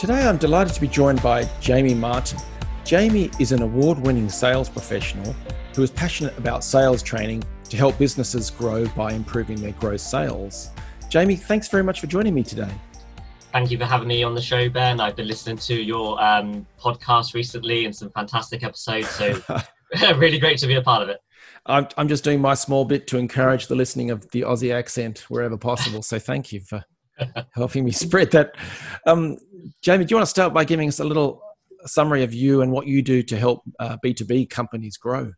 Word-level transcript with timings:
Today, 0.00 0.26
I'm 0.26 0.38
delighted 0.38 0.72
to 0.72 0.80
be 0.80 0.88
joined 0.88 1.22
by 1.22 1.44
Jamie 1.60 1.92
Martin. 1.92 2.38
Jamie 2.86 3.30
is 3.38 3.52
an 3.52 3.60
award 3.60 3.98
winning 3.98 4.30
sales 4.30 4.66
professional 4.66 5.34
who 5.76 5.82
is 5.82 5.90
passionate 5.90 6.38
about 6.38 6.64
sales 6.64 7.02
training 7.02 7.44
to 7.64 7.76
help 7.76 7.98
businesses 7.98 8.48
grow 8.48 8.86
by 8.96 9.12
improving 9.12 9.60
their 9.60 9.72
gross 9.72 10.02
sales. 10.02 10.70
Jamie, 11.10 11.36
thanks 11.36 11.68
very 11.68 11.82
much 11.82 12.00
for 12.00 12.06
joining 12.06 12.32
me 12.32 12.42
today. 12.42 12.70
Thank 13.52 13.70
you 13.70 13.76
for 13.76 13.84
having 13.84 14.08
me 14.08 14.22
on 14.22 14.34
the 14.34 14.40
show, 14.40 14.70
Ben. 14.70 15.00
I've 15.00 15.16
been 15.16 15.28
listening 15.28 15.58
to 15.58 15.74
your 15.74 16.18
um, 16.24 16.66
podcast 16.80 17.34
recently 17.34 17.84
and 17.84 17.94
some 17.94 18.08
fantastic 18.12 18.64
episodes. 18.64 19.10
So, 19.10 19.38
really 20.16 20.38
great 20.38 20.56
to 20.60 20.66
be 20.66 20.76
a 20.76 20.82
part 20.82 21.02
of 21.02 21.10
it. 21.10 21.18
I'm, 21.66 21.88
I'm 21.98 22.08
just 22.08 22.24
doing 22.24 22.40
my 22.40 22.54
small 22.54 22.86
bit 22.86 23.06
to 23.08 23.18
encourage 23.18 23.66
the 23.66 23.74
listening 23.74 24.10
of 24.10 24.30
the 24.30 24.40
Aussie 24.40 24.72
accent 24.74 25.26
wherever 25.28 25.58
possible. 25.58 26.00
So, 26.00 26.18
thank 26.18 26.52
you 26.52 26.60
for 26.60 26.82
helping 27.52 27.84
me 27.84 27.90
spread 27.90 28.30
that. 28.30 28.54
Um, 29.06 29.36
Jamie, 29.82 30.04
do 30.04 30.12
you 30.12 30.16
want 30.16 30.26
to 30.26 30.30
start 30.30 30.52
by 30.52 30.64
giving 30.64 30.88
us 30.88 31.00
a 31.00 31.04
little 31.04 31.42
summary 31.86 32.22
of 32.22 32.34
you 32.34 32.62
and 32.62 32.70
what 32.72 32.86
you 32.86 33.02
do 33.02 33.22
to 33.22 33.36
help 33.36 33.62
uh, 33.78 33.96
B2B 34.04 34.50
companies 34.50 34.96
grow? 34.96 35.32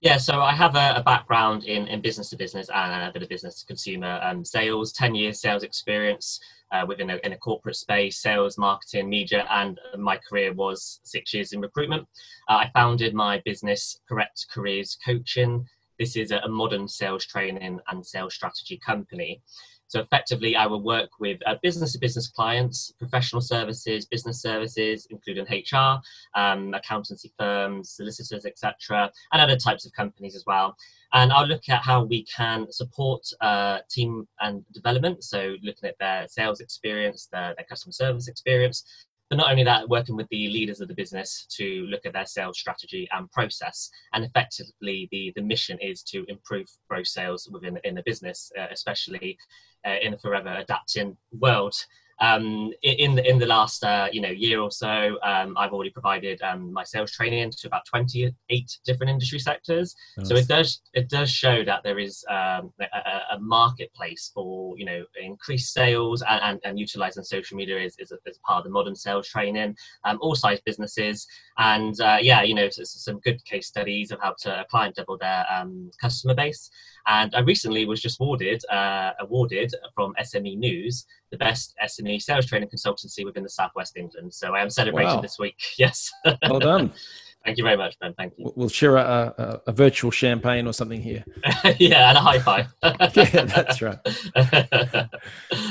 Yeah, 0.00 0.18
so 0.18 0.42
I 0.42 0.52
have 0.52 0.76
a, 0.76 0.96
a, 0.96 1.02
background 1.02 1.64
in, 1.64 1.86
in 1.86 2.02
business 2.02 2.28
to 2.28 2.36
business 2.36 2.68
and 2.68 3.08
a 3.08 3.10
bit 3.10 3.22
of 3.22 3.28
business 3.30 3.60
to 3.60 3.66
consumer 3.66 4.20
um, 4.22 4.44
sales, 4.44 4.92
10 4.92 5.14
years 5.14 5.40
sales 5.40 5.62
experience 5.62 6.40
uh, 6.72 6.84
within 6.86 7.08
a, 7.08 7.16
in 7.24 7.32
a 7.32 7.38
corporate 7.38 7.76
space, 7.76 8.20
sales, 8.20 8.58
marketing, 8.58 9.08
media, 9.08 9.46
and 9.50 9.80
my 9.96 10.18
career 10.18 10.52
was 10.52 11.00
six 11.04 11.32
years 11.32 11.54
in 11.54 11.60
recruitment. 11.62 12.06
Uh, 12.50 12.56
I 12.56 12.70
founded 12.74 13.14
my 13.14 13.40
business, 13.46 13.98
Correct 14.06 14.44
Careers 14.52 14.98
Coaching. 15.02 15.66
This 15.98 16.16
is 16.16 16.32
a, 16.32 16.38
a 16.38 16.48
modern 16.50 16.86
sales 16.86 17.24
training 17.24 17.80
and 17.88 18.06
sales 18.06 18.34
strategy 18.34 18.78
company. 18.84 19.40
So 19.88 20.00
effectively, 20.00 20.56
I 20.56 20.66
will 20.66 20.82
work 20.82 21.10
with 21.20 21.40
uh, 21.46 21.56
business-to-business 21.62 22.28
clients, 22.28 22.92
professional 22.98 23.40
services, 23.40 24.06
business 24.06 24.40
services, 24.40 25.06
including 25.10 25.44
HR, 25.44 26.00
um, 26.34 26.74
accountancy 26.74 27.32
firms, 27.38 27.90
solicitors, 27.90 28.44
etc., 28.46 29.10
and 29.32 29.42
other 29.42 29.56
types 29.56 29.86
of 29.86 29.92
companies 29.92 30.34
as 30.34 30.44
well. 30.46 30.76
And 31.12 31.32
I'll 31.32 31.46
look 31.46 31.68
at 31.68 31.82
how 31.82 32.02
we 32.04 32.24
can 32.24 32.70
support 32.72 33.24
uh, 33.40 33.78
team 33.88 34.26
and 34.40 34.64
development. 34.72 35.22
So 35.22 35.54
looking 35.62 35.88
at 35.88 35.98
their 36.00 36.26
sales 36.28 36.60
experience, 36.60 37.28
their, 37.30 37.54
their 37.56 37.66
customer 37.68 37.92
service 37.92 38.26
experience, 38.26 39.06
but 39.34 39.38
not 39.38 39.50
only 39.50 39.64
that, 39.64 39.88
working 39.88 40.14
with 40.14 40.28
the 40.28 40.48
leaders 40.48 40.80
of 40.80 40.86
the 40.86 40.94
business 40.94 41.44
to 41.56 41.86
look 41.90 42.06
at 42.06 42.12
their 42.12 42.24
sales 42.24 42.56
strategy 42.56 43.08
and 43.10 43.28
process. 43.32 43.90
And 44.12 44.24
effectively, 44.24 45.08
the, 45.10 45.32
the 45.34 45.42
mission 45.42 45.76
is 45.80 46.04
to 46.04 46.24
improve 46.28 46.68
gross 46.88 47.12
sales 47.12 47.48
within 47.50 47.76
in 47.82 47.96
the 47.96 48.04
business, 48.06 48.52
uh, 48.56 48.68
especially 48.70 49.36
uh, 49.84 49.96
in 50.00 50.14
a 50.14 50.18
forever 50.18 50.54
adapting 50.56 51.16
world. 51.32 51.74
Um, 52.20 52.72
in 52.82 53.16
the 53.16 53.28
in 53.28 53.38
the 53.38 53.46
last 53.46 53.82
uh, 53.84 54.08
you 54.12 54.20
know 54.20 54.30
year 54.30 54.60
or 54.60 54.70
so, 54.70 55.18
um, 55.22 55.56
I've 55.56 55.72
already 55.72 55.90
provided 55.90 56.40
um, 56.42 56.72
my 56.72 56.84
sales 56.84 57.10
training 57.10 57.52
to 57.58 57.66
about 57.66 57.84
28 57.86 58.78
different 58.84 59.10
industry 59.10 59.38
sectors. 59.38 59.94
Nice. 60.16 60.28
So 60.28 60.36
it 60.36 60.48
does 60.48 60.80
it 60.92 61.08
does 61.08 61.30
show 61.30 61.64
that 61.64 61.82
there 61.82 61.98
is 61.98 62.24
um, 62.30 62.72
a, 62.80 63.34
a, 63.34 63.38
marketplace 63.40 64.30
for 64.32 64.78
you 64.78 64.84
know 64.84 65.04
increased 65.20 65.72
sales 65.72 66.22
and, 66.22 66.40
and, 66.42 66.60
and 66.64 66.78
utilizing 66.78 67.24
social 67.24 67.56
media 67.56 67.78
is, 67.78 67.96
is, 67.98 68.12
a, 68.12 68.16
is 68.26 68.38
part 68.38 68.58
of 68.58 68.64
the 68.64 68.70
modern 68.70 68.94
sales 68.94 69.28
training. 69.28 69.76
Um, 70.04 70.18
all 70.20 70.34
size 70.34 70.60
businesses 70.64 71.26
and 71.58 72.00
uh, 72.00 72.18
yeah, 72.20 72.42
you 72.42 72.54
know 72.54 72.68
so, 72.70 72.84
so 72.84 72.98
some 72.98 73.20
good 73.20 73.44
case 73.44 73.66
studies 73.66 74.10
of 74.10 74.20
how 74.20 74.34
to 74.40 74.60
a 74.60 74.64
client 74.64 74.96
double 74.96 75.18
their 75.18 75.44
um, 75.52 75.90
customer 76.00 76.34
base. 76.34 76.70
And 77.06 77.34
I 77.34 77.40
recently 77.40 77.84
was 77.84 78.00
just 78.00 78.20
awarded 78.20 78.62
uh, 78.70 79.12
awarded 79.20 79.74
from 79.94 80.14
SME 80.20 80.58
News 80.58 81.06
the 81.30 81.38
best 81.38 81.74
SME 81.82 82.20
sales 82.20 82.46
training 82.46 82.68
consultancy 82.68 83.24
within 83.24 83.42
the 83.42 83.48
Southwest 83.48 83.96
England. 83.96 84.32
So 84.32 84.54
I 84.54 84.62
am 84.62 84.70
celebrating 84.70 85.16
wow. 85.16 85.20
this 85.20 85.38
week. 85.38 85.56
Yes. 85.78 86.10
well 86.48 86.60
done. 86.60 86.92
Thank 87.44 87.58
you 87.58 87.64
very 87.64 87.76
much, 87.76 87.98
Ben. 88.00 88.14
Thank 88.16 88.34
you. 88.38 88.50
We'll 88.56 88.70
share 88.70 88.96
a, 88.96 89.34
a, 89.36 89.60
a 89.66 89.72
virtual 89.72 90.10
champagne 90.10 90.66
or 90.66 90.72
something 90.72 91.02
here. 91.02 91.24
yeah, 91.78 92.08
and 92.08 92.16
a 92.16 92.20
high 92.20 92.38
five. 92.38 92.68
yeah, 92.82 93.44
that's 93.44 93.82
right. 93.82 93.98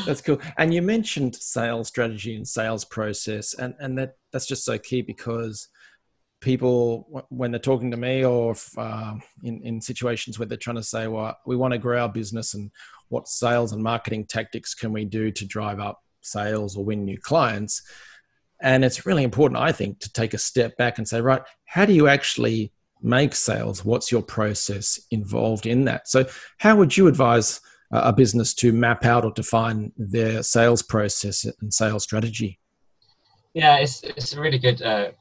that's 0.05 0.21
cool. 0.21 0.39
And 0.57 0.71
you 0.71 0.83
mentioned 0.83 1.35
sales 1.35 1.87
strategy 1.87 2.35
and 2.35 2.47
sales 2.47 2.85
process, 2.85 3.55
and, 3.55 3.73
and 3.79 3.97
that, 3.97 4.17
that's 4.31 4.45
just 4.45 4.65
so 4.65 4.77
key 4.77 5.01
because 5.01 5.67
people 6.43 7.25
when 7.29 7.51
they're 7.51 7.59
talking 7.59 7.89
to 7.89 7.97
me 7.97 8.25
or 8.25 8.51
if, 8.51 8.77
uh, 8.77 9.15
in, 9.43 9.61
in 9.63 9.81
situations 9.81 10.37
where 10.37 10.45
they're 10.45 10.57
trying 10.57 10.75
to 10.75 10.83
say 10.83 11.07
well 11.07 11.37
we 11.45 11.55
want 11.55 11.71
to 11.71 11.77
grow 11.77 12.01
our 12.01 12.09
business 12.09 12.53
and 12.53 12.69
what 13.09 13.27
sales 13.27 13.71
and 13.71 13.81
marketing 13.81 14.25
tactics 14.25 14.75
can 14.75 14.91
we 14.91 15.05
do 15.05 15.31
to 15.31 15.45
drive 15.45 15.79
up 15.79 16.03
sales 16.21 16.75
or 16.75 16.83
win 16.83 17.05
new 17.05 17.17
clients? 17.17 17.81
And 18.61 18.85
it's 18.85 19.05
really 19.05 19.23
important 19.23 19.59
i 19.59 19.71
think 19.71 19.99
to 19.99 20.11
take 20.13 20.33
a 20.33 20.37
step 20.37 20.77
back 20.77 20.97
and 20.97 21.07
say 21.07 21.21
right 21.21 21.41
how 21.65 21.85
do 21.85 21.93
you 21.93 22.07
actually 22.07 22.71
make 23.03 23.35
sales? 23.35 23.83
What's 23.83 24.11
your 24.11 24.21
process 24.21 24.99
involved 25.11 25.65
in 25.65 25.85
that? 25.85 26.07
So 26.07 26.25
how 26.57 26.77
would 26.77 26.95
you 26.95 27.07
advise 27.07 27.59
a 27.91 28.13
business 28.13 28.53
to 28.55 28.71
map 28.71 29.05
out 29.05 29.25
or 29.25 29.31
define 29.31 29.91
their 29.97 30.41
sales 30.41 30.81
process 30.81 31.45
and 31.61 31.71
sales 31.71 32.03
strategy? 32.03 32.59
Yeah 33.53 33.77
it's, 33.77 34.01
it's 34.03 34.33
a 34.33 34.41
really 34.41 34.57
good 34.57 34.81
uh, 34.81 35.11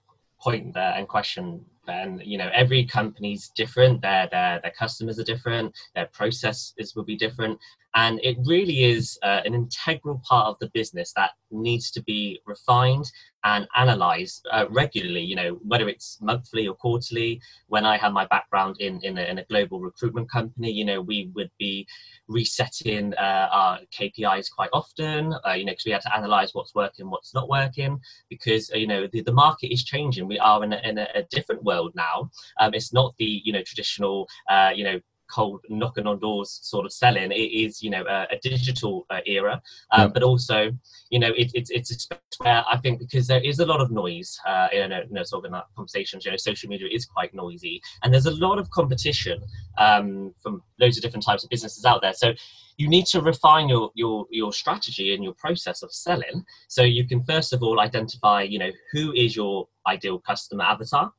point 0.43 0.75
there 0.75 0.95
and 0.97 1.09
question 1.09 1.65
and 1.89 2.23
you 2.25 2.39
know 2.39 2.51
every 2.55 2.85
company's 2.85 3.51
different 3.57 4.01
their 4.03 4.29
their 4.31 4.61
their 4.63 4.73
customers 4.79 5.19
are 5.19 5.25
different 5.25 5.75
their 5.95 6.07
processes 6.07 6.95
will 6.95 7.05
be 7.05 7.17
different 7.17 7.59
and 7.95 8.21
it 8.23 8.37
really 8.45 8.85
is 8.85 9.19
uh, 9.23 9.41
an 9.45 9.55
integral 9.55 10.23
part 10.25 10.47
of 10.47 10.59
the 10.61 10.71
business 10.73 11.13
that 11.17 11.31
needs 11.51 11.91
to 11.91 12.03
be 12.03 12.41
refined 12.47 13.11
and 13.45 13.67
analyzed 13.77 14.47
uh, 14.53 14.67
regularly 14.71 15.21
you 15.21 15.35
know 15.35 15.59
whether 15.67 15.89
it's 15.89 16.19
monthly 16.21 16.67
or 16.69 16.75
quarterly. 16.75 17.41
When 17.69 17.85
i 17.85 17.97
had 17.97 18.13
my 18.13 18.27
background 18.27 18.77
in 18.81 19.01
in 19.03 19.19
a, 19.19 19.23
in 19.23 19.39
a 19.39 19.45
global 19.45 19.81
recruitment 19.81 20.31
company 20.31 20.71
you 20.71 20.85
know 20.85 21.01
we 21.01 21.31
would 21.35 21.51
be 21.59 21.87
resetting 22.29 23.15
uh, 23.15 23.49
our 23.53 23.81
kpis 23.93 24.51
quite 24.51 24.71
often 24.73 25.35
uh, 25.47 25.53
you 25.53 25.65
know 25.65 25.73
because 25.73 25.87
we 25.87 25.93
had 25.93 26.03
to 26.03 26.17
analyze 26.17 26.51
what's 26.55 26.75
working 26.75 27.11
what's 27.11 27.35
not 27.35 27.49
working 27.49 28.01
because 28.31 28.71
uh, 28.75 28.77
you 28.77 28.87
know 28.87 29.07
the, 29.13 29.23
the 29.23 29.33
market 29.33 29.73
is 29.73 29.85
changing. 29.85 30.27
We 30.27 30.39
are 30.39 30.63
in 30.65 30.73
a, 30.73 30.81
in 30.85 30.99
a, 30.99 31.23
different 31.31 31.63
world 31.63 31.93
now. 31.95 32.31
Um, 32.61 32.75
it's 32.75 32.93
not 32.93 33.15
the 33.19 33.41
you 33.45 33.53
know 33.53 33.63
traditional 33.63 34.29
uh, 34.51 34.71
you 34.75 34.85
know 34.85 35.01
cold 35.33 35.61
knocking 35.69 36.07
on 36.07 36.19
doors 36.19 36.61
sort 36.63 36.85
of 36.87 36.93
selling. 36.93 37.33
It 37.33 37.51
is, 37.65 37.83
you 37.83 37.91
know, 37.91 38.05
a, 38.09 38.27
a 38.31 38.39
digital 38.43 39.07
uh, 39.11 39.21
era, 39.27 39.63
um, 39.93 40.01
yeah. 40.01 40.07
but 40.09 40.23
also, 40.23 40.71
you 41.11 41.19
know, 41.19 41.33
it, 41.37 41.51
it's 41.55 41.71
it's 41.71 41.91
a 41.91 41.95
space 41.95 42.19
where 42.39 42.65
I 42.71 42.77
think 42.79 42.99
because 42.99 43.27
there 43.27 43.43
is 43.43 43.59
a 43.59 43.67
lot 43.67 43.81
of 43.81 43.91
noise, 43.91 44.39
uh, 44.47 44.69
you 44.73 44.89
know, 44.89 45.01
you 45.09 45.15
know, 45.15 45.23
sort 45.25 45.45
of 45.45 45.47
in 45.47 45.53
that 45.53 45.65
conversations, 45.77 46.25
you 46.25 46.31
know, 46.31 46.37
social 46.37 46.69
media 46.69 46.89
is 46.91 47.05
quite 47.05 47.35
noisy, 47.35 47.81
and 48.03 48.13
there's 48.13 48.27
a 48.27 48.37
lot 48.47 48.59
of 48.59 48.71
competition 48.71 49.41
um, 49.79 50.35
from 50.43 50.63
loads 50.81 50.97
of 50.97 51.03
different 51.03 51.25
types 51.25 51.45
of 51.45 51.51
businesses 51.51 51.85
out 51.85 52.03
there. 52.03 52.15
So 52.15 52.35
you 52.77 52.89
need 52.89 53.07
to 53.07 53.21
refine 53.21 53.69
your 53.69 53.91
your 53.95 54.27
your 54.31 54.53
strategy 54.53 55.15
and 55.15 55.23
your 55.23 55.35
process 55.35 55.83
of 55.83 55.93
selling 55.93 56.45
so 56.69 56.83
you 56.83 57.07
can 57.07 57.23
first 57.25 57.53
of 57.53 57.63
all 57.63 57.81
identify 57.81 58.43
you 58.43 58.59
know 58.59 58.71
who 58.93 59.13
is 59.13 59.37
your 59.37 59.69
ideal 59.87 60.19
customer 60.19 60.65
avatar 60.65 61.13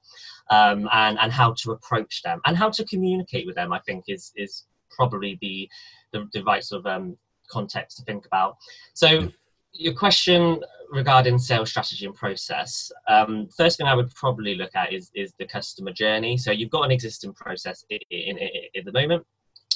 um, 0.50 0.90
and 0.92 1.18
and 1.20 1.32
how 1.32 1.54
to 1.64 1.72
approach 1.72 2.22
them 2.24 2.42
and 2.46 2.58
how 2.58 2.70
to 2.70 2.86
communicate 2.86 3.46
with 3.46 3.56
them. 3.56 3.74
I 3.74 3.80
think 3.80 4.06
is 4.08 4.32
is 4.36 4.66
probably 4.90 5.38
the 5.42 5.70
the, 6.12 6.28
the 6.34 6.44
right 6.44 6.64
sort 6.64 6.86
of 6.86 6.88
um, 6.88 7.18
context 7.50 7.98
to 7.98 8.04
think 8.04 8.26
about. 8.26 8.58
So 8.94 9.30
your 9.74 9.94
question 9.94 10.62
regarding 10.92 11.40
sales 11.40 11.70
strategy 11.70 12.06
and 12.06 12.14
process 12.14 12.92
um, 13.08 13.48
first 13.58 13.78
thing 13.78 13.88
i 13.88 13.96
would 13.96 14.14
probably 14.14 14.54
look 14.54 14.76
at 14.76 14.94
is, 14.94 15.10
is 15.16 15.34
the 15.40 15.48
customer 15.48 15.92
journey 15.92 16.38
so 16.38 16.52
you've 16.52 16.70
got 16.70 16.84
an 16.84 16.92
existing 16.92 17.34
process 17.34 17.84
in, 17.90 17.98
in, 18.12 18.38
in, 18.38 18.50
in 18.76 18.86
the 18.86 18.92
moment 18.92 19.26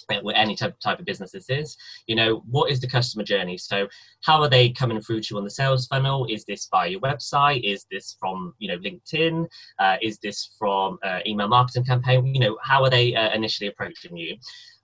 any 0.10 0.56
type, 0.56 0.76
of 0.86 1.06
business 1.06 1.32
this 1.32 1.50
is. 1.50 1.78
You 2.08 2.16
know 2.16 2.44
what 2.50 2.72
is 2.72 2.80
the 2.80 2.88
customer 2.88 3.24
journey? 3.24 3.58
So 3.58 3.88
how 4.24 4.42
are 4.42 4.50
they 4.50 4.70
coming 4.70 5.00
through 5.02 5.22
to 5.22 5.28
you 5.32 5.38
on 5.38 5.44
the 5.44 5.50
sales 5.50 5.88
funnel? 5.88 6.26
Is 6.30 6.46
this 6.46 6.68
via 6.72 6.90
your 6.90 7.02
website? 7.02 7.62
Is 7.64 7.86
this 7.92 8.16
from 8.20 8.54
you 8.60 8.68
know 8.70 8.78
linkedin? 8.80 9.48
Uh, 9.80 9.98
is 10.02 10.20
this 10.20 10.56
from 10.58 10.98
uh, 11.04 11.20
email 11.26 11.48
marketing 11.48 11.86
campaign? 11.86 12.26
You 12.34 12.40
know 12.40 12.58
how 12.62 12.84
are 12.84 12.90
they 12.90 13.16
uh, 13.16 13.34
initially 13.34 13.68
approaching 13.68 14.18
you 14.18 14.38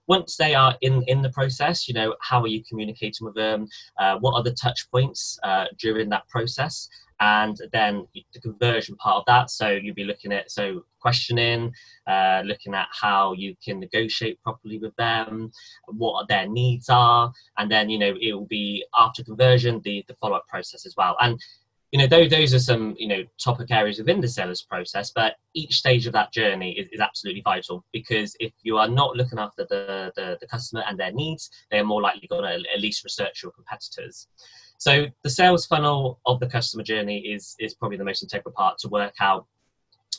once 0.06 0.36
they 0.36 0.54
are 0.54 0.76
in 0.80 1.02
in 1.06 1.22
the 1.22 1.30
process 1.30 1.88
you 1.88 1.94
know 1.94 2.14
how 2.20 2.40
are 2.40 2.48
you 2.48 2.62
communicating 2.68 3.24
with 3.24 3.34
them 3.34 3.66
uh, 3.98 4.16
what 4.18 4.34
are 4.34 4.42
the 4.42 4.52
touch 4.52 4.90
points 4.90 5.38
uh, 5.42 5.66
during 5.78 6.08
that 6.08 6.26
process 6.28 6.88
and 7.20 7.58
then 7.72 8.06
the 8.12 8.40
conversion 8.40 8.96
part 8.96 9.16
of 9.16 9.24
that. 9.26 9.50
So 9.50 9.70
you'll 9.70 9.94
be 9.94 10.04
looking 10.04 10.32
at 10.32 10.50
so 10.50 10.84
questioning, 11.00 11.72
uh, 12.06 12.42
looking 12.44 12.74
at 12.74 12.88
how 12.90 13.32
you 13.34 13.54
can 13.64 13.78
negotiate 13.80 14.42
properly 14.42 14.78
with 14.78 14.94
them, 14.96 15.50
what 15.86 16.28
their 16.28 16.48
needs 16.48 16.88
are, 16.88 17.32
and 17.58 17.70
then 17.70 17.88
you 17.88 17.98
know 17.98 18.14
it 18.20 18.32
will 18.32 18.46
be 18.46 18.84
after 18.96 19.22
conversion 19.22 19.80
the 19.84 20.04
the 20.08 20.14
follow 20.14 20.36
up 20.36 20.46
process 20.48 20.86
as 20.86 20.94
well. 20.96 21.16
And 21.20 21.40
you 21.94 21.98
know 21.98 22.08
those, 22.08 22.28
those 22.28 22.52
are 22.52 22.58
some 22.58 22.96
you 22.98 23.06
know 23.06 23.22
topic 23.38 23.70
areas 23.70 23.98
within 23.98 24.20
the 24.20 24.26
sellers 24.26 24.62
process 24.62 25.12
but 25.14 25.36
each 25.54 25.76
stage 25.76 26.08
of 26.08 26.12
that 26.12 26.32
journey 26.32 26.72
is, 26.72 26.88
is 26.90 26.98
absolutely 26.98 27.40
vital 27.42 27.84
because 27.92 28.34
if 28.40 28.52
you 28.64 28.76
are 28.76 28.88
not 28.88 29.14
looking 29.14 29.38
after 29.38 29.64
the, 29.70 30.12
the, 30.16 30.36
the 30.40 30.46
customer 30.48 30.82
and 30.88 30.98
their 30.98 31.12
needs 31.12 31.48
they're 31.70 31.84
more 31.84 32.02
likely 32.02 32.26
going 32.26 32.42
to 32.42 32.68
at 32.74 32.80
least 32.80 33.04
research 33.04 33.44
your 33.44 33.52
competitors. 33.52 34.26
So 34.78 35.06
the 35.22 35.30
sales 35.30 35.66
funnel 35.66 36.18
of 36.26 36.40
the 36.40 36.48
customer 36.48 36.82
journey 36.82 37.20
is 37.20 37.54
is 37.60 37.74
probably 37.74 37.96
the 37.96 38.04
most 38.04 38.24
integral 38.24 38.52
part 38.52 38.76
to 38.78 38.88
work 38.88 39.14
out 39.20 39.46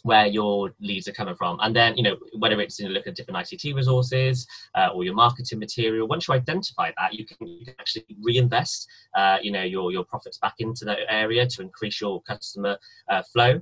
where 0.06 0.28
your 0.28 0.72
leads 0.80 1.08
are 1.08 1.14
coming 1.14 1.36
from. 1.36 1.58
And 1.64 1.76
then, 1.76 1.98
you 1.98 2.04
know, 2.04 2.16
whether 2.38 2.62
it's 2.62 2.78
you 2.78 2.86
know, 2.86 2.92
look 2.92 3.08
at 3.08 3.16
different 3.16 3.40
ICT 3.40 3.74
resources 3.74 4.46
uh, 4.76 4.90
or 4.94 5.04
your 5.04 5.16
marketing 5.16 5.58
material, 5.58 6.08
once 6.08 6.28
you 6.28 6.36
identify 6.36 6.92
that, 7.00 7.16
you 7.16 7.26
can, 7.26 7.48
you 7.48 7.66
can 7.66 7.74
actually 7.80 8.06
reinvest, 8.22 8.88
uh, 9.16 9.40
you 9.42 9.52
know, 9.52 9.64
your, 9.64 9.92
your 9.92 10.04
profits 10.06 10.38
back 10.38 10.54
into 10.60 10.86
that 10.86 11.00
area 11.10 11.48
to 11.48 11.64
increase 11.64 12.00
your 12.00 12.22
customer 12.22 12.78
uh, 13.10 13.24
flow. 13.34 13.60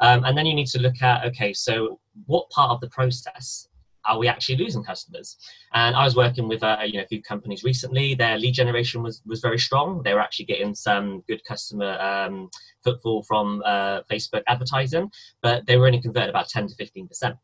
Um, 0.00 0.24
and 0.24 0.36
then 0.36 0.46
you 0.46 0.54
need 0.54 0.66
to 0.68 0.80
look 0.80 1.00
at, 1.00 1.24
okay, 1.26 1.52
so 1.52 2.00
what 2.26 2.50
part 2.50 2.72
of 2.72 2.80
the 2.80 2.88
process 2.88 3.68
are 4.06 4.18
we 4.18 4.28
actually 4.28 4.56
losing 4.56 4.84
customers? 4.84 5.36
And 5.72 5.96
I 5.96 6.04
was 6.04 6.16
working 6.16 6.48
with 6.48 6.62
uh, 6.62 6.78
you 6.84 6.98
know 6.98 7.04
a 7.04 7.06
few 7.06 7.22
companies 7.22 7.64
recently. 7.64 8.14
Their 8.14 8.38
lead 8.38 8.52
generation 8.52 9.02
was 9.02 9.22
was 9.26 9.40
very 9.40 9.58
strong. 9.58 10.02
They 10.02 10.14
were 10.14 10.20
actually 10.20 10.46
getting 10.46 10.74
some 10.74 11.22
good 11.28 11.42
customer 11.46 11.98
um, 12.00 12.50
footfall 12.82 13.22
from 13.24 13.62
uh, 13.64 14.02
Facebook 14.10 14.42
advertising, 14.48 15.10
but 15.42 15.66
they 15.66 15.76
were 15.76 15.86
only 15.86 16.00
converting 16.00 16.30
about 16.30 16.48
ten 16.48 16.66
to 16.68 16.74
fifteen 16.74 17.08
percent. 17.08 17.36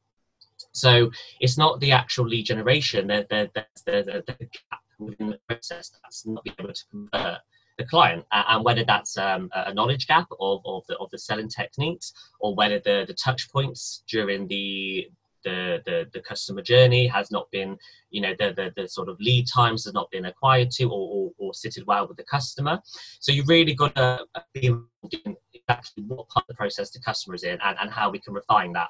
So 0.73 1.11
it's 1.41 1.59
not 1.59 1.81
the 1.81 1.93
actual 1.93 2.27
lead 2.27 2.45
generation. 2.45 3.07
There, 3.07 3.27
there, 3.31 3.49
there's 3.55 4.07
the, 4.07 4.23
the 4.27 4.35
gap 4.35 4.81
within 4.99 5.31
the 5.31 5.39
process 5.49 5.91
that's 6.03 6.27
not 6.27 6.45
being 6.45 6.57
able 6.59 6.73
to 6.73 6.85
convert 6.91 7.39
the 7.79 7.87
client 7.87 8.25
and 8.31 8.63
whether 8.63 8.85
that's 8.85 9.17
um, 9.17 9.49
a 9.55 9.73
knowledge 9.73 10.07
gap 10.07 10.29
of, 10.39 10.61
of, 10.67 10.83
the, 10.89 10.97
of 10.99 11.09
the 11.11 11.19
selling 11.19 11.49
techniques 11.49 12.13
or 12.39 12.55
whether 12.55 12.79
the, 12.79 13.05
the 13.09 13.15
touch 13.15 13.51
points 13.51 14.03
during 14.07 14.47
the 14.49 15.09
the, 15.45 15.83
the, 15.87 16.07
the 16.13 16.21
customer 16.21 16.63
journey 16.63 17.07
has 17.07 17.31
not 17.31 17.51
been, 17.51 17.77
you 18.11 18.21
know, 18.21 18.35
the, 18.39 18.53
the, 18.53 18.73
the 18.81 18.89
sort 18.89 19.09
of 19.09 19.21
lead 19.21 19.47
times 19.47 19.85
has 19.85 19.95
not 19.95 20.11
been 20.11 20.27
acquired 20.27 20.71
to 20.73 20.85
or, 20.85 20.91
or, 20.91 21.31
or 21.39 21.53
sitted 21.53 21.85
well 21.87 22.07
with 22.07 22.17
the 22.17 22.25
customer. 22.25 22.81
So 23.21 23.33
you 23.33 23.45
really 23.47 23.75
got 23.75 23.95
to 23.97 24.25
be 24.55 24.67
in 24.67 25.37
exactly 25.55 26.05
what 26.05 26.29
part 26.29 26.45
of 26.45 26.49
the 26.49 26.55
process 26.55 26.91
the 26.91 27.01
customer 27.01 27.35
is 27.35 27.45
in 27.45 27.59
and, 27.65 27.77
and 27.81 27.91
how 27.91 28.11
we 28.11 28.19
can 28.19 28.35
refine 28.35 28.73
that. 28.73 28.89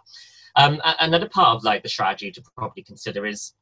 Um, 0.57 0.81
another 1.01 1.29
part 1.29 1.57
of 1.57 1.65
like 1.65 1.83
the 1.83 1.89
strategy 1.89 2.31
to 2.33 2.43
probably 2.57 2.83
consider 2.83 3.25
is 3.27 3.53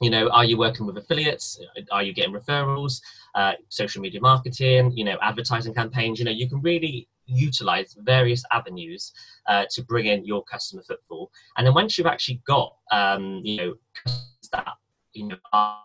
you 0.00 0.10
know 0.10 0.28
are 0.30 0.44
you 0.44 0.56
working 0.58 0.86
with 0.86 0.96
affiliates? 0.96 1.60
Are 1.90 2.02
you 2.02 2.12
getting 2.12 2.34
referrals? 2.34 3.00
Uh, 3.34 3.52
social 3.68 4.02
media 4.02 4.20
marketing 4.20 4.90
you 4.96 5.04
know 5.04 5.16
advertising 5.22 5.72
campaigns 5.72 6.18
you 6.18 6.24
know 6.24 6.32
you 6.32 6.48
can 6.48 6.60
really 6.62 7.06
utilize 7.30 7.96
various 8.00 8.42
avenues 8.50 9.12
uh, 9.46 9.64
to 9.70 9.82
bring 9.84 10.06
in 10.06 10.24
your 10.24 10.42
customer 10.44 10.82
footfall. 10.82 11.30
And 11.56 11.66
then 11.66 11.74
once 11.74 11.96
you've 11.96 12.06
actually 12.06 12.42
got, 12.46 12.76
um, 12.90 13.40
you 13.44 13.56
know, 13.56 13.74
that 14.52 14.66
you 15.12 15.26
know 15.28 15.36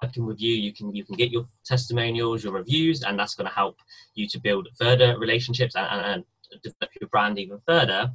working 0.01 0.25
with 0.25 0.39
you 0.39 0.53
you 0.53 0.71
can 0.71 0.93
you 0.93 1.03
can 1.03 1.15
get 1.15 1.31
your 1.31 1.47
testimonials 1.65 2.43
your 2.43 2.53
reviews 2.53 3.01
and 3.03 3.17
that's 3.17 3.33
going 3.33 3.47
to 3.47 3.53
help 3.53 3.77
you 4.13 4.27
to 4.27 4.39
build 4.39 4.67
further 4.79 5.17
relationships 5.17 5.75
and, 5.75 5.87
and, 5.87 6.05
and 6.51 6.61
develop 6.61 6.91
your 6.99 7.09
brand 7.09 7.39
even 7.39 7.59
further 7.65 8.11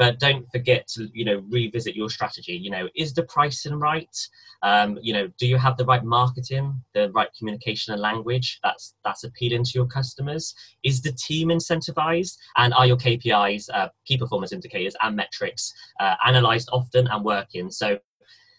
but 0.00 0.18
don't 0.18 0.50
forget 0.50 0.88
to 0.88 1.10
you 1.12 1.26
know 1.26 1.44
revisit 1.50 1.94
your 1.94 2.08
strategy. 2.08 2.54
You 2.54 2.70
know 2.70 2.88
is 2.96 3.12
the 3.12 3.24
pricing 3.24 3.74
right? 3.74 4.16
Um, 4.62 4.98
you 5.02 5.12
know 5.12 5.28
do 5.38 5.46
you 5.46 5.58
have 5.58 5.76
the 5.76 5.84
right 5.84 6.02
marketing 6.02 6.82
the 6.94 7.10
right 7.12 7.28
communication 7.38 7.92
and 7.92 8.00
language 8.02 8.58
that's 8.64 8.94
that's 9.04 9.24
appealing 9.24 9.64
to 9.64 9.72
your 9.74 9.86
customers? 9.86 10.54
Is 10.82 11.02
the 11.02 11.12
team 11.12 11.48
incentivized? 11.48 12.34
And 12.56 12.72
are 12.72 12.86
your 12.86 12.96
kpis 12.96 13.68
uh, 13.74 13.90
key 14.06 14.16
performance 14.16 14.52
indicators 14.52 14.96
and 15.02 15.14
metrics 15.14 15.70
uh, 16.00 16.14
analyzed 16.26 16.70
often 16.72 17.06
and 17.06 17.22
working? 17.22 17.70
So 17.70 17.98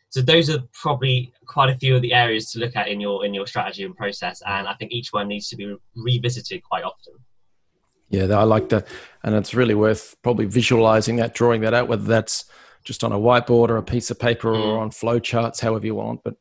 so 0.09 0.21
those 0.21 0.47
are 0.49 0.59
probably 0.73 1.33
quite 1.47 1.71
a 1.71 1.77
few 1.79 1.95
of 1.95 2.03
the 2.03 2.13
areas 2.13 2.51
to 2.51 2.59
look 2.59 2.75
at 2.75 2.87
in 2.87 3.01
your 3.01 3.25
in 3.25 3.33
your 3.33 3.47
strategy 3.47 3.83
and 3.83 3.97
process. 3.97 4.43
And 4.45 4.67
i 4.67 4.75
think 4.75 4.91
each 4.91 5.11
one 5.11 5.27
needs 5.27 5.49
to 5.49 5.55
be 5.55 5.75
revisited 5.95 6.61
quite 6.61 6.83
often 6.83 7.15
yeah, 8.11 8.25
I 8.37 8.43
like 8.43 8.69
that. 8.69 8.87
And 9.23 9.33
it's 9.35 9.53
really 9.53 9.73
worth 9.73 10.15
probably 10.21 10.45
visualizing 10.45 11.15
that, 11.15 11.33
drawing 11.33 11.61
that 11.61 11.73
out, 11.73 11.87
whether 11.87 12.03
that's 12.03 12.45
just 12.83 13.03
on 13.03 13.11
a 13.11 13.17
whiteboard 13.17 13.69
or 13.69 13.77
a 13.77 13.83
piece 13.83 14.11
of 14.11 14.19
paper 14.19 14.53
or 14.53 14.77
mm. 14.77 14.81
on 14.81 14.91
flow 14.91 15.17
charts, 15.17 15.59
however 15.59 15.85
you 15.85 15.95
want. 15.95 16.21
But 16.23 16.35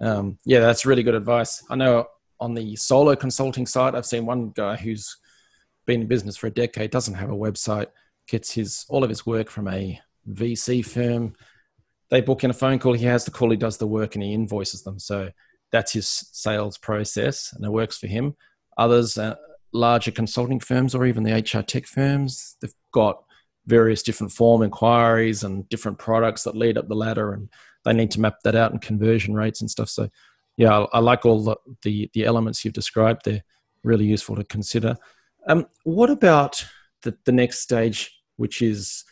um, 0.00 0.38
yeah, 0.44 0.60
that's 0.60 0.84
really 0.84 1.02
good 1.02 1.14
advice. 1.14 1.64
I 1.70 1.76
know 1.76 2.06
on 2.38 2.54
the 2.54 2.76
solo 2.76 3.16
consulting 3.16 3.66
side, 3.66 3.94
I've 3.94 4.06
seen 4.06 4.26
one 4.26 4.50
guy 4.50 4.76
who's 4.76 5.16
been 5.86 6.02
in 6.02 6.06
business 6.06 6.36
for 6.36 6.48
a 6.48 6.50
decade, 6.50 6.90
doesn't 6.90 7.14
have 7.14 7.30
a 7.30 7.34
website, 7.34 7.86
gets 8.28 8.52
his 8.52 8.84
all 8.88 9.02
of 9.02 9.08
his 9.08 9.24
work 9.24 9.48
from 9.48 9.68
a 9.68 9.98
VC 10.30 10.84
firm. 10.84 11.34
They 12.10 12.20
book 12.20 12.44
in 12.44 12.50
a 12.50 12.54
phone 12.54 12.78
call, 12.78 12.92
he 12.92 13.06
has 13.06 13.24
the 13.24 13.30
call, 13.30 13.50
he 13.50 13.56
does 13.56 13.78
the 13.78 13.86
work, 13.86 14.16
and 14.16 14.22
he 14.22 14.34
invoices 14.34 14.82
them. 14.82 14.98
So 14.98 15.30
that's 15.72 15.92
his 15.92 16.08
sales 16.08 16.76
process, 16.76 17.52
and 17.54 17.64
it 17.64 17.70
works 17.70 17.98
for 17.98 18.06
him. 18.06 18.36
Others, 18.76 19.16
uh, 19.16 19.36
larger 19.76 20.10
consulting 20.10 20.60
firms 20.60 20.94
or 20.94 21.06
even 21.06 21.22
the 21.22 21.32
HR 21.32 21.62
tech 21.62 21.86
firms, 21.86 22.56
they've 22.60 22.74
got 22.92 23.22
various 23.66 24.02
different 24.02 24.32
form 24.32 24.62
inquiries 24.62 25.42
and 25.42 25.68
different 25.68 25.98
products 25.98 26.44
that 26.44 26.56
lead 26.56 26.78
up 26.78 26.88
the 26.88 26.94
ladder, 26.94 27.32
and 27.32 27.48
they 27.84 27.92
need 27.92 28.10
to 28.12 28.20
map 28.20 28.36
that 28.44 28.54
out 28.54 28.72
and 28.72 28.80
conversion 28.80 29.34
rates 29.34 29.60
and 29.60 29.70
stuff. 29.70 29.88
So, 29.88 30.08
yeah, 30.56 30.78
I, 30.78 30.86
I 30.94 30.98
like 31.00 31.26
all 31.26 31.42
the, 31.42 31.56
the, 31.82 32.10
the 32.14 32.24
elements 32.24 32.64
you've 32.64 32.74
described. 32.74 33.22
They're 33.24 33.44
really 33.82 34.04
useful 34.04 34.36
to 34.36 34.44
consider. 34.44 34.96
Um, 35.46 35.66
what 35.84 36.10
about 36.10 36.64
the, 37.02 37.16
the 37.24 37.32
next 37.32 37.60
stage, 37.60 38.20
which 38.36 38.62
is 38.62 39.04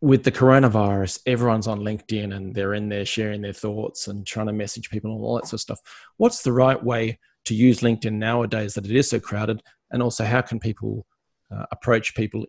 with 0.00 0.22
the 0.22 0.32
coronavirus, 0.32 1.20
everyone's 1.26 1.66
on 1.66 1.80
LinkedIn 1.80 2.34
and 2.34 2.54
they're 2.54 2.74
in 2.74 2.88
there 2.88 3.04
sharing 3.04 3.42
their 3.42 3.52
thoughts 3.52 4.06
and 4.06 4.26
trying 4.26 4.46
to 4.46 4.52
message 4.52 4.90
people 4.90 5.12
and 5.12 5.20
all 5.22 5.34
that 5.36 5.46
sort 5.46 5.54
of 5.54 5.60
stuff. 5.60 5.80
What's 6.16 6.42
the 6.42 6.52
right 6.52 6.82
way 6.82 7.18
to 7.48 7.54
use 7.54 7.80
LinkedIn 7.80 8.14
nowadays 8.14 8.74
that 8.74 8.84
it 8.84 8.94
is 8.94 9.10
so 9.10 9.20
crowded? 9.20 9.62
And 9.90 10.02
also, 10.02 10.24
how 10.24 10.42
can 10.42 10.58
people 10.58 11.06
uh, 11.54 11.66
approach 11.72 12.14
people 12.14 12.46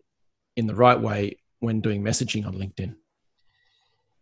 in 0.56 0.66
the 0.66 0.74
right 0.74 1.00
way 1.00 1.38
when 1.60 1.80
doing 1.80 2.02
messaging 2.02 2.46
on 2.46 2.54
LinkedIn? 2.54 2.94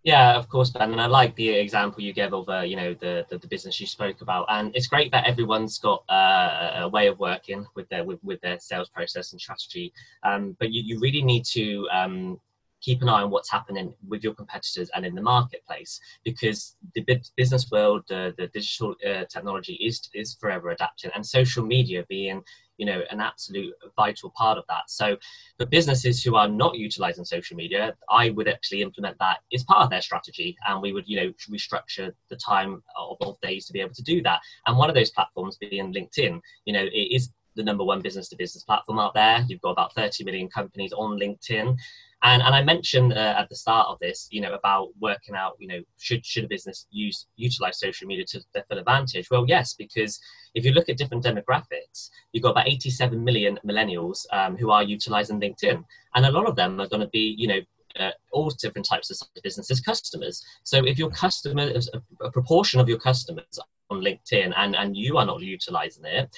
Yeah, 0.05 0.37
of 0.37 0.49
course, 0.49 0.71
Ben. 0.71 0.93
And 0.93 1.01
I 1.01 1.07
like 1.07 1.35
the 1.35 1.49
example 1.49 2.03
you 2.03 2.13
gave 2.13 2.33
of, 2.33 2.49
uh, 2.49 2.61
you 2.61 2.77
know, 2.77 2.95
the, 2.95 3.27
the, 3.29 3.39
the 3.39 3.49
business 3.49 3.81
you 3.81 3.87
spoke 3.87 4.21
about. 4.23 4.47
And 4.49 4.75
it's 4.75 4.87
great 4.87 5.11
that 5.11 5.27
everyone's 5.27 5.79
got 5.79 6.03
uh, 6.09 6.71
a 6.85 6.89
way 6.89 7.09
of 7.09 7.19
working 7.19 7.67
with 7.75 7.89
their 7.89 8.05
with, 8.05 8.23
with 8.23 8.41
their 8.41 8.59
sales 8.61 8.89
process 8.89 9.33
and 9.33 9.41
strategy. 9.41 9.93
Um, 10.23 10.57
but 10.61 10.71
you, 10.73 10.83
you 10.83 11.01
really 11.01 11.23
need 11.23 11.45
to 11.47 11.89
um, 11.93 12.41
keep 12.81 13.03
an 13.03 13.09
eye 13.09 13.23
on 13.23 13.31
what's 13.31 13.51
happening 13.51 13.93
with 14.07 14.23
your 14.23 14.35
competitors 14.35 14.91
and 14.95 15.05
in 15.05 15.15
the 15.15 15.23
marketplace 15.23 16.01
because 16.25 16.77
the 16.95 17.05
business 17.37 17.71
world, 17.71 18.03
uh, 18.11 18.33
the 18.37 18.49
digital 18.53 18.95
uh, 19.07 19.25
technology 19.25 19.75
is 19.75 20.09
is 20.15 20.37
forever 20.41 20.71
adapting, 20.71 21.11
and 21.15 21.25
social 21.25 21.65
media 21.65 22.05
being 22.09 22.43
you 22.77 22.87
know 22.87 23.03
an 23.11 23.21
absolute 23.21 23.75
vital 23.97 24.33
part 24.37 24.59
of 24.59 24.65
that. 24.69 24.89
So 24.89 25.17
for 25.59 25.67
businesses 25.67 26.23
who 26.23 26.37
are 26.37 26.49
not 26.49 26.77
utilizing 26.77 27.25
social 27.25 27.57
media, 27.57 27.95
I 28.09 28.31
would 28.31 28.49
actually 28.49 28.83
implement 28.83 29.19
that 29.19 29.39
as 29.53 29.65
part 29.65 29.83
of 29.83 29.91
their 29.91 30.03
strategy, 30.03 30.57
and 30.67 30.81
we 30.81 30.93
would 30.93 31.05
you 31.07 31.21
know 31.21 31.33
restructure 31.51 32.13
the 32.31 32.37
time 32.37 32.83
of, 32.97 33.19
days 33.43 33.67
to 33.67 33.73
be 33.73 33.81
able 33.81 33.95
to 33.95 34.03
do 34.03 34.23
that. 34.23 34.41
And 34.67 34.77
one 34.77 34.89
of 34.89 34.97
those 34.97 35.11
platforms 35.11 35.57
being 35.59 35.93
LinkedIn, 35.93 36.41
you 36.65 36.73
know, 36.73 36.85
it 36.85 37.15
is 37.15 37.31
the 37.55 37.63
number 37.63 37.85
one 37.85 38.01
business 38.01 38.29
to 38.29 38.37
business 38.37 38.65
platform 38.65 38.99
out 38.99 39.15
there. 39.15 39.45
You've 39.49 39.61
got 39.61 39.73
about 39.73 39.95
30 39.95 40.25
million 40.25 40.49
companies 40.49 40.93
on 40.93 41.19
LinkedIn. 41.19 41.77
And, 42.25 42.43
and 42.43 42.53
I 42.55 42.63
mentioned 42.63 43.13
uh, 43.13 43.37
at 43.39 43.49
the 43.49 43.55
start 43.55 43.87
of 43.89 43.99
this, 44.01 44.27
you 44.31 44.41
know, 44.41 44.53
about 44.53 44.89
working 45.01 45.37
out, 45.37 45.53
you 45.61 45.69
know, 45.69 45.81
should 45.99 46.27
should 46.27 46.45
a 46.45 46.49
business 46.49 46.87
use 46.91 47.27
utilize 47.37 47.79
social 47.79 48.09
media 48.09 48.25
to 48.31 48.41
their 48.53 48.65
full 48.69 48.79
advantage? 48.79 49.31
Well, 49.31 49.45
yes, 49.47 49.75
because 49.75 50.19
if 50.55 50.65
you 50.65 50.73
look 50.73 50.89
at 50.89 50.97
different 50.97 51.25
demographics, 51.25 52.11
you've 52.33 52.43
got 52.43 52.51
about 52.51 52.67
87 52.67 53.23
million 53.23 53.59
millennials 53.65 54.27
um, 54.33 54.57
who 54.57 54.71
are 54.71 54.83
utilizing 54.83 55.41
LinkedIn, 55.41 55.85
and 56.15 56.27
a 56.27 56.33
lot 56.33 56.49
of 56.49 56.57
them 56.57 56.81
are 56.81 56.89
going 56.89 57.03
to 57.03 57.09
be, 57.09 57.37
you 57.39 57.47
know, 57.47 57.61
uh, 58.01 58.11
all 58.33 58.51
different 58.51 58.87
types 58.87 59.11
of 59.11 59.29
businesses 59.43 59.81
customers. 59.81 60.45
So 60.65 60.85
if 60.85 60.99
your 60.99 61.11
customer, 61.11 61.71
a, 61.95 62.27
a 62.27 62.31
proportion 62.33 62.81
of 62.81 62.89
your 62.89 62.99
customers 62.99 63.59
on 63.91 64.01
LinkedIn, 64.01 64.53
and 64.57 64.75
and 64.75 64.97
you 64.97 65.19
are 65.19 65.27
not 65.27 65.41
utilizing 65.41 66.05
it, 66.05 66.35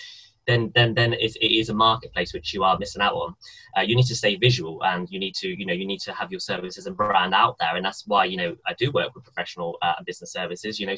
then 0.50 0.72
then 0.74 0.94
then 0.94 1.12
it, 1.14 1.36
it 1.36 1.52
is 1.52 1.68
a 1.68 1.74
marketplace 1.74 2.32
which 2.32 2.52
you 2.52 2.64
are 2.64 2.78
missing 2.78 3.02
out 3.02 3.14
on. 3.14 3.34
Uh, 3.76 3.82
you 3.82 3.94
need 3.94 4.06
to 4.06 4.16
stay 4.16 4.36
visual, 4.36 4.82
and 4.84 5.08
you 5.10 5.18
need 5.18 5.34
to 5.36 5.48
you 5.48 5.66
know 5.66 5.72
you 5.72 5.86
need 5.86 6.00
to 6.00 6.12
have 6.12 6.30
your 6.30 6.40
services 6.40 6.86
and 6.86 6.96
brand 6.96 7.34
out 7.34 7.56
there, 7.58 7.76
and 7.76 7.84
that's 7.84 8.06
why 8.06 8.24
you 8.24 8.36
know 8.36 8.56
I 8.66 8.74
do 8.74 8.90
work 8.90 9.14
with 9.14 9.24
professional 9.24 9.78
uh, 9.82 9.94
business 10.04 10.32
services. 10.32 10.80
You 10.80 10.86
know, 10.86 10.96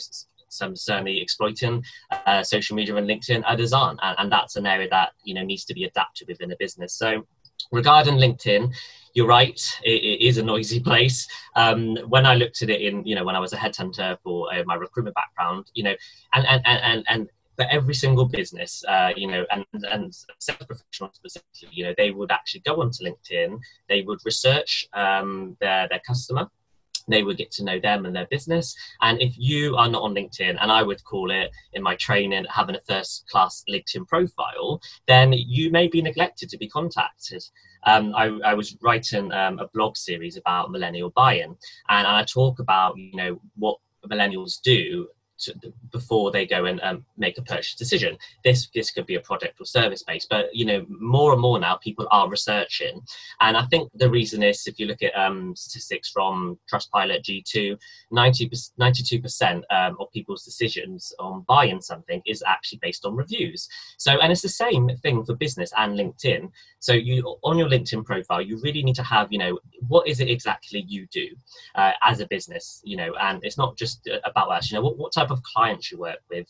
some 0.48 0.76
certainly 0.76 1.20
exploiting 1.20 1.84
uh, 2.26 2.42
social 2.42 2.76
media 2.76 2.96
and 2.96 3.08
LinkedIn, 3.08 3.42
others 3.46 3.72
aren't, 3.72 4.00
and, 4.02 4.16
and 4.18 4.32
that's 4.32 4.56
an 4.56 4.66
area 4.66 4.88
that 4.90 5.12
you 5.24 5.34
know 5.34 5.42
needs 5.42 5.64
to 5.66 5.74
be 5.74 5.84
adapted 5.84 6.28
within 6.28 6.52
a 6.52 6.56
business. 6.56 6.94
So 6.94 7.26
regarding 7.70 8.16
LinkedIn, 8.16 8.72
you're 9.14 9.26
right. 9.26 9.60
It, 9.84 10.02
it 10.02 10.26
is 10.26 10.38
a 10.38 10.42
noisy 10.42 10.80
place. 10.88 11.28
Um, 11.56 11.96
when 12.08 12.26
I 12.26 12.34
looked 12.34 12.62
at 12.62 12.70
it 12.70 12.80
in, 12.80 13.04
you 13.04 13.14
know, 13.14 13.24
when 13.24 13.36
I 13.36 13.40
was 13.40 13.52
a 13.52 13.56
headhunter 13.56 14.16
for 14.22 14.52
uh, 14.52 14.62
my 14.64 14.74
recruitment 14.74 15.14
background, 15.14 15.66
you 15.74 15.84
know, 15.84 15.94
and 16.34 16.46
and 16.46 16.62
and 16.66 17.04
and 17.08 17.28
for 17.62 17.70
every 17.70 17.94
single 17.94 18.24
business, 18.24 18.84
uh, 18.88 19.10
you 19.16 19.28
know, 19.28 19.44
and 19.50 19.64
and 19.90 20.14
sales 20.38 20.58
professionals 20.66 21.12
specifically, 21.14 21.68
you 21.72 21.84
know, 21.84 21.94
they 21.96 22.10
would 22.10 22.30
actually 22.30 22.60
go 22.60 22.80
onto 22.80 23.04
LinkedIn. 23.04 23.58
They 23.88 24.02
would 24.02 24.20
research 24.24 24.86
um, 24.92 25.56
their 25.60 25.88
their 25.88 26.00
customer 26.06 26.48
they 27.08 27.24
would 27.24 27.36
get 27.36 27.50
to 27.52 27.64
know 27.64 27.80
them 27.80 28.06
and 28.06 28.14
their 28.14 28.28
business. 28.30 28.76
And 29.00 29.20
if 29.20 29.34
you 29.36 29.76
are 29.76 29.88
not 29.88 30.02
on 30.02 30.14
LinkedIn, 30.14 30.56
and 30.60 30.70
I 30.70 30.82
would 30.82 31.02
call 31.02 31.32
it 31.32 31.50
in 31.72 31.82
my 31.82 31.96
training 31.96 32.46
having 32.48 32.76
a 32.76 32.80
first 32.86 33.26
class 33.28 33.64
LinkedIn 33.68 34.06
profile, 34.06 34.80
then 35.08 35.32
you 35.32 35.70
may 35.70 35.88
be 35.88 36.00
neglected 36.00 36.48
to 36.50 36.58
be 36.58 36.68
contacted. 36.68 37.42
Um, 37.84 38.14
I, 38.14 38.26
I, 38.44 38.54
was 38.54 38.76
writing 38.80 39.32
um, 39.32 39.58
a 39.58 39.66
blog 39.74 39.96
series 39.96 40.36
about 40.36 40.70
millennial 40.70 41.10
buying, 41.10 41.56
and 41.88 42.06
I 42.06 42.22
talk 42.22 42.60
about 42.60 42.96
you 42.96 43.16
know 43.16 43.40
what 43.56 43.78
millennials 44.08 44.60
do 44.62 45.08
to, 45.42 45.54
before 45.90 46.30
they 46.30 46.46
go 46.46 46.64
and 46.64 46.80
um, 46.82 47.04
make 47.16 47.38
a 47.38 47.42
purchase 47.42 47.74
decision. 47.74 48.16
This 48.44 48.68
this 48.74 48.90
could 48.90 49.06
be 49.06 49.16
a 49.16 49.20
product 49.20 49.60
or 49.60 49.66
service 49.66 50.02
based, 50.02 50.28
but 50.30 50.54
you 50.54 50.64
know 50.64 50.86
more 50.88 51.32
and 51.32 51.40
more 51.40 51.58
now 51.58 51.76
people 51.76 52.06
are 52.10 52.28
researching, 52.28 53.00
and 53.40 53.56
I 53.56 53.64
think 53.66 53.90
the 53.94 54.10
reason 54.10 54.42
is 54.42 54.66
if 54.66 54.78
you 54.78 54.86
look 54.86 55.02
at 55.02 55.16
um, 55.16 55.54
statistics 55.56 56.10
from 56.10 56.58
Trustpilot 56.72 57.22
G2, 57.22 57.78
92 58.10 59.20
percent 59.20 59.64
um, 59.70 59.96
of 60.00 60.10
people's 60.12 60.44
decisions 60.44 61.12
on 61.18 61.44
buying 61.48 61.80
something 61.80 62.22
is 62.26 62.42
actually 62.46 62.78
based 62.82 63.04
on 63.04 63.16
reviews. 63.16 63.68
So 63.98 64.20
and 64.20 64.32
it's 64.32 64.42
the 64.42 64.48
same 64.48 64.90
thing 65.02 65.24
for 65.24 65.34
business 65.34 65.72
and 65.76 65.98
LinkedIn. 65.98 66.50
So 66.80 66.92
you 66.92 67.36
on 67.42 67.58
your 67.58 67.68
LinkedIn 67.68 68.04
profile, 68.04 68.42
you 68.42 68.60
really 68.60 68.82
need 68.82 68.96
to 68.96 69.02
have 69.02 69.32
you 69.32 69.38
know 69.38 69.58
what 69.88 70.08
is 70.08 70.20
it 70.20 70.28
exactly 70.28 70.84
you 70.88 71.06
do 71.10 71.28
uh, 71.74 71.92
as 72.02 72.20
a 72.20 72.26
business, 72.26 72.80
you 72.84 72.96
know, 72.96 73.14
and 73.20 73.40
it's 73.42 73.58
not 73.58 73.76
just 73.76 74.08
uh, 74.08 74.18
about 74.24 74.50
us. 74.50 74.70
You 74.70 74.76
know 74.76 74.84
what, 74.84 74.98
what 74.98 75.12
type 75.12 75.30
of 75.32 75.42
clients 75.42 75.90
you 75.90 75.98
work 75.98 76.20
with? 76.30 76.46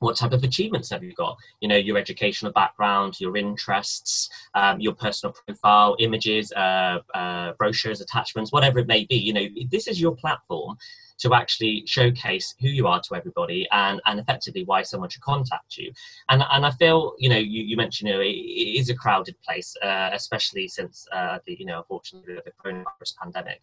What 0.00 0.16
type 0.16 0.32
of 0.32 0.44
achievements 0.44 0.90
have 0.90 1.02
you 1.02 1.12
got? 1.14 1.36
You 1.60 1.68
know 1.68 1.76
your 1.76 1.98
educational 1.98 2.52
background 2.52 3.14
your 3.20 3.36
interests 3.36 4.28
um, 4.54 4.80
your 4.80 4.94
personal 4.94 5.34
profile 5.46 5.96
images 5.98 6.52
uh, 6.52 6.98
uh, 7.14 7.52
brochures 7.58 8.00
attachments 8.00 8.52
whatever 8.52 8.78
it 8.78 8.86
may 8.86 9.04
be. 9.06 9.16
You 9.16 9.32
know 9.32 9.46
this 9.70 9.88
is 9.88 10.00
your 10.00 10.14
platform 10.14 10.76
to 11.18 11.34
actually 11.34 11.84
showcase 11.86 12.54
who 12.60 12.68
you 12.68 12.86
are 12.86 13.00
to 13.00 13.14
everybody 13.14 13.66
and, 13.72 14.00
and 14.06 14.20
effectively 14.20 14.64
why 14.64 14.82
someone 14.82 15.10
should 15.10 15.22
contact 15.22 15.76
you. 15.76 15.92
And, 16.28 16.42
and 16.50 16.64
I 16.64 16.70
feel, 16.72 17.14
you 17.18 17.28
know, 17.28 17.36
you, 17.36 17.62
you 17.62 17.76
mentioned, 17.76 18.08
you 18.08 18.14
know, 18.14 18.20
it, 18.20 18.26
it 18.26 18.78
is 18.78 18.88
a 18.88 18.94
crowded 18.94 19.36
place, 19.42 19.74
uh, 19.82 20.10
especially 20.12 20.68
since 20.68 21.06
uh, 21.12 21.38
the, 21.46 21.56
you 21.58 21.66
know, 21.66 21.78
unfortunately 21.78 22.36
the 22.44 22.52
coronavirus 22.52 23.16
pandemic. 23.20 23.60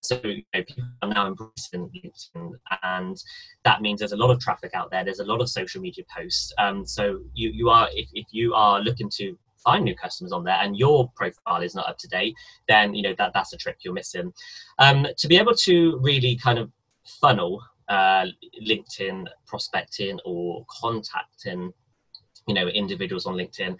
So, 0.00 0.20
you 0.24 0.42
know, 0.54 0.62
people 0.62 0.84
are 1.02 1.08
now 1.08 1.26
embracing 1.26 1.90
LinkedIn 1.90 2.52
and 2.82 3.22
that 3.64 3.82
means 3.82 4.00
there's 4.00 4.12
a 4.12 4.16
lot 4.16 4.30
of 4.30 4.40
traffic 4.40 4.72
out 4.74 4.90
there. 4.90 5.04
There's 5.04 5.20
a 5.20 5.24
lot 5.24 5.40
of 5.40 5.48
social 5.48 5.80
media 5.80 6.04
posts. 6.14 6.52
Um, 6.58 6.86
so 6.86 7.20
you, 7.34 7.50
you 7.50 7.68
are, 7.68 7.88
if, 7.92 8.08
if 8.14 8.26
you 8.30 8.54
are 8.54 8.80
looking 8.80 9.10
to 9.16 9.36
find 9.66 9.84
new 9.84 9.96
customers 9.96 10.32
on 10.32 10.44
there 10.44 10.58
and 10.60 10.76
your 10.76 11.10
profile 11.16 11.60
is 11.60 11.74
not 11.74 11.88
up 11.88 11.98
to 11.98 12.06
date 12.06 12.34
then 12.68 12.94
you 12.94 13.02
know 13.02 13.14
that 13.18 13.32
that's 13.34 13.52
a 13.52 13.56
trick 13.56 13.78
you're 13.82 13.92
missing 13.92 14.32
um, 14.78 15.06
to 15.18 15.26
be 15.26 15.36
able 15.36 15.54
to 15.54 15.98
really 16.00 16.36
kind 16.36 16.58
of 16.58 16.70
funnel 17.20 17.62
uh, 17.88 18.26
LinkedIn 18.66 19.26
prospecting 19.46 20.18
or 20.24 20.64
contacting, 20.68 21.72
you 22.46 22.54
know, 22.54 22.68
individuals 22.68 23.26
on 23.26 23.34
LinkedIn. 23.34 23.76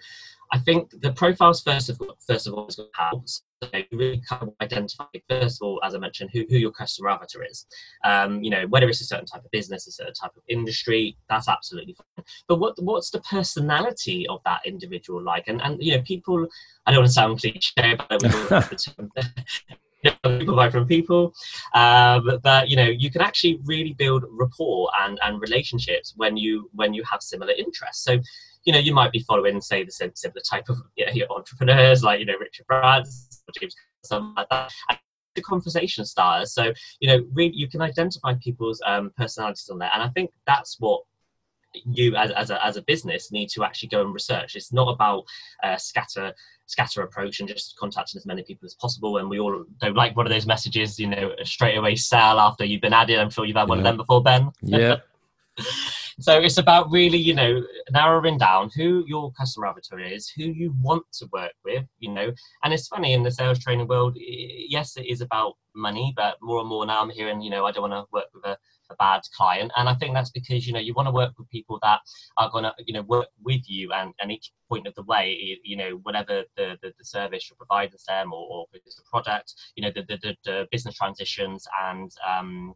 I 0.53 0.59
think 0.59 1.01
the 1.01 1.11
profiles 1.11 1.61
first 1.61 1.89
of 1.89 2.01
first 2.25 2.47
of 2.47 2.53
all 2.53 2.67
is 2.67 2.79
help. 2.95 3.27
So 3.27 3.41
you 3.73 3.97
really 3.97 4.21
kind 4.29 4.43
of 4.43 4.53
identify 4.61 5.05
first 5.29 5.61
of 5.61 5.65
all, 5.65 5.81
as 5.83 5.93
I 5.93 5.97
mentioned, 5.97 6.29
who, 6.31 6.45
who 6.47 6.55
your 6.55 6.71
customer 6.71 7.09
avatar 7.09 7.43
is. 7.43 7.65
Um, 8.05 8.41
you 8.41 8.49
know, 8.49 8.65
whether 8.67 8.87
it's 8.87 9.01
a 9.01 9.05
certain 9.05 9.25
type 9.25 9.43
of 9.43 9.51
business, 9.51 9.87
a 9.87 9.91
certain 9.91 10.13
type 10.13 10.31
of 10.37 10.43
industry, 10.47 11.17
that's 11.27 11.49
absolutely 11.49 11.95
fine. 11.95 12.25
But 12.47 12.59
what 12.59 12.81
what's 12.81 13.09
the 13.09 13.19
personality 13.21 14.25
of 14.29 14.39
that 14.45 14.61
individual 14.65 15.21
like? 15.21 15.47
And 15.47 15.61
and 15.61 15.83
you 15.83 15.97
know, 15.97 16.03
people. 16.03 16.47
I 16.85 16.91
don't 16.91 17.01
want 17.01 17.09
to 17.09 17.13
sound 17.13 17.41
cliche, 17.41 17.97
but 18.07 18.23
people 20.23 20.55
buy 20.55 20.69
from 20.69 20.87
people 20.87 21.33
um, 21.73 22.39
but 22.43 22.69
you 22.69 22.75
know 22.75 22.85
you 22.85 23.09
can 23.11 23.21
actually 23.21 23.59
really 23.65 23.93
build 23.93 24.23
rapport 24.29 24.89
and, 25.01 25.19
and 25.23 25.41
relationships 25.41 26.13
when 26.15 26.37
you 26.37 26.69
when 26.73 26.93
you 26.93 27.03
have 27.03 27.21
similar 27.21 27.53
interests. 27.53 28.03
So 28.03 28.19
you 28.65 28.73
know 28.73 28.79
you 28.79 28.93
might 28.93 29.11
be 29.11 29.19
following 29.19 29.61
say 29.61 29.83
the 29.83 29.91
similar 29.91 30.41
type 30.49 30.69
of 30.69 30.77
you 30.95 31.05
know, 31.05 31.35
entrepreneurs 31.35 32.03
like 32.03 32.19
you 32.19 32.25
know 32.25 32.37
richard 32.39 32.65
branson 32.67 33.13
james 33.59 33.75
something 34.03 34.33
like 34.35 34.49
that 34.49 34.71
and 34.89 34.99
the 35.35 35.41
conversation 35.41 36.03
starters. 36.03 36.53
So 36.53 36.73
you 36.99 37.07
know 37.07 37.25
really 37.33 37.55
you 37.55 37.69
can 37.69 37.81
identify 37.81 38.33
people's 38.41 38.81
um, 38.85 39.11
personalities 39.15 39.69
on 39.71 39.77
there 39.77 39.91
and 39.93 40.03
i 40.03 40.09
think 40.09 40.31
that's 40.45 40.77
what 40.79 41.01
you 41.85 42.15
as, 42.15 42.31
as, 42.31 42.49
a, 42.49 42.65
as 42.65 42.77
a 42.77 42.81
business 42.83 43.31
need 43.31 43.49
to 43.49 43.63
actually 43.63 43.89
go 43.89 44.01
and 44.01 44.13
research 44.13 44.55
it's 44.55 44.73
not 44.73 44.89
about 44.89 45.23
uh, 45.63 45.77
scatter 45.77 46.33
scatter 46.67 47.01
approach 47.01 47.39
and 47.39 47.49
just 47.49 47.75
contacting 47.77 48.19
as 48.19 48.25
many 48.25 48.43
people 48.43 48.65
as 48.65 48.75
possible. 48.75 49.17
And 49.17 49.29
we 49.29 49.39
all 49.39 49.65
don't 49.79 49.95
like 49.95 50.15
one 50.15 50.25
of 50.25 50.31
those 50.31 50.45
messages, 50.45 50.99
you 50.99 51.07
know, 51.07 51.31
straight 51.43 51.77
away 51.77 51.95
sell 51.95 52.39
after 52.39 52.65
you've 52.65 52.81
been 52.81 52.93
added. 52.93 53.19
I'm 53.19 53.29
sure 53.29 53.45
you've 53.45 53.57
had 53.57 53.69
one 53.69 53.79
yeah. 53.79 53.83
of 53.83 53.85
them 53.85 53.97
before, 53.97 54.21
Ben. 54.21 54.51
Yeah. 54.61 54.97
so 56.19 56.39
it's 56.39 56.57
about 56.57 56.91
really, 56.91 57.17
you 57.17 57.33
know, 57.33 57.63
narrowing 57.91 58.37
down 58.37 58.69
who 58.75 59.05
your 59.07 59.31
customer 59.31 59.67
avatar 59.67 59.99
is, 59.99 60.29
who 60.29 60.43
you 60.43 60.75
want 60.81 61.05
to 61.13 61.27
work 61.31 61.53
with, 61.63 61.85
you 61.99 62.11
know. 62.11 62.31
And 62.63 62.73
it's 62.73 62.87
funny 62.87 63.13
in 63.13 63.23
the 63.23 63.31
sales 63.31 63.59
training 63.59 63.87
world, 63.87 64.17
yes, 64.19 64.97
it 64.97 65.07
is 65.07 65.21
about 65.21 65.53
money, 65.73 66.13
but 66.15 66.35
more 66.41 66.59
and 66.59 66.69
more 66.69 66.85
now 66.85 67.01
I'm 67.01 67.09
hearing, 67.09 67.41
you 67.41 67.49
know, 67.49 67.65
I 67.65 67.71
don't 67.71 67.89
want 67.89 67.93
to 67.93 68.11
work 68.11 68.27
with 68.33 68.43
a 68.45 68.57
a 68.89 68.95
bad 68.95 69.21
client. 69.35 69.71
And 69.75 69.89
i 69.89 69.95
think 69.95 70.13
that's 70.13 70.29
because 70.29 70.65
you 70.67 70.73
know 70.73 70.79
you 70.79 70.93
want 70.93 71.07
to 71.07 71.11
work 71.11 71.33
with 71.37 71.49
people 71.49 71.79
that 71.81 71.99
are 72.37 72.49
going 72.49 72.63
to 72.63 72.73
you 72.85 72.93
know 72.93 73.03
work 73.03 73.27
with 73.43 73.69
you 73.69 73.91
and, 73.93 74.13
and 74.21 74.31
each 74.31 74.51
point 74.69 74.87
of 74.87 74.95
the 74.95 75.03
way 75.03 75.57
you 75.63 75.77
know 75.77 75.99
whatever 76.03 76.43
the, 76.55 76.77
the, 76.81 76.93
the 76.97 77.05
service 77.05 77.49
you're 77.49 77.57
providing 77.57 77.97
them 78.07 78.33
or, 78.33 78.47
or 78.51 78.65
if 78.73 78.81
it's 78.85 78.99
a 78.99 79.09
product 79.09 79.53
you 79.75 79.83
know 79.83 79.91
the, 79.95 80.03
the, 80.07 80.35
the 80.45 80.67
business 80.71 80.95
transitions 80.95 81.67
and 81.89 82.11
um, 82.27 82.73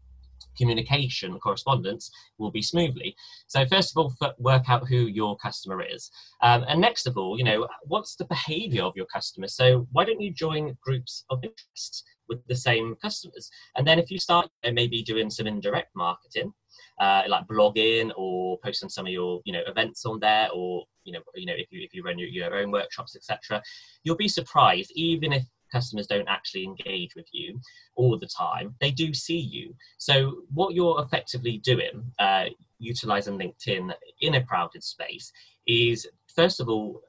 communication 0.57 1.39
correspondence 1.39 2.11
will 2.37 2.51
be 2.51 2.61
smoothly 2.61 3.15
so 3.47 3.65
first 3.65 3.91
of 3.91 3.97
all 3.97 4.33
work 4.39 4.69
out 4.69 4.87
who 4.87 5.07
your 5.07 5.37
customer 5.37 5.81
is 5.81 6.11
um, 6.41 6.65
and 6.67 6.79
next 6.79 7.07
of 7.07 7.17
all 7.17 7.37
you 7.37 7.43
know 7.43 7.67
what's 7.83 8.15
the 8.15 8.25
behavior 8.25 8.83
of 8.83 8.95
your 8.95 9.05
customer 9.05 9.47
so 9.47 9.87
why 9.91 10.03
don't 10.03 10.21
you 10.21 10.31
join 10.31 10.77
groups 10.83 11.25
of 11.29 11.43
interest 11.43 12.03
with 12.31 12.47
the 12.47 12.55
same 12.55 12.95
customers. 12.95 13.51
And 13.75 13.85
then 13.85 13.99
if 13.99 14.09
you 14.09 14.17
start 14.17 14.49
maybe 14.63 15.03
doing 15.03 15.29
some 15.29 15.47
indirect 15.47 15.91
marketing, 15.95 16.53
uh, 16.99 17.23
like 17.27 17.45
blogging 17.47 18.11
or 18.15 18.57
posting 18.63 18.89
some 18.89 19.05
of 19.05 19.11
your 19.11 19.41
you 19.45 19.53
know 19.53 19.61
events 19.67 20.05
on 20.05 20.19
there, 20.19 20.47
or 20.53 20.85
you 21.03 21.13
know 21.13 21.19
you 21.35 21.45
know 21.45 21.53
if 21.55 21.67
you 21.71 21.81
if 21.83 21.93
you 21.93 22.03
run 22.03 22.17
your, 22.17 22.29
your 22.29 22.55
own 22.55 22.71
workshops, 22.71 23.15
etc., 23.15 23.61
you'll 24.03 24.15
be 24.15 24.29
surprised 24.29 24.91
even 24.95 25.33
if 25.33 25.43
customers 25.71 26.07
don't 26.07 26.27
actually 26.27 26.63
engage 26.63 27.15
with 27.15 27.27
you 27.31 27.59
all 27.95 28.17
the 28.17 28.27
time 28.27 28.75
they 28.79 28.91
do 28.91 29.13
see 29.13 29.39
you 29.39 29.73
so 29.97 30.43
what 30.53 30.73
you're 30.73 31.01
effectively 31.01 31.57
doing 31.59 32.03
uh, 32.19 32.45
utilizing 32.79 33.37
linkedin 33.37 33.93
in 34.21 34.35
a 34.35 34.43
crowded 34.43 34.83
space 34.83 35.31
is 35.67 36.07
first 36.35 36.59
of 36.59 36.67
all 36.69 37.01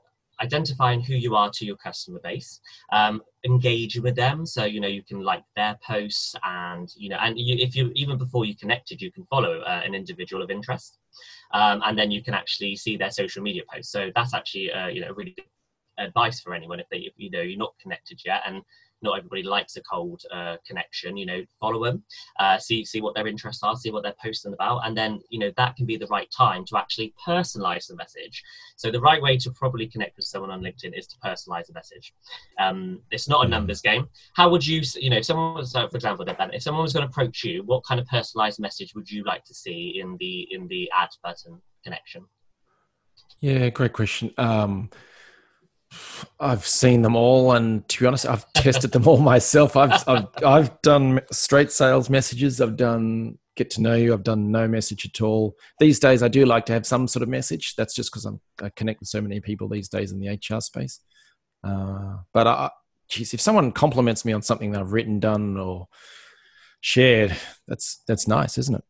identifying 0.43 1.01
who 1.01 1.15
you 1.15 1.35
are 1.37 1.51
to 1.51 1.65
your 1.65 1.77
customer 1.77 2.19
base, 2.23 2.61
um, 2.93 3.23
engaging 3.45 4.03
with 4.03 4.17
them. 4.17 4.45
So 4.45 4.65
you 4.65 4.81
know 4.81 4.89
you 4.89 5.03
can 5.03 5.21
like 5.21 5.45
their 5.57 5.79
posts, 5.87 6.35
and 6.43 6.93
you 6.97 7.09
know, 7.09 7.19
and 7.21 7.39
you, 7.39 7.57
if 7.59 7.77
you 7.77 7.93
even 7.95 8.19
before 8.19 8.45
you 8.45 8.57
connected, 8.57 9.01
you 9.01 9.13
can 9.13 9.25
follow 9.27 9.61
uh, 9.61 9.83
an 9.85 9.95
individual 9.95 10.43
of 10.43 10.51
interest, 10.51 10.99
um, 11.53 11.81
and 11.85 11.99
then 11.99 12.11
you 12.11 12.23
can 12.23 12.35
actually 12.35 12.77
see 12.77 12.97
their 12.97 13.11
social 13.11 13.43
media 13.43 13.63
posts. 13.73 13.93
So 13.93 14.11
that's 14.15 14.35
actually 14.35 14.73
uh, 14.73 14.89
you 14.89 15.01
know 15.01 15.13
really 15.13 15.33
good 15.33 15.45
advice 15.99 16.41
for 16.41 16.55
anyone 16.55 16.81
if 16.81 16.87
they 16.91 16.99
if, 16.99 17.13
you 17.17 17.31
know 17.31 17.41
you're 17.41 17.59
not 17.59 17.75
connected 17.81 18.21
yet 18.25 18.43
and 18.47 18.63
not 19.03 19.19
everybody 19.19 19.43
likes 19.43 19.77
a 19.77 19.83
cold 19.83 20.23
uh, 20.33 20.57
connection 20.67 21.17
you 21.17 21.27
know 21.27 21.43
follow 21.61 21.85
them 21.85 22.03
uh, 22.39 22.57
see 22.59 22.85
see 22.85 23.01
what 23.01 23.15
their 23.15 23.27
interests 23.27 23.63
are 23.63 23.75
see 23.77 23.91
what 23.91 24.03
they're 24.03 24.15
posting 24.23 24.53
about 24.53 24.81
and 24.87 24.97
then 24.97 25.21
you 25.29 25.39
know 25.39 25.51
that 25.57 25.75
can 25.77 25.87
be 25.87 25.97
the 25.97 26.07
right 26.07 26.31
time 26.37 26.65
to 26.65 26.77
actually 26.77 27.15
personalize 27.27 27.87
the 27.87 27.97
message. 27.97 28.43
So 28.77 28.91
the 28.91 29.01
right 29.01 29.23
way 29.23 29.37
to 29.39 29.51
probably 29.53 29.87
connect 29.87 30.17
with 30.17 30.27
someone 30.27 30.51
on 30.51 30.61
linkedin 30.61 30.97
is 30.97 31.07
to 31.09 31.17
personalize 31.25 31.67
the 31.67 31.75
message. 31.75 32.15
Um, 32.59 33.01
it's 33.11 33.29
not 33.29 33.43
a 33.43 33.47
hmm. 33.47 33.51
numbers 33.51 33.81
game. 33.81 34.09
How 34.35 34.51
would 34.51 34.67
you 34.67 34.83
you 34.97 35.11
know 35.11 35.19
if 35.19 35.25
someone 35.25 35.55
was 35.55 35.73
for 35.73 35.85
example 35.95 36.25
if 36.29 36.63
someone 36.63 36.83
was 36.83 36.93
going 36.93 37.07
to 37.07 37.11
approach 37.11 37.45
you 37.45 37.63
what 37.65 37.85
kind 37.85 38.01
of 38.01 38.07
personalized 38.07 38.61
message 38.61 38.95
would 38.95 39.11
you 39.11 39.25
like 39.25 39.45
to 39.45 39.55
see 39.55 40.01
in 40.01 40.17
the 40.19 40.49
in 40.51 40.69
the 40.69 40.91
add 40.97 41.11
button 41.23 41.61
connection? 41.85 42.25
Yeah 43.41 43.69
great 43.71 43.93
question. 43.93 44.33
Um, 44.39 44.91
I've 46.41 46.67
seen 46.67 47.03
them 47.03 47.17
all, 47.17 47.53
and 47.53 47.87
to 47.89 48.01
be 48.01 48.07
honest, 48.07 48.27
I've 48.27 48.51
tested 48.53 48.93
them 48.93 49.07
all 49.07 49.19
myself. 49.33 49.77
I've, 49.77 50.03
I've 50.09 50.27
I've 50.45 50.83
done 50.83 51.21
straight 51.31 51.71
sales 51.71 52.11
messages. 52.11 52.61
I've 52.61 52.77
done 52.77 53.39
get 53.57 53.71
to 53.71 53.83
know 53.83 53.95
you. 53.95 54.13
I've 54.13 54.23
done 54.23 54.51
no 54.51 54.67
message 54.67 55.05
at 55.05 55.21
all. 55.21 55.57
These 55.79 55.99
days, 55.99 56.23
I 56.23 56.29
do 56.29 56.47
like 56.47 56.67
to 56.67 56.73
have 56.73 56.87
some 56.87 57.07
sort 57.07 57.23
of 57.23 57.29
message. 57.29 57.75
That's 57.77 57.95
just 57.95 58.11
because 58.11 58.25
I'm 58.25 58.41
I 58.63 58.71
connect 58.71 59.01
with 59.01 59.09
so 59.09 59.21
many 59.21 59.41
people 59.41 59.69
these 59.69 59.89
days 59.89 60.13
in 60.13 60.21
the 60.21 60.29
HR 60.29 60.61
space. 60.61 61.01
Uh, 61.65 62.17
but 62.33 62.47
I, 62.47 62.71
geez, 63.09 63.35
if 63.35 63.41
someone 63.41 63.73
compliments 63.73 64.25
me 64.25 64.33
on 64.33 64.43
something 64.43 64.73
that 64.73 64.81
I've 64.81 64.93
written, 64.93 65.21
done, 65.21 65.57
or 65.57 65.89
shared, 66.81 67.37
that's 67.69 68.03
that's 68.07 68.27
nice, 68.27 68.59
isn't 68.59 68.77
it? 68.77 68.85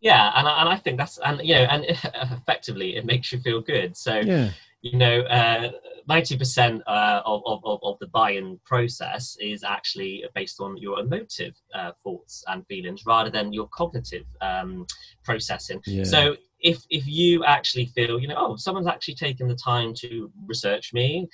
Yeah, 0.00 0.32
and 0.36 0.46
I, 0.46 0.60
and 0.60 0.68
I 0.68 0.76
think 0.76 0.98
that's 0.98 1.18
and 1.24 1.40
you 1.42 1.54
know, 1.54 1.62
and 1.62 1.84
effectively, 1.88 2.96
it 2.96 3.06
makes 3.06 3.32
you 3.32 3.40
feel 3.40 3.60
good. 3.60 3.96
So 3.96 4.18
yeah. 4.18 4.50
You 4.84 4.98
know, 4.98 5.20
uh, 5.22 5.70
ninety 6.06 6.34
uh, 6.34 6.38
percent 6.38 6.82
of, 6.86 7.42
of, 7.46 7.80
of 7.82 7.98
the 8.00 8.06
buy-in 8.08 8.60
process 8.66 9.36
is 9.40 9.64
actually 9.64 10.24
based 10.34 10.60
on 10.60 10.76
your 10.76 11.00
emotive 11.00 11.54
uh, 11.74 11.92
thoughts 12.02 12.44
and 12.48 12.66
feelings 12.66 13.06
rather 13.06 13.30
than 13.30 13.52
your 13.52 13.66
cognitive 13.68 14.26
um, 14.42 14.86
processing. 15.24 15.80
Yeah. 15.86 16.04
So 16.04 16.36
if 16.60 16.82
if 16.90 17.06
you 17.06 17.44
actually 17.44 17.86
feel 17.86 18.18
you 18.18 18.28
know 18.28 18.36
oh 18.38 18.56
someone's 18.56 18.86
actually 18.86 19.14
taken 19.14 19.48
the 19.48 19.54
time 19.54 19.94
to 19.94 20.30
research 20.46 20.92
me 20.92 21.28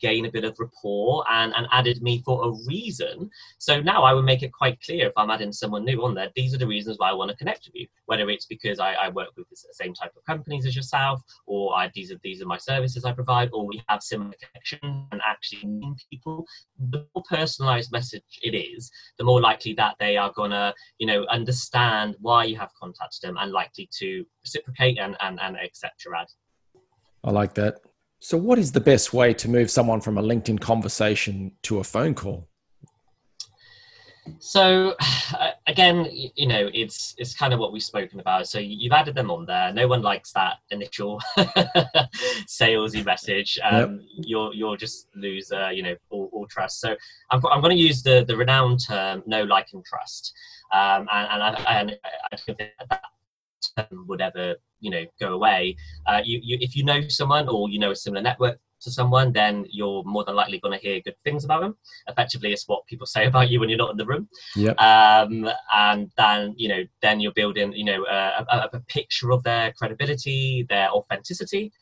gain 0.00 0.26
a 0.26 0.30
bit 0.30 0.44
of 0.44 0.56
rapport 0.58 1.24
and, 1.30 1.52
and 1.56 1.66
added 1.72 2.02
me 2.02 2.22
for 2.24 2.48
a 2.48 2.52
reason. 2.66 3.30
So 3.58 3.80
now 3.80 4.04
I 4.04 4.12
would 4.12 4.24
make 4.24 4.42
it 4.42 4.52
quite 4.52 4.80
clear 4.82 5.06
if 5.06 5.12
I'm 5.16 5.30
adding 5.30 5.52
someone 5.52 5.84
new 5.84 6.04
on 6.04 6.14
there, 6.14 6.30
these 6.36 6.54
are 6.54 6.58
the 6.58 6.66
reasons 6.66 6.98
why 6.98 7.10
I 7.10 7.14
want 7.14 7.30
to 7.30 7.36
connect 7.36 7.66
with 7.66 7.74
you. 7.74 7.86
Whether 8.06 8.28
it's 8.30 8.46
because 8.46 8.78
I, 8.78 8.92
I 8.92 9.08
work 9.08 9.28
with 9.36 9.48
the 9.48 9.56
same 9.72 9.94
type 9.94 10.12
of 10.16 10.24
companies 10.24 10.66
as 10.66 10.76
yourself, 10.76 11.22
or 11.46 11.76
I, 11.76 11.90
these 11.94 12.12
are 12.12 12.18
these 12.22 12.42
are 12.42 12.46
my 12.46 12.58
services 12.58 13.04
I 13.04 13.12
provide, 13.12 13.50
or 13.52 13.66
we 13.66 13.82
have 13.88 14.02
similar 14.02 14.34
connection 14.42 15.06
and 15.12 15.20
actually 15.26 15.66
meet 15.66 16.04
people. 16.10 16.46
The 16.90 17.06
more 17.14 17.24
personalized 17.28 17.92
message 17.92 18.22
it 18.42 18.56
is, 18.56 18.90
the 19.18 19.24
more 19.24 19.40
likely 19.40 19.74
that 19.74 19.96
they 19.98 20.16
are 20.16 20.32
gonna, 20.34 20.74
you 20.98 21.06
know, 21.06 21.24
understand 21.30 22.16
why 22.20 22.44
you 22.44 22.56
have 22.56 22.70
contacted 22.80 23.22
them 23.22 23.36
and 23.38 23.52
likely 23.52 23.88
to 23.98 24.24
reciprocate 24.42 24.98
and 24.98 25.16
and, 25.20 25.40
and 25.40 25.56
accept 25.56 26.04
your 26.04 26.14
ad. 26.14 26.28
I 27.24 27.30
like 27.30 27.54
that. 27.54 27.80
So, 28.28 28.36
what 28.36 28.58
is 28.58 28.72
the 28.72 28.80
best 28.80 29.12
way 29.12 29.32
to 29.34 29.48
move 29.48 29.70
someone 29.70 30.00
from 30.00 30.18
a 30.18 30.20
LinkedIn 30.20 30.60
conversation 30.60 31.52
to 31.62 31.78
a 31.78 31.84
phone 31.84 32.12
call? 32.12 32.48
So, 34.40 34.96
again, 35.68 36.08
you 36.10 36.48
know, 36.48 36.68
it's 36.74 37.14
it's 37.18 37.36
kind 37.36 37.54
of 37.54 37.60
what 37.60 37.72
we've 37.72 37.84
spoken 37.84 38.18
about. 38.18 38.48
So 38.48 38.58
you've 38.58 38.92
added 38.92 39.14
them 39.14 39.30
on 39.30 39.46
there. 39.46 39.72
No 39.72 39.86
one 39.86 40.02
likes 40.02 40.32
that 40.32 40.54
initial 40.72 41.20
salesy 42.48 43.04
message. 43.04 43.60
Um, 43.62 44.00
yep. 44.00 44.24
You'll 44.26 44.52
you'll 44.52 44.76
just 44.76 45.06
lose, 45.14 45.52
uh, 45.52 45.68
you 45.68 45.84
know, 45.84 45.94
all, 46.10 46.28
all, 46.32 46.48
trust. 46.48 46.80
So 46.80 46.96
I'm 47.30 47.40
I'm 47.46 47.60
going 47.60 47.76
to 47.76 47.80
use 47.80 48.02
the 48.02 48.24
the 48.26 48.36
renowned 48.36 48.84
term 48.84 49.22
"know 49.26 49.44
like 49.44 49.68
and 49.72 49.84
trust," 49.84 50.32
um, 50.74 51.06
and 51.12 51.28
and 51.30 51.42
I, 51.44 51.80
and 51.80 51.98
I 52.32 52.36
think 52.38 52.58
that 52.58 53.02
term 53.76 54.04
would 54.08 54.20
ever 54.20 54.56
you 54.86 54.92
know 54.94 55.04
go 55.20 55.34
away 55.34 55.76
uh, 56.06 56.20
you, 56.24 56.40
you 56.42 56.58
if 56.60 56.76
you 56.76 56.84
know 56.90 57.00
someone 57.08 57.48
or 57.48 57.68
you 57.68 57.78
know 57.78 57.90
a 57.90 57.96
similar 57.96 58.22
network 58.22 58.58
to 58.80 58.90
someone 58.90 59.32
then 59.32 59.66
you're 59.70 60.02
more 60.04 60.24
than 60.24 60.34
likely 60.34 60.58
going 60.60 60.78
to 60.78 60.84
hear 60.84 61.00
good 61.00 61.16
things 61.24 61.44
about 61.44 61.60
them. 61.60 61.76
Effectively 62.08 62.52
it's 62.52 62.68
what 62.68 62.86
people 62.86 63.06
say 63.16 63.26
about 63.26 63.50
you 63.50 63.60
when 63.60 63.68
you're 63.68 63.78
not 63.78 63.90
in 63.90 63.96
the 63.96 64.06
room. 64.06 64.28
Yep. 64.54 64.80
um, 64.80 65.48
and 65.74 66.10
then 66.16 66.54
you 66.56 66.68
know 66.68 66.82
then 67.02 67.20
you're 67.20 67.32
building 67.32 67.72
you 67.72 67.84
know 67.84 68.04
a, 68.06 68.46
a, 68.48 68.70
a 68.74 68.80
picture 68.80 69.30
of 69.32 69.42
their 69.42 69.72
credibility 69.72 70.66
their 70.68 70.88
authenticity. 70.90 71.72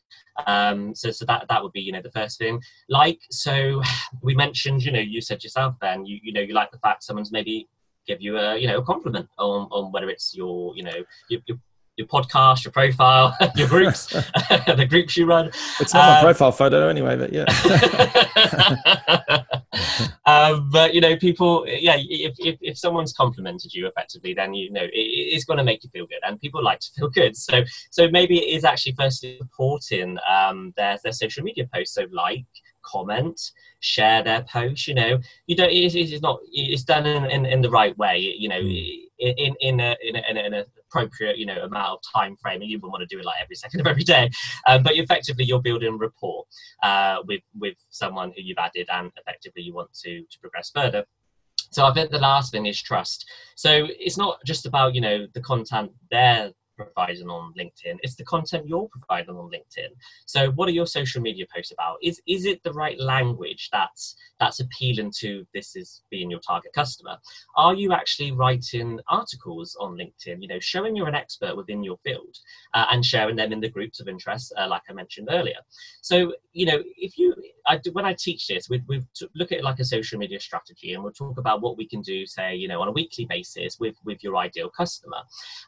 Um, 0.47 0.95
so 0.95 1.11
so 1.11 1.25
that 1.27 1.47
that 1.49 1.63
would 1.63 1.73
be 1.73 1.81
you 1.81 1.93
know 1.93 2.03
the 2.03 2.11
first 2.11 2.39
thing. 2.39 2.61
Like 2.89 3.21
so 3.31 3.83
we 4.23 4.35
mentioned 4.35 4.83
you 4.83 4.93
know 4.93 5.01
you 5.01 5.21
said 5.21 5.45
yourself 5.45 5.77
then 5.81 6.05
you 6.07 6.19
you 6.23 6.33
know 6.33 6.41
you 6.41 6.55
like 6.55 6.71
the 6.71 6.79
fact 6.79 7.05
someone's 7.05 7.33
maybe 7.33 7.69
give 8.07 8.21
you 8.21 8.37
a 8.37 8.57
you 8.57 8.67
know 8.67 8.79
a 8.79 8.85
compliment 8.85 9.29
on, 9.39 9.67
on 9.71 9.93
whether 9.93 10.11
it's 10.11 10.35
your 10.35 10.77
you 10.77 10.83
know 10.83 11.05
your, 11.29 11.41
your 11.47 11.59
your 11.97 12.07
podcast, 12.07 12.65
your 12.65 12.73
profile, 12.73 13.37
your 13.57 13.69
groups, 13.69 14.07
the 14.07 14.87
groups 14.89 15.17
you 15.17 15.27
run. 15.27 15.49
It's 15.81 15.95
not 15.95 16.05
um, 16.05 16.15
my 16.15 16.23
profile 16.23 16.53
photo 16.53 16.89
anyway, 16.89 17.17
but 17.17 17.33
yeah. 17.33 17.45
um, 20.27 20.69
but 20.71 20.95
you 20.95 21.01
know, 21.01 21.17
people, 21.17 21.65
yeah, 21.69 21.97
if, 21.99 22.35
if, 22.39 22.59
if, 22.61 22.79
someone's 22.79 23.13
complimented 23.13 23.73
you 23.73 23.87
effectively, 23.87 24.35
then 24.35 24.55
you 24.55 24.73
know 24.73 24.83
it, 24.83 24.91
it's 24.93 25.45
going 25.45 25.59
to 25.59 25.65
make 25.65 25.85
you 25.85 25.91
feel 25.91 26.07
good, 26.07 26.21
and 26.27 26.41
people 26.41 26.63
like 26.63 26.81
to 26.81 26.91
feel 26.97 27.09
good. 27.09 27.37
So, 27.37 27.63
so 27.91 28.09
maybe 28.11 28.39
it 28.39 28.57
is 28.57 28.65
actually 28.65 28.95
firstly 28.99 29.39
supporting 29.39 30.19
um, 30.29 30.73
their 30.77 30.99
their 31.03 31.13
social 31.13 31.45
media 31.45 31.69
posts. 31.73 31.95
So, 31.95 32.07
like, 32.13 32.45
comment, 32.85 33.41
share 33.81 34.23
their 34.23 34.43
post. 34.43 34.87
You 34.87 34.95
know, 34.95 35.19
you 35.47 35.57
don't. 35.57 35.71
It's, 35.71 35.95
it's 35.95 36.23
not. 36.23 36.41
It's 36.53 36.85
done 36.85 37.07
in, 37.07 37.25
in, 37.31 37.47
in 37.47 37.63
the 37.63 37.71
right 37.71 37.97
way. 37.99 38.19
You 38.19 38.49
know, 38.49 38.61
mm. 38.61 39.01
in 39.19 39.55
in 39.61 39.81
a, 39.81 39.97
in 40.03 40.17
a, 40.17 40.47
in 40.47 40.55
a, 40.55 40.65
appropriate 40.95 41.37
you 41.39 41.47
know 41.47 41.63
amount 41.63 41.93
of 41.93 41.99
time 42.15 42.37
frame 42.37 42.61
and 42.61 42.71
you 42.71 42.79
wouldn't 42.79 42.93
want 42.93 43.09
to 43.09 43.15
do 43.15 43.19
it 43.19 43.25
like 43.25 43.41
every 43.43 43.57
second 43.57 43.81
of 43.81 43.87
every 43.87 44.05
day 44.05 44.31
um, 44.67 44.83
but 44.83 44.97
effectively 44.97 45.45
you're 45.45 45.61
building 45.61 45.99
rapport 45.99 46.45
uh, 46.83 47.17
with 47.27 47.43
with 47.59 47.77
someone 47.91 48.33
who 48.37 48.43
you've 48.43 48.59
added 48.59 48.89
and 48.93 49.11
effectively 49.17 49.63
you 49.63 49.75
want 49.75 49.93
to 49.93 50.23
to 50.31 50.39
progress 50.41 50.71
further 50.75 51.05
so 51.73 51.85
i 51.85 51.93
think 51.93 52.11
the 52.11 52.19
last 52.19 52.53
thing 52.53 52.67
is 52.67 52.81
trust 52.81 53.29
so 53.57 53.89
it's 53.99 54.17
not 54.17 54.39
just 54.45 54.67
about 54.67 54.95
you 54.95 55.01
know 55.01 55.27
the 55.35 55.41
content 55.41 55.91
they're 56.11 56.53
providing 56.77 57.29
on 57.29 57.53
LinkedIn. 57.59 57.99
It's 58.03 58.17
the 58.17 58.25
content 58.25 58.69
you're 58.69 58.89
providing 58.89 59.37
on 59.37 59.51
LinkedIn. 59.51 59.89
So 60.27 60.51
what 60.53 60.69
are 60.69 60.73
your 60.73 60.87
social 60.87 61.21
media 61.21 61.47
posts 61.55 61.73
about? 61.73 61.99
Is 62.03 62.21
is 62.27 62.45
it 62.45 62.63
the 62.63 62.73
right 62.73 62.99
language 63.01 63.69
that's 63.73 64.17
that's 64.41 64.61
appealing 64.61 65.13
to 65.21 65.47
this 65.55 65.77
is 65.77 66.03
being 66.11 66.31
your 66.31 66.41
target 66.41 66.73
customer? 66.75 67.17
Are 67.57 67.75
you 67.75 67.93
actually 67.93 68.33
writing 68.33 69.01
articles 69.09 69.77
on 69.81 69.97
LinkedIn? 69.97 70.43
You 70.43 70.49
know, 70.49 70.61
showing 70.61 70.97
you're 70.97 71.09
an 71.09 71.15
expert 71.15 71.57
within 71.57 71.83
your 71.83 71.97
field 72.05 72.37
uh, 72.75 72.87
and 72.91 73.05
sharing 73.05 73.37
them 73.37 73.53
in 73.53 73.61
the 73.61 73.69
groups 73.69 74.01
of 74.01 74.09
interest, 74.09 74.53
uh, 74.59 74.69
like 74.69 74.83
I 74.89 74.93
mentioned 74.93 75.29
earlier. 75.31 75.59
So 76.03 76.33
you 76.53 76.67
know, 76.67 76.83
if 76.97 77.19
you 77.19 77.35
I, 77.67 77.81
when 77.93 78.05
I 78.05 78.15
teach 78.15 78.47
this, 78.47 78.69
we 78.69 78.83
we 78.87 79.03
look 79.35 79.53
at 79.53 79.59
it 79.59 79.65
like 79.65 79.79
a 79.79 79.85
social 79.85 80.19
media 80.19 80.39
strategy, 80.41 80.95
and 80.95 81.03
we'll 81.03 81.13
talk 81.13 81.39
about 81.39 81.63
what 81.63 81.77
we 81.77 81.87
can 81.87 82.03
do, 82.03 82.27
say, 82.27 82.55
you 82.55 82.69
know, 82.69 82.81
on 82.81 82.89
a 82.89 82.93
weekly 82.93 83.27
basis 83.27 83.79
with 83.81 83.97
with 84.05 84.23
your 84.23 84.37
ideal 84.37 84.71
customer, 84.71 85.19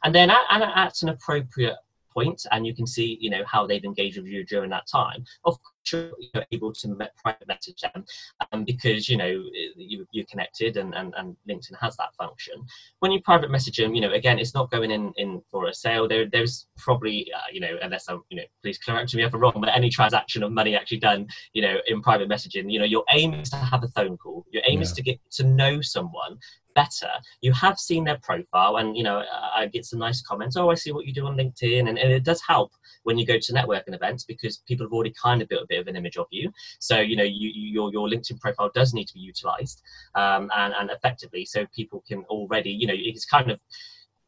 and 0.03 0.13
then 0.13 0.29
at, 0.29 0.39
at 0.51 0.96
an 1.03 1.09
appropriate 1.09 1.77
point 2.13 2.45
and 2.51 2.65
you 2.65 2.73
can 2.73 2.87
see 2.87 3.17
you 3.21 3.29
know 3.29 3.43
how 3.45 3.67
they've 3.67 3.83
engaged 3.83 4.17
with 4.17 4.27
you 4.27 4.43
during 4.45 4.69
that 4.71 4.87
time. 4.87 5.23
Of 5.45 5.57
course 5.91 6.11
you're 6.33 6.45
able 6.51 6.73
to 6.73 6.95
private 7.21 7.47
message 7.47 7.81
them 7.81 8.05
um, 8.51 8.63
because 8.63 9.09
you 9.09 9.17
know 9.17 9.43
you, 9.75 10.05
are 10.17 10.25
connected 10.29 10.77
and, 10.77 10.93
and, 10.95 11.13
and 11.17 11.35
linkedin 11.49 11.75
has 11.79 11.95
that 11.97 12.13
function 12.17 12.55
when 12.99 13.11
you 13.11 13.21
private 13.21 13.51
message 13.51 13.77
them 13.77 13.93
you 13.93 14.01
know 14.01 14.11
again 14.11 14.39
it's 14.39 14.53
not 14.53 14.71
going 14.71 14.91
in 14.91 15.13
in 15.17 15.41
for 15.51 15.67
a 15.67 15.73
sale 15.73 16.07
there, 16.07 16.27
there's 16.31 16.67
probably 16.77 17.31
uh, 17.35 17.39
you 17.51 17.59
know 17.59 17.77
unless 17.81 18.09
i'm 18.09 18.21
you 18.29 18.37
know 18.37 18.43
please 18.61 18.77
correct 18.77 19.13
me 19.15 19.23
if 19.23 19.33
i'm 19.33 19.39
wrong 19.39 19.53
but 19.59 19.75
any 19.75 19.89
transaction 19.89 20.43
of 20.43 20.51
money 20.51 20.75
actually 20.75 20.99
done 20.99 21.27
you 21.53 21.61
know 21.61 21.77
in 21.87 22.01
private 22.01 22.29
messaging 22.29 22.71
you 22.71 22.79
know 22.79 22.85
your 22.85 23.03
aim 23.11 23.33
is 23.33 23.49
to 23.49 23.57
have 23.57 23.83
a 23.83 23.87
phone 23.89 24.17
call 24.17 24.45
your 24.51 24.63
aim 24.67 24.79
yeah. 24.79 24.83
is 24.83 24.91
to 24.91 25.01
get 25.01 25.19
to 25.31 25.43
know 25.43 25.81
someone 25.81 26.37
better, 26.77 27.09
you 27.41 27.51
have 27.53 27.79
seen 27.79 28.03
their 28.03 28.19
profile, 28.21 28.77
and 28.77 28.95
you 28.95 29.03
know 29.03 29.23
I 29.55 29.65
get 29.65 29.83
some 29.83 29.99
nice 29.99 30.21
comments. 30.21 30.55
Oh, 30.55 30.69
I 30.69 30.75
see 30.75 30.91
what 30.91 31.07
you 31.07 31.13
do 31.13 31.25
on 31.25 31.35
LinkedIn, 31.35 31.89
and, 31.89 31.97
and 31.97 32.11
it 32.13 32.23
does 32.23 32.41
help 32.47 32.71
when 33.03 33.17
you 33.17 33.25
go 33.25 33.39
to 33.39 33.53
networking 33.53 33.95
events 33.95 34.23
because 34.23 34.61
people 34.67 34.85
have 34.85 34.93
already 34.93 35.13
kind 35.21 35.41
of 35.41 35.49
built 35.49 35.63
a 35.63 35.67
bit 35.67 35.76
an 35.85 35.95
image 35.95 36.17
of 36.17 36.25
you. 36.31 36.51
So 36.79 36.99
you 36.99 37.15
know 37.15 37.23
you, 37.23 37.51
your 37.53 37.91
your 37.91 38.07
LinkedIn 38.09 38.39
profile 38.39 38.71
does 38.73 38.93
need 38.95 39.07
to 39.09 39.13
be 39.13 39.19
utilized 39.19 39.83
um, 40.15 40.49
and 40.57 40.73
and 40.79 40.89
effectively, 40.89 41.45
so 41.45 41.67
people 41.75 42.03
can 42.07 42.23
already 42.23 42.71
you 42.71 42.87
know 42.87 42.95
it's 42.97 43.25
kind 43.25 43.51
of 43.51 43.59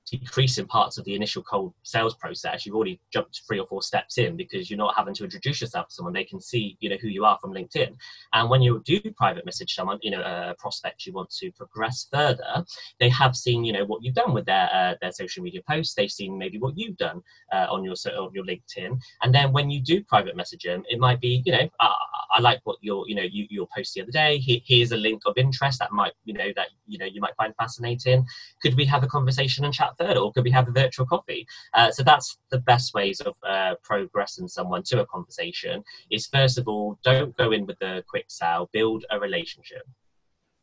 decreasing 0.09 0.65
parts 0.65 0.97
of 0.97 1.05
the 1.05 1.15
initial 1.15 1.41
cold 1.43 1.73
sales 1.83 2.15
process, 2.15 2.65
you've 2.65 2.75
already 2.75 2.99
jumped 3.11 3.41
three 3.47 3.59
or 3.59 3.67
four 3.67 3.81
steps 3.81 4.17
in 4.17 4.35
because 4.35 4.69
you're 4.69 4.77
not 4.77 4.95
having 4.95 5.13
to 5.15 5.23
introduce 5.23 5.61
yourself 5.61 5.87
to 5.87 5.93
someone. 5.93 6.13
They 6.13 6.23
can 6.23 6.39
see, 6.39 6.77
you 6.79 6.89
know, 6.89 6.97
who 7.01 7.07
you 7.07 7.25
are 7.25 7.37
from 7.39 7.53
LinkedIn. 7.53 7.95
And 8.33 8.49
when 8.49 8.61
you 8.61 8.81
do 8.85 8.99
private 9.15 9.45
message 9.45 9.73
someone, 9.75 9.99
you 10.01 10.11
know, 10.11 10.21
a 10.21 10.55
prospect 10.57 11.05
you 11.05 11.13
want 11.13 11.29
to 11.31 11.51
progress 11.51 12.07
further, 12.11 12.65
they 12.99 13.09
have 13.09 13.35
seen, 13.35 13.63
you 13.63 13.73
know, 13.73 13.85
what 13.85 14.03
you've 14.03 14.15
done 14.15 14.33
with 14.33 14.45
their 14.45 14.69
uh, 14.73 14.95
their 15.01 15.11
social 15.11 15.43
media 15.43 15.61
posts. 15.67 15.93
They've 15.93 16.11
seen 16.11 16.37
maybe 16.37 16.57
what 16.57 16.77
you've 16.77 16.97
done 16.97 17.21
uh, 17.51 17.67
on 17.69 17.83
your 17.83 17.95
on 18.17 18.33
your 18.33 18.45
LinkedIn. 18.45 18.99
And 19.21 19.33
then 19.33 19.51
when 19.51 19.69
you 19.69 19.81
do 19.81 20.03
private 20.03 20.35
message 20.35 20.63
them, 20.63 20.83
it 20.89 20.99
might 20.99 21.19
be, 21.19 21.41
you 21.45 21.51
know, 21.51 21.69
uh, 21.79 21.93
I 22.31 22.41
like 22.41 22.59
what 22.63 22.77
your, 22.81 23.07
you 23.07 23.15
know, 23.15 23.23
you 23.23 23.47
your 23.49 23.67
post 23.75 23.93
the 23.93 24.01
other 24.01 24.11
day. 24.11 24.39
here's 24.39 24.91
a 24.91 24.97
link 24.97 25.23
of 25.25 25.33
interest 25.37 25.79
that 25.79 25.91
might, 25.91 26.13
you 26.25 26.33
know, 26.33 26.51
that 26.55 26.67
you 26.87 26.97
know 26.97 27.05
you 27.05 27.21
might 27.21 27.35
find 27.35 27.53
fascinating. 27.55 28.25
Could 28.61 28.75
we 28.75 28.85
have 28.85 29.03
a 29.03 29.07
conversation 29.07 29.65
and 29.65 29.73
chat 29.73 29.93
further, 29.99 30.19
or 30.19 30.31
could 30.31 30.43
we 30.43 30.51
have 30.51 30.67
a 30.67 30.71
virtual 30.71 31.05
coffee? 31.05 31.45
Uh, 31.73 31.91
so 31.91 32.03
that's 32.03 32.37
the 32.51 32.59
best 32.59 32.93
ways 32.93 33.19
of 33.21 33.35
uh, 33.47 33.75
progressing 33.83 34.47
someone 34.47 34.83
to 34.83 35.01
a 35.01 35.05
conversation. 35.05 35.83
Is 36.09 36.27
first 36.27 36.57
of 36.57 36.67
all, 36.67 36.97
don't 37.03 37.35
go 37.37 37.51
in 37.51 37.65
with 37.65 37.79
the 37.79 38.03
quick 38.07 38.25
sell. 38.27 38.69
Build 38.71 39.05
a 39.11 39.19
relationship. 39.19 39.83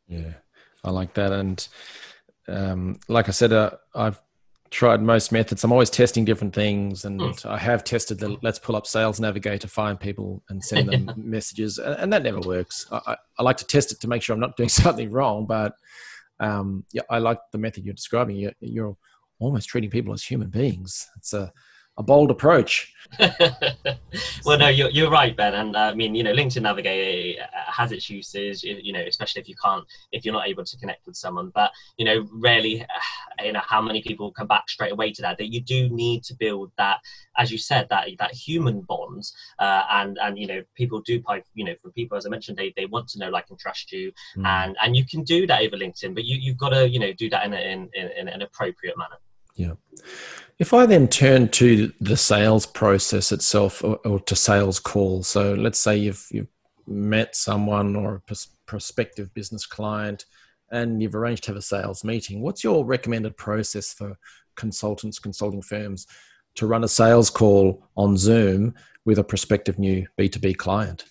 Yeah, 0.09 0.35
I 0.85 0.90
like 0.90 1.14
that, 1.14 1.33
and 1.33 1.66
um, 2.49 2.99
like 3.09 3.29
I 3.29 3.33
said, 3.33 3.53
uh, 3.53 3.72
I've 3.94 4.20
tried 4.70 5.03
most 5.03 5.33
methods. 5.33 5.64
I'm 5.64 5.72
always 5.72 5.90
testing 5.90 6.25
different 6.25 6.55
things, 6.55 7.05
and 7.05 7.20
mm. 7.20 7.46
I 7.46 7.59
have 7.59 7.85
tested 7.85 8.18
the 8.18 8.37
Let's 8.42 8.59
Pull 8.59 8.77
Up 8.77 8.87
Sales 8.87 9.20
Navigator, 9.20 9.68
find 9.68 9.99
people 9.99 10.42
and 10.49 10.62
send 10.62 10.88
them 10.88 11.12
messages, 11.16 11.79
and 11.79 12.12
that 12.12 12.22
never 12.22 12.40
works. 12.40 12.87
I, 12.90 13.16
I, 13.38 13.42
like 13.42 13.57
to 13.59 13.66
test 13.66 13.92
it 13.92 14.01
to 14.01 14.09
make 14.09 14.22
sure 14.22 14.35
I'm 14.35 14.40
not 14.40 14.57
doing 14.57 14.68
something 14.85 15.11
wrong, 15.11 15.46
but 15.46 15.75
um, 16.40 16.85
yeah, 16.92 17.03
I 17.11 17.18
like 17.18 17.38
the 17.53 17.59
method 17.59 17.85
you're 17.85 17.94
describing. 17.94 18.37
You're, 18.37 18.53
you're, 18.61 18.96
almost 19.38 19.68
treating 19.68 19.90
people 19.90 20.12
as 20.12 20.22
human 20.22 20.49
beings. 20.49 21.09
It's 21.16 21.33
a 21.33 21.53
a 21.99 22.03
bold 22.03 22.31
approach. 22.31 22.92
well, 24.44 24.59
no, 24.59 24.68
you're, 24.68 24.90
you're 24.90 25.11
right, 25.11 25.35
Ben. 25.35 25.55
And 25.55 25.77
uh, 25.77 25.79
I 25.79 25.94
mean, 25.94 26.14
you 26.14 26.22
know, 26.22 26.33
LinkedIn 26.33 26.62
Navigator 26.62 27.40
uh, 27.40 27.72
has 27.72 27.92
its 27.92 28.11
uses, 28.11 28.62
you 28.62 28.92
know, 28.92 29.01
especially 29.01 29.40
if 29.40 29.49
you 29.49 29.55
can't, 29.62 29.85
if 30.12 30.25
you're 30.25 30.35
not 30.35 30.49
able 30.49 30.64
to 30.64 30.77
connect 30.77 31.07
with 31.07 31.16
someone. 31.16 31.51
But, 31.55 31.70
you 31.96 32.05
know, 32.05 32.29
rarely, 32.33 32.85
you 33.42 33.53
know, 33.53 33.62
how 33.64 33.81
many 33.81 34.03
people 34.03 34.31
come 34.33 34.46
back 34.46 34.68
straight 34.68 34.92
away 34.92 35.12
to 35.12 35.22
that, 35.22 35.38
that 35.38 35.53
you 35.53 35.62
do 35.62 35.88
need 35.88 36.25
to 36.25 36.35
build 36.35 36.70
that, 36.77 36.99
as 37.38 37.51
you 37.51 37.59
said, 37.59 37.87
that 37.88 38.09
that 38.18 38.35
human 38.35 38.83
bonds. 38.83 39.35
Uh, 39.59 39.83
and, 39.90 40.18
and, 40.20 40.38
you 40.38 40.46
know, 40.46 40.62
people 40.75 41.01
do, 41.01 41.22
pipe, 41.22 41.44
you 41.55 41.64
know, 41.64 41.75
from 41.81 41.92
people, 41.92 42.18
as 42.18 42.27
I 42.27 42.29
mentioned, 42.29 42.59
they, 42.59 42.75
they 42.77 42.87
want 42.87 43.09
to 43.11 43.18
know, 43.18 43.31
like, 43.31 43.46
and 43.49 43.59
trust 43.59 43.90
you. 43.92 44.12
Mm. 44.37 44.46
And, 44.46 44.77
and 44.83 44.96
you 44.96 45.07
can 45.07 45.22
do 45.22 45.46
that 45.46 45.62
over 45.62 45.77
LinkedIn, 45.77 46.14
but 46.14 46.25
you, 46.25 46.37
you've 46.38 46.59
got 46.59 46.70
to, 46.70 46.87
you 46.87 46.99
know, 46.99 47.12
do 47.14 47.31
that 47.31 47.46
in, 47.46 47.55
a, 47.55 47.57
in, 47.57 47.88
in, 47.94 48.09
in 48.18 48.29
an 48.29 48.42
appropriate 48.42 48.99
manner. 48.99 49.16
Yeah. 49.56 49.72
If 50.58 50.72
I 50.72 50.86
then 50.86 51.08
turn 51.08 51.48
to 51.50 51.92
the 52.00 52.16
sales 52.16 52.64
process 52.64 53.32
itself 53.32 53.84
or, 53.84 53.96
or 54.06 54.20
to 54.20 54.36
sales 54.36 54.80
calls, 54.80 55.28
so 55.28 55.54
let's 55.54 55.78
say 55.78 55.96
you've, 55.96 56.26
you've 56.30 56.48
met 56.86 57.36
someone 57.36 57.96
or 57.96 58.14
a 58.14 58.34
prospective 58.66 59.32
business 59.34 59.66
client 59.66 60.24
and 60.70 61.02
you've 61.02 61.14
arranged 61.14 61.44
to 61.44 61.50
have 61.50 61.58
a 61.58 61.62
sales 61.62 62.04
meeting, 62.04 62.40
what's 62.40 62.64
your 62.64 62.84
recommended 62.84 63.36
process 63.36 63.92
for 63.92 64.16
consultants, 64.56 65.18
consulting 65.18 65.62
firms 65.62 66.06
to 66.54 66.66
run 66.66 66.84
a 66.84 66.88
sales 66.88 67.30
call 67.30 67.86
on 67.96 68.16
Zoom 68.16 68.74
with 69.04 69.18
a 69.18 69.24
prospective 69.24 69.78
new 69.78 70.06
B2B 70.18 70.56
client? 70.56 71.04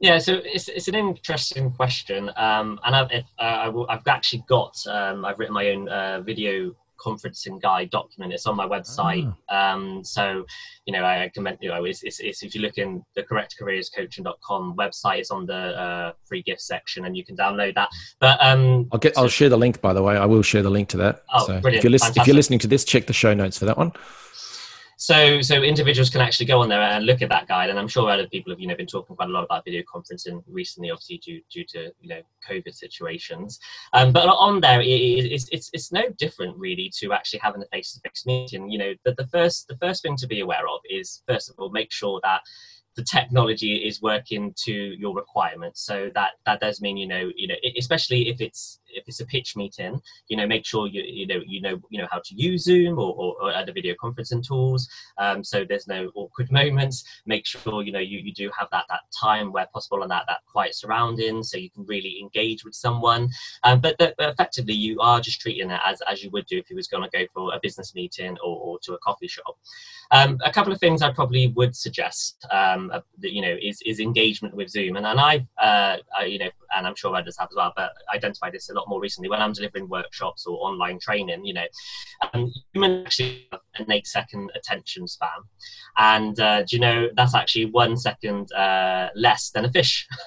Yeah, 0.00 0.18
so 0.18 0.40
it's, 0.44 0.68
it's 0.68 0.88
an 0.88 0.94
interesting 0.94 1.72
question, 1.72 2.30
um, 2.36 2.78
and 2.84 2.94
I've, 2.94 3.10
uh, 3.38 3.84
I've 3.88 4.06
actually 4.06 4.44
got 4.46 4.76
um, 4.86 5.24
I've 5.24 5.38
written 5.38 5.54
my 5.54 5.70
own 5.70 5.88
uh, 5.88 6.20
video 6.20 6.74
conferencing 7.04 7.60
guide 7.60 7.90
document. 7.90 8.32
It's 8.32 8.46
on 8.46 8.56
my 8.56 8.66
website. 8.66 9.32
Ah. 9.48 9.74
Um, 9.74 10.04
so, 10.04 10.44
you 10.86 10.92
know, 10.92 11.02
I 11.02 11.18
recommend, 11.20 11.58
you 11.60 11.68
know, 11.68 11.84
it's, 11.84 12.02
it's, 12.02 12.20
it's, 12.20 12.42
if 12.42 12.54
you 12.54 12.60
look 12.60 12.78
in 12.78 13.04
the 13.14 13.22
correctcareerscoaching.com 13.22 14.76
website, 14.76 15.18
it's 15.18 15.30
on 15.30 15.46
the 15.46 15.54
uh, 15.54 16.12
free 16.24 16.42
gift 16.42 16.62
section 16.62 17.04
and 17.04 17.16
you 17.16 17.24
can 17.24 17.36
download 17.36 17.74
that. 17.74 17.88
But 18.20 18.38
um, 18.40 18.88
I'll 18.92 18.98
get, 18.98 19.14
so, 19.14 19.22
I'll 19.22 19.28
share 19.28 19.48
the 19.48 19.58
link, 19.58 19.80
by 19.80 19.92
the 19.92 20.02
way. 20.02 20.16
I 20.16 20.26
will 20.26 20.42
share 20.42 20.62
the 20.62 20.70
link 20.70 20.88
to 20.90 20.96
that. 20.98 21.22
Oh, 21.32 21.46
so 21.46 21.60
brilliant. 21.60 21.76
If 21.78 21.84
you're, 21.84 21.90
listen, 21.90 22.12
if 22.16 22.26
you're 22.26 22.36
listening 22.36 22.58
to 22.60 22.68
this, 22.68 22.84
check 22.84 23.06
the 23.06 23.12
show 23.12 23.34
notes 23.34 23.58
for 23.58 23.64
that 23.66 23.76
one. 23.76 23.92
So, 24.98 25.42
so 25.42 25.62
individuals 25.62 26.08
can 26.08 26.22
actually 26.22 26.46
go 26.46 26.62
on 26.62 26.70
there 26.70 26.80
and 26.80 27.04
look 27.04 27.20
at 27.20 27.28
that 27.28 27.46
guide, 27.46 27.68
and 27.68 27.78
I'm 27.78 27.86
sure 27.86 28.10
other 28.10 28.26
people 28.28 28.50
have 28.50 28.60
you 28.60 28.66
know 28.66 28.74
been 28.74 28.86
talking 28.86 29.14
quite 29.14 29.28
a 29.28 29.32
lot 29.32 29.44
about 29.44 29.64
video 29.64 29.82
conferencing 29.82 30.42
recently, 30.46 30.90
obviously 30.90 31.18
due 31.18 31.42
due 31.52 31.64
to 31.68 31.92
you 32.00 32.08
know 32.08 32.22
COVID 32.48 32.74
situations. 32.74 33.60
Um, 33.92 34.10
but 34.12 34.26
on 34.26 34.60
there, 34.60 34.80
it, 34.80 34.86
it's 34.86 35.48
it's 35.52 35.68
it's 35.74 35.92
no 35.92 36.08
different 36.18 36.56
really 36.56 36.90
to 36.98 37.12
actually 37.12 37.40
having 37.40 37.62
a 37.62 37.66
face-to-face 37.66 38.24
meeting. 38.24 38.70
You 38.70 38.78
know, 38.78 38.94
the, 39.04 39.14
the 39.18 39.26
first 39.26 39.68
the 39.68 39.76
first 39.76 40.02
thing 40.02 40.16
to 40.16 40.26
be 40.26 40.40
aware 40.40 40.66
of 40.66 40.80
is 40.88 41.22
first 41.28 41.50
of 41.50 41.56
all 41.58 41.70
make 41.70 41.92
sure 41.92 42.18
that 42.22 42.40
the 42.96 43.04
technology 43.04 43.86
is 43.86 44.00
working 44.00 44.54
to 44.64 44.72
your 44.72 45.14
requirements. 45.14 45.82
So 45.82 46.10
that 46.14 46.32
that 46.46 46.60
does 46.60 46.80
mean 46.80 46.96
you 46.96 47.06
know 47.06 47.30
you 47.36 47.48
know 47.48 47.54
especially 47.76 48.28
if 48.28 48.40
it's 48.40 48.80
if 48.96 49.04
it's 49.06 49.20
a 49.20 49.26
pitch 49.26 49.56
meeting, 49.56 50.00
you 50.28 50.36
know 50.36 50.46
make 50.46 50.64
sure 50.64 50.86
you 50.86 51.02
you 51.02 51.26
know 51.26 51.40
you 51.46 51.60
know 51.60 51.80
you 51.90 52.00
know 52.00 52.08
how 52.10 52.20
to 52.24 52.34
use 52.34 52.64
Zoom 52.64 52.98
or, 52.98 53.14
or, 53.14 53.36
or 53.40 53.52
other 53.52 53.72
video 53.72 53.94
conferencing 54.02 54.46
tools. 54.46 54.88
Um, 55.18 55.44
so 55.44 55.64
there's 55.64 55.86
no 55.86 56.10
awkward 56.14 56.50
moments. 56.50 57.04
Make 57.26 57.46
sure 57.46 57.82
you 57.82 57.92
know 57.92 58.00
you, 58.00 58.18
you 58.18 58.32
do 58.32 58.50
have 58.58 58.68
that 58.72 58.86
that 58.88 59.00
time 59.18 59.52
where 59.52 59.66
possible 59.72 60.02
and 60.02 60.10
that 60.10 60.24
that 60.28 60.40
quiet 60.50 60.74
surrounding, 60.74 61.42
so 61.42 61.58
you 61.58 61.70
can 61.70 61.84
really 61.86 62.18
engage 62.20 62.64
with 62.64 62.74
someone. 62.74 63.28
Um, 63.62 63.80
but, 63.80 63.96
but 63.98 64.14
effectively, 64.18 64.74
you 64.74 64.98
are 65.00 65.20
just 65.20 65.40
treating 65.40 65.70
it 65.70 65.80
as 65.84 66.02
as 66.10 66.22
you 66.22 66.30
would 66.30 66.46
do 66.46 66.58
if 66.58 66.70
you 66.70 66.76
was 66.76 66.88
going 66.88 67.08
to 67.08 67.18
go 67.18 67.24
for 67.32 67.54
a 67.54 67.60
business 67.62 67.94
meeting 67.94 68.36
or, 68.44 68.56
or 68.58 68.78
to 68.80 68.94
a 68.94 68.98
coffee 68.98 69.28
shop. 69.28 69.56
Um, 70.10 70.38
a 70.44 70.52
couple 70.52 70.72
of 70.72 70.78
things 70.78 71.02
I 71.02 71.12
probably 71.12 71.48
would 71.48 71.74
suggest, 71.74 72.46
um, 72.52 72.90
uh, 72.92 73.00
you 73.20 73.42
know, 73.42 73.56
is, 73.60 73.82
is 73.84 73.98
engagement 74.00 74.54
with 74.54 74.70
Zoom. 74.70 74.96
And, 74.96 75.06
and 75.06 75.20
I've, 75.20 75.46
uh, 75.58 75.96
I, 76.16 76.24
you 76.26 76.38
know, 76.38 76.50
and 76.76 76.86
I'm 76.86 76.94
sure 76.94 77.14
others 77.16 77.36
have 77.38 77.48
as 77.50 77.56
well, 77.56 77.72
but 77.76 77.92
identified 78.14 78.52
this 78.52 78.70
a 78.70 78.74
lot 78.74 78.85
more 78.86 79.00
recently 79.00 79.28
when 79.28 79.40
I'm 79.40 79.52
delivering 79.52 79.88
workshops 79.88 80.46
or 80.46 80.56
online 80.58 80.98
training, 80.98 81.44
you 81.44 81.54
know, 81.54 81.66
um, 82.32 82.52
humans 82.72 83.06
actually 83.06 83.46
have 83.52 83.60
an 83.78 83.92
eight 83.92 84.06
second 84.06 84.50
attention 84.54 85.06
span. 85.08 85.28
And 85.98 86.38
uh, 86.40 86.62
do 86.62 86.76
you 86.76 86.80
know, 86.80 87.08
that's 87.16 87.34
actually 87.34 87.66
one 87.66 87.96
second 87.96 88.52
uh, 88.52 89.08
less 89.14 89.50
than 89.50 89.64
a 89.64 89.70
fish. 89.70 90.06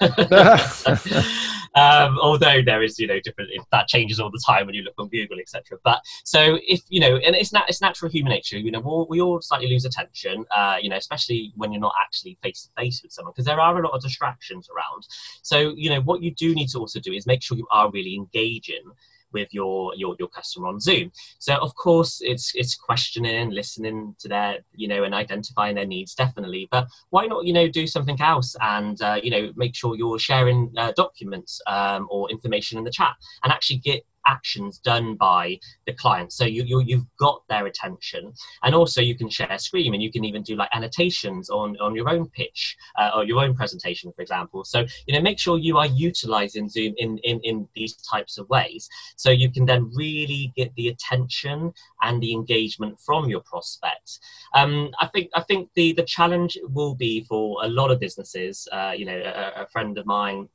um, 1.74 2.18
although 2.20 2.62
there 2.62 2.82
is, 2.82 2.98
you 2.98 3.06
know, 3.06 3.20
different, 3.20 3.50
that 3.70 3.88
changes 3.88 4.18
all 4.18 4.30
the 4.30 4.42
time 4.44 4.66
when 4.66 4.74
you 4.74 4.82
look 4.82 4.94
on 4.98 5.08
Google, 5.08 5.38
etc. 5.38 5.78
But 5.84 6.00
so 6.24 6.58
if, 6.66 6.80
you 6.88 7.00
know, 7.00 7.16
and 7.16 7.36
it's, 7.36 7.52
not, 7.52 7.68
it's 7.68 7.80
natural 7.80 8.10
human 8.10 8.32
nature, 8.32 8.58
you 8.58 8.70
know, 8.70 8.80
we'll, 8.80 9.06
we 9.08 9.20
all 9.20 9.40
slightly 9.40 9.68
lose 9.68 9.84
attention, 9.84 10.44
uh, 10.54 10.76
you 10.80 10.88
know, 10.88 10.96
especially 10.96 11.52
when 11.56 11.72
you're 11.72 11.80
not 11.80 11.94
actually 12.02 12.38
face 12.42 12.62
to 12.62 12.82
face 12.82 13.02
with 13.02 13.12
someone, 13.12 13.32
because 13.32 13.46
there 13.46 13.60
are 13.60 13.78
a 13.78 13.82
lot 13.82 13.94
of 13.94 14.02
distractions 14.02 14.68
around. 14.74 15.06
So, 15.42 15.74
you 15.76 15.90
know, 15.90 16.00
what 16.00 16.22
you 16.22 16.32
do 16.32 16.54
need 16.54 16.68
to 16.68 16.78
also 16.78 17.00
do 17.00 17.12
is 17.12 17.26
make 17.26 17.42
sure 17.42 17.56
you 17.56 17.66
are 17.70 17.90
really 17.90 18.14
engaging 18.40 18.84
with 19.32 19.48
your 19.52 19.94
your 19.94 20.16
your 20.18 20.28
customer 20.28 20.68
on 20.68 20.80
Zoom. 20.80 21.12
So 21.38 21.54
of 21.56 21.74
course 21.74 22.20
it's 22.20 22.52
it's 22.54 22.74
questioning, 22.74 23.50
listening 23.50 24.14
to 24.18 24.28
their 24.28 24.58
you 24.74 24.88
know 24.88 25.04
and 25.04 25.14
identifying 25.14 25.76
their 25.76 25.86
needs 25.86 26.14
definitely. 26.14 26.68
But 26.70 26.88
why 27.10 27.26
not 27.26 27.46
you 27.46 27.52
know 27.52 27.68
do 27.68 27.86
something 27.86 28.20
else 28.20 28.56
and 28.60 29.00
uh, 29.02 29.20
you 29.22 29.30
know 29.30 29.52
make 29.56 29.74
sure 29.74 29.96
you're 29.96 30.18
sharing 30.18 30.72
uh, 30.76 30.92
documents 30.96 31.60
um, 31.66 32.08
or 32.10 32.30
information 32.30 32.78
in 32.78 32.84
the 32.84 32.90
chat 32.90 33.14
and 33.44 33.52
actually 33.52 33.78
get 33.78 34.04
actions 34.26 34.78
done 34.78 35.14
by 35.14 35.58
the 35.86 35.92
client. 35.92 36.32
So 36.32 36.44
you, 36.44 36.64
you 36.64 36.80
you've 36.80 37.06
got 37.18 37.42
their 37.48 37.66
attention, 37.66 38.32
and 38.62 38.74
also 38.74 39.00
you 39.00 39.16
can 39.16 39.28
share 39.28 39.58
screen, 39.58 39.94
and 39.94 40.02
you 40.02 40.12
can 40.12 40.24
even 40.24 40.42
do 40.42 40.56
like 40.56 40.70
annotations 40.74 41.50
on 41.50 41.76
on 41.80 41.94
your 41.94 42.08
own 42.08 42.28
pitch 42.28 42.76
uh, 42.98 43.10
or 43.14 43.24
your 43.24 43.42
own 43.42 43.54
presentation, 43.54 44.12
for 44.12 44.22
example. 44.22 44.64
So 44.64 44.84
you 45.06 45.14
know, 45.14 45.20
make 45.20 45.38
sure 45.38 45.58
you 45.58 45.78
are 45.78 45.86
utilizing 45.86 46.68
Zoom 46.68 46.94
in 46.98 47.18
in 47.18 47.40
in 47.40 47.68
these 47.74 47.94
types 47.96 48.38
of 48.38 48.48
ways, 48.48 48.88
so 49.16 49.30
you 49.30 49.50
can 49.50 49.66
then 49.66 49.90
really 49.94 50.52
get 50.56 50.74
the 50.74 50.88
attention 50.88 51.72
and 52.02 52.22
the 52.22 52.32
engagement 52.32 52.98
from 53.00 53.28
your 53.28 53.40
prospects. 53.40 54.20
Um, 54.54 54.90
I 55.00 55.06
think 55.06 55.30
I 55.34 55.42
think 55.42 55.70
the 55.74 55.92
the 55.92 56.04
challenge 56.04 56.58
will 56.62 56.94
be 56.94 57.24
for 57.24 57.64
a 57.64 57.68
lot 57.68 57.90
of 57.90 58.00
businesses. 58.00 58.66
Uh, 58.72 58.92
you 58.96 59.04
know, 59.04 59.18
a, 59.18 59.62
a 59.62 59.66
friend 59.66 59.98
of 59.98 60.06
mine 60.06 60.48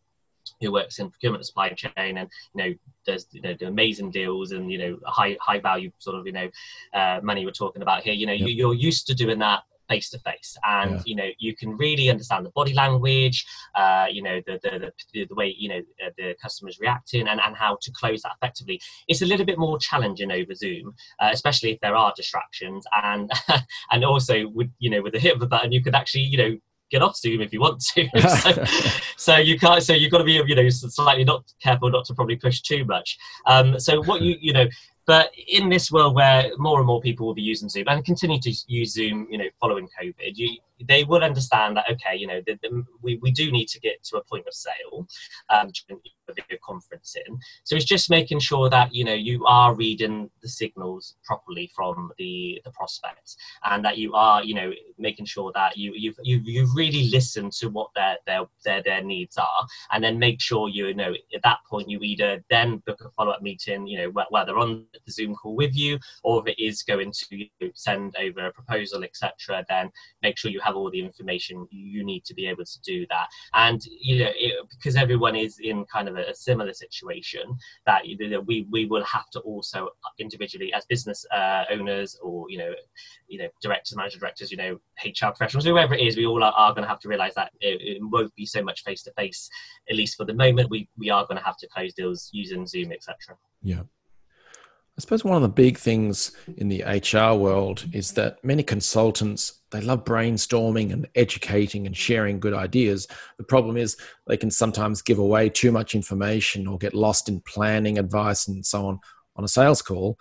who 0.62 0.72
works 0.72 1.00
in 1.00 1.10
procurement 1.10 1.40
and 1.40 1.46
supply 1.46 1.70
chain 1.70 2.18
and 2.18 2.30
you 2.54 2.64
know 2.64 2.74
does 3.06 3.28
you 3.32 3.42
know 3.42 3.54
do 3.54 3.68
amazing 3.68 4.12
deals 4.12 4.52
and 4.52 4.72
you 4.72 4.78
know 4.78 4.98
high 5.06 5.38
high 5.42 5.60
value 5.60 5.92
sort 6.00 6.18
of 6.18 6.26
you 6.26 6.34
know 6.34 6.50
uh, 6.94 7.20
money 7.24 7.46
we're 7.46 7.52
talking 7.52 7.82
about 7.82 8.04
here 8.04 8.14
you 8.14 8.26
know 8.26 8.34
yep. 8.34 8.50
you, 8.50 8.70
are 8.70 8.74
used 8.74 9.08
to 9.08 9.14
doing 9.14 9.40
that 9.40 9.64
face 9.88 10.10
to 10.10 10.20
face 10.20 10.58
and 10.66 10.92
yeah. 10.92 11.02
you 11.06 11.16
know 11.16 11.30
you 11.38 11.56
can 11.56 11.78
really 11.78 12.10
understand 12.10 12.46
the 12.46 12.50
body 12.52 12.74
language 12.74 13.46
uh, 13.76 14.06
you 14.10 14.22
know 14.22 14.42
the, 14.46 14.60
the 14.64 14.92
the, 15.14 15.26
the 15.26 15.36
way 15.36 15.54
you 15.58 15.70
know 15.70 15.80
uh, 16.04 16.10
the 16.18 16.36
customers 16.42 16.80
reacting 16.80 17.28
and, 17.28 17.40
and 17.40 17.56
how 17.56 17.78
to 17.82 17.92
close 17.92 18.22
that 18.22 18.32
effectively 18.42 18.80
it's 19.08 19.22
a 19.22 19.26
little 19.26 19.46
bit 19.46 19.58
more 19.58 19.78
challenging 19.78 20.32
over 20.32 20.54
zoom 20.54 20.94
uh, 21.20 21.30
especially 21.32 21.72
if 21.72 21.80
there 21.82 21.96
are 21.96 22.14
distractions 22.16 22.86
and 23.04 23.32
and 23.92 24.04
also 24.04 24.48
with 24.50 24.70
you 24.80 24.90
know 24.90 25.02
with 25.02 25.14
the 25.14 25.20
hit 25.20 25.36
of 25.36 25.42
a 25.42 25.48
button 25.48 25.72
you 25.72 25.84
could 25.84 25.96
actually 25.96 26.24
you 26.24 26.38
know 26.38 26.58
get 26.92 27.02
off 27.02 27.18
Zoom 27.18 27.42
if 27.42 27.54
you 27.54 27.60
want 27.60 27.82
to. 27.94 28.08
so, 28.40 28.64
so, 29.18 29.38
you 29.38 29.60
can't. 29.60 29.84
So 29.84 29.94
you've 29.94 30.12
got 30.12 30.20
to 30.20 30.24
be, 30.24 30.42
you 30.46 30.56
know, 30.56 30.70
slightly 30.70 31.24
not 31.24 31.44
careful 31.62 31.90
not 31.90 32.06
to 32.06 32.14
probably 32.14 32.36
push 32.36 32.62
too 32.62 32.86
much. 32.86 33.18
Um, 33.46 33.80
so 33.80 34.02
what 34.04 34.22
you, 34.22 34.36
you 34.40 34.54
know, 34.54 34.66
but 35.08 35.32
in 35.48 35.70
this 35.70 35.92
world 35.92 36.16
where 36.16 36.50
more 36.58 36.80
and 36.80 36.88
more 36.88 37.00
people 37.00 37.28
will 37.28 37.36
be 37.36 37.42
using 37.42 37.70
Zoom 37.70 37.86
and 37.88 38.04
continue 38.04 38.40
to 38.40 38.52
use 38.68 38.94
Zoom, 38.94 39.28
you 39.30 39.38
know, 39.38 39.46
following 39.60 39.88
COVID, 40.02 40.32
you, 40.34 40.58
they 40.88 41.04
will 41.04 41.24
understand 41.24 41.78
that 41.78 41.86
okay, 41.92 42.16
you 42.16 42.26
know, 42.26 42.42
the, 42.46 42.58
the, 42.64 42.84
we, 43.02 43.18
we 43.22 43.32
do 43.32 43.52
need 43.52 43.68
to 43.68 43.80
get 43.80 44.04
to 44.06 44.18
a 44.18 44.24
point 44.24 44.48
of 44.48 44.54
sale 44.54 45.08
um, 45.50 45.72
video 46.34 46.58
conferencing. 46.68 47.40
So 47.64 47.76
it's 47.76 47.86
just 47.86 48.10
making 48.10 48.40
sure 48.40 48.70
that 48.70 48.94
you 48.94 49.04
know 49.04 49.14
you 49.14 49.46
are 49.46 49.76
reading 49.76 50.30
the 50.42 50.50
signals 50.50 51.16
properly 51.24 51.72
from 51.76 52.12
the 52.18 52.62
the 52.66 52.72
prospect, 52.72 53.36
and 53.64 53.84
that 53.86 53.98
you 53.98 54.14
are 54.14 54.44
you 54.44 54.56
know 54.56 54.72
making 54.98 55.26
sure 55.26 55.52
that 55.56 55.78
you 55.78 55.94
you've 55.96 56.18
you've, 56.24 56.46
you've 56.46 56.76
really 56.76 57.10
listened 57.10 57.52
to 57.54 57.70
what 57.70 57.90
their 57.96 58.18
their 58.26 58.46
their 58.64 58.82
their 58.84 59.04
needs 59.04 59.38
are, 59.38 59.68
and 59.92 60.04
then 60.04 60.20
make 60.20 60.42
sure 60.42 60.70
you 60.70 60.94
know 60.94 61.14
at 61.34 61.44
that 61.44 61.60
point 61.70 61.90
you 61.90 62.00
either 62.02 62.44
then 62.50 62.78
book 62.86 63.00
a 63.06 63.10
follow 63.12 63.32
up 63.32 63.42
meeting, 63.42 63.88
you 63.88 63.98
know 63.98 64.26
whether 64.30 64.58
on 64.58 64.86
the 65.06 65.12
Zoom 65.12 65.36
call 65.36 65.56
with 65.56 65.76
you 65.76 66.00
or 66.24 66.42
if 66.42 66.54
it 66.54 66.62
is 66.62 66.84
going 66.84 67.12
to 67.12 67.48
send 67.74 68.16
over 68.20 68.48
a 68.48 68.54
proposal, 68.54 69.04
etc. 69.04 69.66
Then 69.70 69.92
make 70.22 70.38
sure 70.38 70.52
you 70.52 70.60
have 70.62 70.76
all 70.76 70.90
the 70.90 71.00
information 71.00 71.68
you 71.72 72.04
need 72.04 72.26
to 72.26 72.34
be 72.34 72.48
able 72.48 72.66
to 72.66 72.82
do 72.82 73.06
that. 73.10 73.28
And 73.54 73.82
you 73.86 74.20
know, 74.20 74.32
it, 74.36 74.54
because 74.70 74.96
everyone 74.96 75.36
is 75.36 75.60
in 75.60 75.86
kind 75.86 76.08
of 76.08 76.15
a, 76.18 76.30
a 76.30 76.36
similar 76.36 76.74
situation, 76.74 77.58
that 77.86 78.04
we 78.46 78.68
we 78.70 78.86
will 78.86 79.04
have 79.04 79.30
to 79.32 79.40
also 79.42 79.90
individually 80.20 80.74
as 80.74 80.86
business 80.86 81.26
uh, 81.32 81.64
owners 81.72 82.18
or 82.22 82.50
you 82.50 82.58
know, 82.58 82.74
you 83.28 83.40
know, 83.40 83.48
directors, 83.62 83.96
manager 83.96 84.20
directors, 84.20 84.52
you 84.52 84.58
know, 84.58 84.80
HR 85.04 85.28
professionals, 85.28 85.66
whoever 85.66 85.94
it 85.94 86.02
is, 86.02 86.18
we 86.18 86.26
all 86.26 86.44
are, 86.44 86.54
are 86.54 86.74
going 86.74 86.84
to 86.84 86.90
have 86.90 87.00
to 87.00 87.10
realise 87.10 87.34
that 87.36 87.52
it, 87.62 87.82
it 87.82 87.98
won't 88.02 88.34
be 88.36 88.46
so 88.46 88.62
much 88.62 88.84
face 88.84 89.04
to 89.04 89.12
face, 89.14 89.50
at 89.90 89.96
least 89.96 90.18
for 90.18 90.26
the 90.26 90.34
moment. 90.34 90.70
We 90.70 90.90
we 90.98 91.10
are 91.10 91.26
going 91.26 91.38
to 91.38 91.44
have 91.44 91.58
to 91.58 91.68
close 91.68 91.94
deals 91.94 92.30
using 92.34 92.66
Zoom, 92.66 92.92
etc. 92.92 93.38
Yeah. 93.62 93.84
I 94.98 95.02
suppose 95.02 95.26
one 95.26 95.36
of 95.36 95.42
the 95.42 95.50
big 95.50 95.78
things 95.78 96.32
in 96.56 96.70
the 96.70 96.82
HR 96.84 97.38
world 97.38 97.86
is 97.92 98.14
that 98.14 98.42
many 98.46 98.64
consultants 98.64 99.60
they 99.72 99.82
love 99.82 100.06
brainstorming 100.06 100.94
and 100.94 101.06
educating 101.16 101.86
and 101.86 101.98
sharing 101.98 102.40
good 102.40 102.54
ideas. 102.54 103.10
The 103.38 103.44
problem 103.44 103.76
is 103.76 103.98
they 104.26 104.38
can 104.38 104.50
sometimes 104.50 105.02
give 105.02 105.20
away 105.20 105.50
too 105.50 105.70
much 105.74 105.96
information 105.96 106.66
or 106.66 106.78
get 106.78 106.94
lost 106.94 107.28
in 107.28 107.42
planning 107.42 108.00
advice 108.00 108.48
and 108.48 108.66
so 108.66 108.86
on 108.88 109.00
on 109.36 109.44
a 109.44 109.50
sales 109.50 109.82
call. 109.82 110.18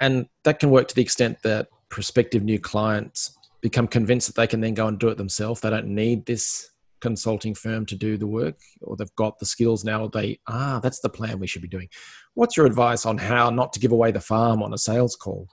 And 0.00 0.26
that 0.44 0.60
can 0.60 0.70
work 0.70 0.86
to 0.88 0.94
the 0.94 1.02
extent 1.02 1.42
that 1.42 1.66
prospective 1.88 2.44
new 2.44 2.60
clients 2.60 3.36
become 3.62 3.88
convinced 3.88 4.28
that 4.28 4.36
they 4.36 4.46
can 4.46 4.60
then 4.60 4.74
go 4.74 4.86
and 4.86 4.96
do 4.96 5.08
it 5.08 5.18
themselves. 5.18 5.60
They 5.60 5.70
don't 5.70 5.88
need 5.88 6.24
this 6.24 6.70
consulting 7.04 7.54
firm 7.54 7.84
to 7.84 7.94
do 7.94 8.16
the 8.16 8.26
work 8.26 8.58
or 8.80 8.96
they've 8.96 9.14
got 9.16 9.38
the 9.38 9.44
skills 9.44 9.84
now 9.84 10.08
they 10.08 10.38
ah 10.48 10.80
that's 10.82 11.00
the 11.00 11.08
plan 11.18 11.38
we 11.38 11.46
should 11.46 11.60
be 11.60 11.76
doing. 11.76 11.88
What's 12.32 12.56
your 12.56 12.64
advice 12.64 13.04
on 13.04 13.18
how 13.18 13.50
not 13.50 13.74
to 13.74 13.80
give 13.80 13.92
away 13.92 14.10
the 14.10 14.26
farm 14.32 14.62
on 14.62 14.72
a 14.72 14.78
sales 14.78 15.14
call? 15.14 15.46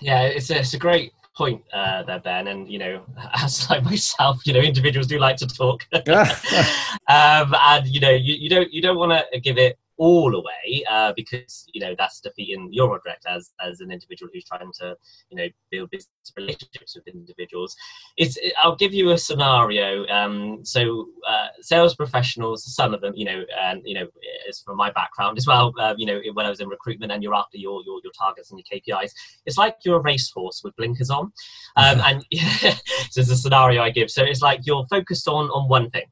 Yeah 0.00 0.24
it's 0.24 0.50
a, 0.50 0.58
it's 0.58 0.74
a 0.74 0.78
great 0.78 1.12
point 1.34 1.62
uh, 1.72 2.02
there 2.02 2.20
ben 2.20 2.48
and 2.48 2.70
you 2.70 2.78
know 2.78 3.02
as 3.42 3.70
like 3.70 3.82
myself 3.82 4.46
you 4.46 4.52
know 4.52 4.60
individuals 4.60 5.06
do 5.06 5.18
like 5.18 5.38
to 5.38 5.46
talk. 5.46 5.86
Um, 7.08 7.54
and 7.72 7.86
you 7.94 8.00
know 8.00 8.10
you, 8.26 8.34
you 8.34 8.48
don't 8.48 8.72
you 8.72 8.80
don't 8.80 8.96
want 8.96 9.12
to 9.12 9.40
give 9.40 9.58
it 9.58 9.76
all 10.02 10.34
away 10.34 10.82
uh, 10.90 11.12
because 11.14 11.64
you 11.72 11.80
know 11.80 11.94
that's 11.96 12.20
defeating 12.20 12.68
your 12.72 12.96
object 12.96 13.24
as 13.28 13.52
as 13.60 13.80
an 13.80 13.92
individual 13.92 14.28
who's 14.32 14.44
trying 14.44 14.72
to 14.80 14.96
you 15.30 15.36
know 15.36 15.48
build 15.70 15.88
business 15.90 16.32
relationships 16.36 16.96
with 16.96 17.06
individuals. 17.14 17.76
It's 18.16 18.36
i'll 18.60 18.80
give 18.84 18.92
you 18.92 19.10
a 19.10 19.18
scenario 19.18 20.04
um, 20.08 20.64
so 20.64 21.06
uh, 21.28 21.48
sales 21.60 21.94
professionals 21.94 22.58
some 22.74 22.92
of 22.94 23.00
them 23.00 23.12
you 23.14 23.24
know 23.24 23.44
and 23.66 23.80
you 23.84 23.94
know 23.94 24.06
it's 24.48 24.62
from 24.62 24.76
my 24.76 24.90
background 24.90 25.38
as 25.38 25.46
well 25.46 25.72
uh, 25.78 25.94
you 25.96 26.06
know 26.06 26.20
when 26.34 26.46
i 26.46 26.50
was 26.50 26.60
in 26.60 26.68
recruitment 26.68 27.12
and 27.12 27.22
you're 27.22 27.34
after 27.34 27.58
your, 27.58 27.82
your 27.86 28.00
your 28.02 28.12
targets 28.18 28.50
and 28.50 28.60
your 28.60 28.80
kpis 28.98 29.12
it's 29.46 29.58
like 29.58 29.76
you're 29.84 29.98
a 29.98 30.02
racehorse 30.02 30.62
with 30.64 30.74
blinkers 30.76 31.10
on. 31.10 31.32
Um, 31.76 32.00
and 32.04 32.24
yeah, 32.30 32.56
so 33.10 33.20
it's 33.20 33.30
a 33.30 33.36
scenario 33.36 33.82
i 33.82 33.90
give. 33.90 34.10
So 34.10 34.24
it's 34.24 34.42
like 34.42 34.60
you're 34.64 34.86
focused 34.90 35.28
on 35.28 35.46
on 35.50 35.68
one 35.68 35.90
thing 35.90 36.06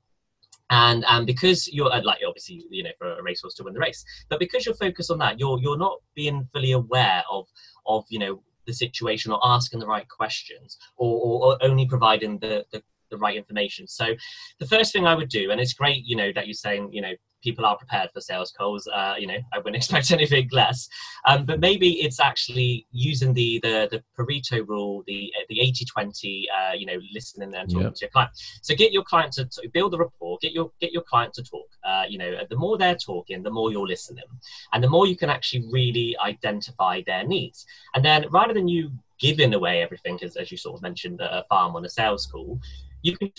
and 0.70 1.04
and 1.09 1.26
because 1.26 1.68
you're 1.72 1.88
like 1.88 2.18
obviously 2.26 2.64
you 2.70 2.83
know 2.83 2.90
for 2.98 3.12
a 3.18 3.22
racehorse 3.22 3.54
to 3.54 3.64
win 3.64 3.74
the 3.74 3.80
race 3.80 4.04
but 4.28 4.38
because 4.38 4.64
you're 4.64 4.74
focused 4.74 5.11
on 5.11 5.18
that 5.18 5.38
you're 5.38 5.59
you're 5.61 5.78
not 5.78 5.98
being 6.14 6.48
fully 6.52 6.72
aware 6.72 7.22
of 7.30 7.46
of 7.87 8.04
you 8.09 8.18
know 8.18 8.42
the 8.66 8.72
situation 8.72 9.33
or 9.33 9.40
asking 9.42 9.80
the 9.80 9.87
right 9.87 10.09
questions 10.09 10.78
or, 10.96 11.16
or, 11.16 11.46
or 11.46 11.59
only 11.62 11.87
providing 11.87 12.38
the, 12.38 12.64
the 12.72 12.83
the 13.11 13.18
right 13.18 13.37
information. 13.37 13.87
So 13.87 14.14
the 14.61 14.66
first 14.66 14.92
thing 14.92 15.06
I 15.06 15.14
would 15.14 15.28
do, 15.28 15.50
and 15.50 15.61
it's 15.61 15.74
great, 15.74 16.04
you 16.06 16.16
know, 16.16 16.33
that 16.35 16.46
you're 16.46 16.54
saying, 16.54 16.92
you 16.92 17.02
know, 17.02 17.12
people 17.42 17.64
are 17.64 17.76
prepared 17.76 18.11
for 18.12 18.20
sales 18.20 18.53
calls. 18.53 18.87
Uh, 18.87 19.14
you 19.18 19.26
know, 19.26 19.38
I 19.53 19.59
wouldn't 19.59 19.76
expect 19.83 20.11
anything 20.11 20.48
less. 20.53 20.88
Um, 21.26 21.44
but 21.44 21.61
maybe 21.61 22.03
it's 22.03 22.20
actually 22.20 22.87
using 22.92 23.33
the 23.33 23.61
the, 23.62 23.88
the 23.90 24.03
Pareto 24.18 24.66
rule, 24.66 25.03
the 25.07 25.33
the 25.48 25.59
80-20, 25.59 26.44
uh, 26.44 26.72
you 26.74 26.87
know, 26.87 26.98
listening 27.12 27.55
and 27.55 27.68
talking 27.68 27.87
yep. 27.87 27.94
to 27.94 28.00
your 28.03 28.11
client. 28.11 28.31
So 28.62 28.74
get 28.74 28.92
your 28.92 29.05
client 29.05 29.33
to, 29.35 29.44
to, 29.44 29.68
build 29.72 29.94
a 29.94 29.98
rapport, 29.98 30.38
get 30.40 30.53
your 30.53 30.70
get 30.81 30.92
your 30.92 31.03
client 31.03 31.35
to 31.35 31.42
talk. 31.42 31.68
Uh, 31.85 32.05
you 32.09 32.18
know, 32.18 32.38
the 32.48 32.57
more 32.57 32.79
they're 32.79 32.96
talking, 32.96 33.42
the 33.42 33.50
more 33.50 33.70
you're 33.70 33.87
listening. 33.87 34.24
And 34.72 34.83
the 34.83 34.88
more 34.88 35.07
you 35.07 35.16
can 35.16 35.31
actually 35.31 35.66
really 35.70 36.16
identify 36.18 37.03
their 37.07 37.26
needs. 37.26 37.66
And 37.94 38.05
then 38.05 38.26
rather 38.31 38.55
than 38.55 38.68
you 38.68 38.90
giving 39.18 39.55
away 39.55 39.83
everything, 39.83 40.18
as, 40.22 40.37
as 40.37 40.50
you 40.50 40.57
sort 40.57 40.76
of 40.76 40.83
mentioned, 40.83 41.20
a 41.20 41.44
farm 41.48 41.76
on 41.76 41.85
a 41.85 41.90
sales 41.90 42.26
call, 42.26 42.59
you 43.03 43.16
can 43.16 43.33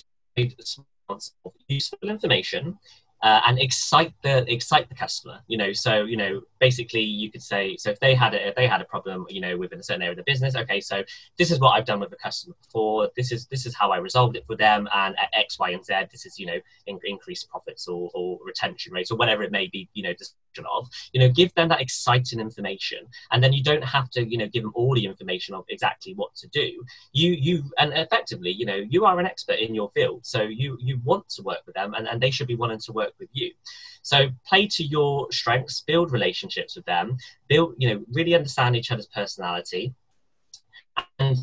useful 1.67 2.09
information 2.09 2.77
uh, 3.23 3.41
and 3.47 3.59
excite 3.59 4.13
the 4.23 4.51
excite 4.51 4.89
the 4.89 4.95
customer 4.95 5.39
you 5.47 5.57
know? 5.57 5.73
So 5.73 6.03
you 6.03 6.17
know 6.17 6.41
basically 6.59 7.01
you 7.01 7.31
could 7.31 7.41
say 7.41 7.75
so 7.77 7.89
if 7.89 7.99
they 7.99 8.13
had 8.15 8.33
a 8.33 8.47
if 8.49 8.55
they 8.55 8.67
had 8.67 8.81
a 8.81 8.85
problem 8.85 9.25
you 9.29 9.41
know 9.41 9.57
within 9.57 9.79
a 9.79 9.83
certain 9.83 10.01
area 10.01 10.11
of 10.11 10.17
the 10.17 10.23
business 10.23 10.55
okay 10.55 10.79
so 10.79 11.03
this 11.37 11.51
is 11.51 11.59
what 11.59 11.71
i've 11.71 11.85
done 11.85 11.99
with 11.99 12.09
the 12.09 12.15
customer 12.15 12.55
before. 12.63 13.09
This 13.15 13.31
is 13.31 13.47
this 13.47 13.65
is 13.65 13.75
how 13.75 13.91
i 13.91 13.97
resolved 13.97 14.35
it 14.35 14.45
for 14.45 14.55
them 14.55 14.87
and 14.93 15.17
at 15.17 15.29
x 15.33 15.59
y 15.59 15.71
and 15.71 15.83
z 15.85 15.93
this 16.11 16.25
is 16.25 16.39
you 16.39 16.45
know 16.45 16.59
in, 16.87 16.99
increased 17.03 17.49
profits 17.49 17.87
or, 17.87 18.11
or 18.13 18.39
retention 18.45 18.93
rates 18.93 19.11
or 19.11 19.17
whatever 19.17 19.43
it 19.43 19.51
may 19.51 19.67
be 19.67 19.89
you 19.93 20.03
know 20.03 20.13
of 20.59 20.89
you 21.13 21.19
know 21.19 21.29
give 21.29 21.53
them 21.55 21.69
that 21.69 21.81
exciting 21.81 22.39
information. 22.39 22.99
And 23.31 23.43
then 23.43 23.53
you 23.53 23.63
don't 23.63 23.83
have 23.83 24.09
to 24.11 24.27
you 24.27 24.37
know 24.37 24.47
give 24.47 24.63
them 24.63 24.71
all 24.75 24.93
the 24.93 25.05
information 25.05 25.55
of 25.55 25.65
exactly 25.69 26.13
what 26.13 26.35
to 26.35 26.47
do. 26.49 26.83
You 27.13 27.31
you 27.31 27.63
and 27.77 27.93
effectively 27.93 28.51
you 28.51 28.65
know 28.65 28.75
you 28.75 29.05
are 29.05 29.19
an 29.19 29.25
expert 29.25 29.59
in 29.59 29.73
your 29.73 29.91
field. 29.91 30.25
So 30.25 30.41
you 30.41 30.77
you 30.79 30.99
want 31.03 31.29
to 31.29 31.43
work 31.43 31.59
with 31.65 31.75
them 31.75 31.93
and, 31.93 32.07
and 32.07 32.21
they 32.21 32.31
should 32.31 32.47
be 32.47 32.55
wanting 32.55 32.79
to 32.79 32.91
work 32.91 33.10
with 33.19 33.29
you. 33.33 33.51
So 34.01 34.29
play 34.47 34.67
to 34.67 34.83
your 34.83 35.31
strengths 35.31 35.81
build 35.81 36.11
relationships 36.11 36.75
with 36.75 36.85
them 36.85 37.17
build 37.47 37.75
you 37.77 37.89
know 37.89 38.03
really 38.11 38.35
understand 38.35 38.75
each 38.75 38.91
other's 38.91 39.07
personality 39.07 39.93
and 41.19 41.37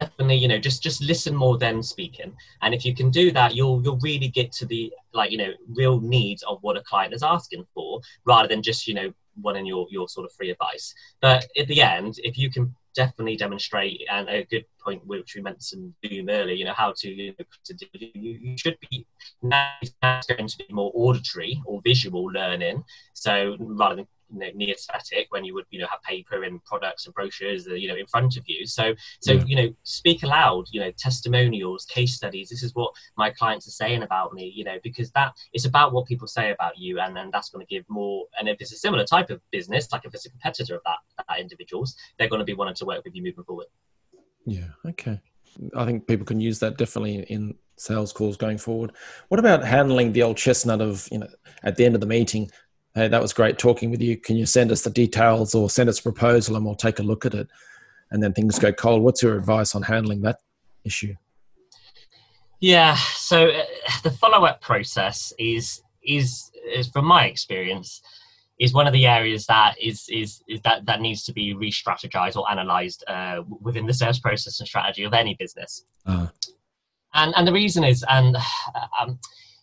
definitely 0.00 0.36
you 0.36 0.48
know 0.48 0.58
just 0.58 0.82
just 0.82 1.02
listen 1.02 1.34
more 1.34 1.58
than 1.58 1.82
speaking. 1.82 2.34
And 2.62 2.74
if 2.74 2.84
you 2.84 2.94
can 2.94 3.10
do 3.10 3.30
that 3.32 3.54
you'll 3.54 3.82
you'll 3.82 3.98
really 3.98 4.28
get 4.28 4.52
to 4.52 4.66
the 4.66 4.92
like 5.12 5.30
you 5.30 5.38
know 5.38 5.52
real 5.74 6.00
needs 6.00 6.42
of 6.44 6.58
what 6.62 6.76
a 6.76 6.82
client 6.82 7.14
is 7.14 7.22
asking 7.22 7.66
for 7.74 8.00
rather 8.24 8.48
than 8.48 8.62
just 8.62 8.86
you 8.86 8.94
know 8.94 9.12
wanting 9.40 9.66
your 9.66 9.86
your 9.90 10.08
sort 10.08 10.26
of 10.26 10.32
free 10.32 10.50
advice. 10.50 10.94
But 11.20 11.46
at 11.56 11.68
the 11.68 11.82
end 11.82 12.14
if 12.18 12.38
you 12.38 12.50
can 12.50 12.74
definitely 12.94 13.36
demonstrate 13.36 14.02
and 14.10 14.28
a 14.28 14.44
good 14.44 14.64
point 14.82 15.04
which 15.06 15.34
we 15.34 15.42
mentioned 15.42 15.94
earlier 16.04 16.54
you 16.54 16.64
know 16.64 16.72
how 16.72 16.92
to 16.96 17.08
you, 17.08 17.34
know, 17.38 17.44
to 17.64 17.74
do, 17.74 17.86
you, 17.92 18.38
you 18.40 18.58
should 18.58 18.76
be 18.90 19.06
now 19.42 19.70
it's 19.82 20.26
going 20.26 20.48
to 20.48 20.56
be 20.58 20.66
more 20.70 20.90
auditory 20.94 21.60
or 21.66 21.80
visual 21.84 22.24
learning. 22.24 22.82
So 23.14 23.56
rather 23.60 23.96
than 23.96 24.06
you 24.32 24.38
know, 24.38 24.48
near-static 24.54 25.26
when 25.30 25.44
you 25.44 25.54
would 25.54 25.64
you 25.70 25.80
know 25.80 25.86
have 25.90 26.02
paper 26.02 26.44
and 26.44 26.62
products 26.64 27.06
and 27.06 27.14
brochures 27.14 27.66
uh, 27.68 27.74
you 27.74 27.88
know 27.88 27.96
in 27.96 28.06
front 28.06 28.36
of 28.36 28.44
you 28.46 28.66
so 28.66 28.94
so 29.20 29.32
yeah. 29.32 29.44
you 29.46 29.56
know 29.56 29.74
speak 29.82 30.22
aloud 30.22 30.66
you 30.70 30.80
know 30.80 30.90
testimonials 30.98 31.84
case 31.86 32.14
studies 32.14 32.48
this 32.48 32.62
is 32.62 32.74
what 32.74 32.92
my 33.16 33.30
clients 33.30 33.66
are 33.66 33.72
saying 33.72 34.02
about 34.02 34.32
me 34.32 34.52
you 34.54 34.64
know 34.64 34.78
because 34.82 35.10
that 35.12 35.32
it's 35.52 35.64
about 35.64 35.92
what 35.92 36.06
people 36.06 36.26
say 36.26 36.50
about 36.50 36.76
you 36.76 37.00
and 37.00 37.16
then 37.16 37.30
that's 37.32 37.50
going 37.50 37.64
to 37.64 37.74
give 37.74 37.84
more 37.88 38.24
and 38.38 38.48
if 38.48 38.60
it's 38.60 38.72
a 38.72 38.76
similar 38.76 39.04
type 39.04 39.30
of 39.30 39.40
business 39.50 39.88
like 39.92 40.04
if 40.04 40.14
it's 40.14 40.26
a 40.26 40.30
competitor 40.30 40.76
of 40.76 40.82
that, 40.84 40.98
that 41.28 41.40
individuals 41.40 41.96
they're 42.18 42.28
going 42.28 42.40
to 42.40 42.44
be 42.44 42.54
wanting 42.54 42.74
to 42.74 42.84
work 42.84 43.04
with 43.04 43.14
you 43.14 43.22
moving 43.22 43.44
forward 43.44 43.66
yeah 44.46 44.68
okay 44.86 45.20
I 45.74 45.84
think 45.84 46.06
people 46.06 46.26
can 46.26 46.40
use 46.40 46.58
that 46.60 46.76
definitely 46.76 47.22
in 47.28 47.54
sales 47.76 48.12
calls 48.12 48.36
going 48.36 48.58
forward. 48.58 48.92
What 49.28 49.40
about 49.40 49.64
handling 49.64 50.12
the 50.12 50.22
old 50.22 50.36
chestnut 50.36 50.80
of, 50.80 51.08
you 51.10 51.18
know, 51.18 51.28
at 51.62 51.76
the 51.76 51.84
end 51.84 51.94
of 51.94 52.00
the 52.00 52.06
meeting, 52.06 52.50
hey, 52.94 53.08
that 53.08 53.22
was 53.22 53.32
great 53.32 53.58
talking 53.58 53.90
with 53.90 54.02
you. 54.02 54.16
Can 54.16 54.36
you 54.36 54.46
send 54.46 54.72
us 54.72 54.82
the 54.82 54.90
details 54.90 55.54
or 55.54 55.70
send 55.70 55.88
us 55.88 56.00
a 56.00 56.02
proposal 56.02 56.56
and 56.56 56.64
we'll 56.64 56.74
take 56.74 56.98
a 56.98 57.02
look 57.02 57.26
at 57.26 57.34
it? 57.34 57.48
And 58.10 58.22
then 58.22 58.32
things 58.32 58.58
go 58.58 58.72
cold. 58.72 59.02
What's 59.02 59.22
your 59.22 59.36
advice 59.36 59.74
on 59.74 59.82
handling 59.82 60.22
that 60.22 60.40
issue? 60.84 61.14
Yeah, 62.60 62.96
so 63.14 63.48
uh, 63.48 63.62
the 64.02 64.10
follow-up 64.10 64.60
process 64.60 65.32
is, 65.38 65.82
is 66.02 66.50
is 66.74 66.88
from 66.88 67.04
my 67.04 67.26
experience 67.26 68.02
is 68.58 68.74
one 68.74 68.86
of 68.86 68.92
the 68.92 69.06
areas 69.06 69.46
that 69.46 69.76
is 69.80 70.08
is, 70.08 70.42
is 70.48 70.60
that 70.62 70.84
that 70.86 71.00
needs 71.00 71.24
to 71.24 71.32
be 71.32 71.54
re-strategized 71.54 72.36
or 72.36 72.50
analyzed 72.50 73.04
uh, 73.06 73.42
within 73.60 73.86
the 73.86 73.94
sales 73.94 74.18
process 74.18 74.58
and 74.58 74.68
strategy 74.68 75.04
of 75.04 75.12
any 75.12 75.34
business. 75.34 75.84
Uh-huh. 76.06 76.26
And 77.14 77.32
and 77.36 77.46
the 77.46 77.52
reason 77.52 77.84
is 77.84 78.04
and 78.08 78.36
um, 79.00 79.18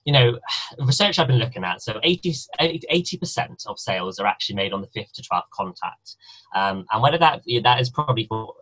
you 0.05 0.13
know, 0.13 0.39
research 0.79 1.19
I've 1.19 1.27
been 1.27 1.39
looking 1.39 1.63
at, 1.63 1.81
so 1.81 1.99
80, 2.03 3.17
percent 3.19 3.63
of 3.67 3.79
sales 3.79 4.19
are 4.19 4.27
actually 4.27 4.55
made 4.55 4.71
on 4.71 4.81
the 4.81 4.87
fifth 4.87 5.13
to 5.13 5.21
12th 5.21 5.49
contact. 5.51 6.15
Um, 6.55 6.85
and 6.91 7.01
whether 7.01 7.17
that, 7.17 7.41
that 7.63 7.81
is 7.81 7.89
probably 7.89 8.25
for 8.29 8.53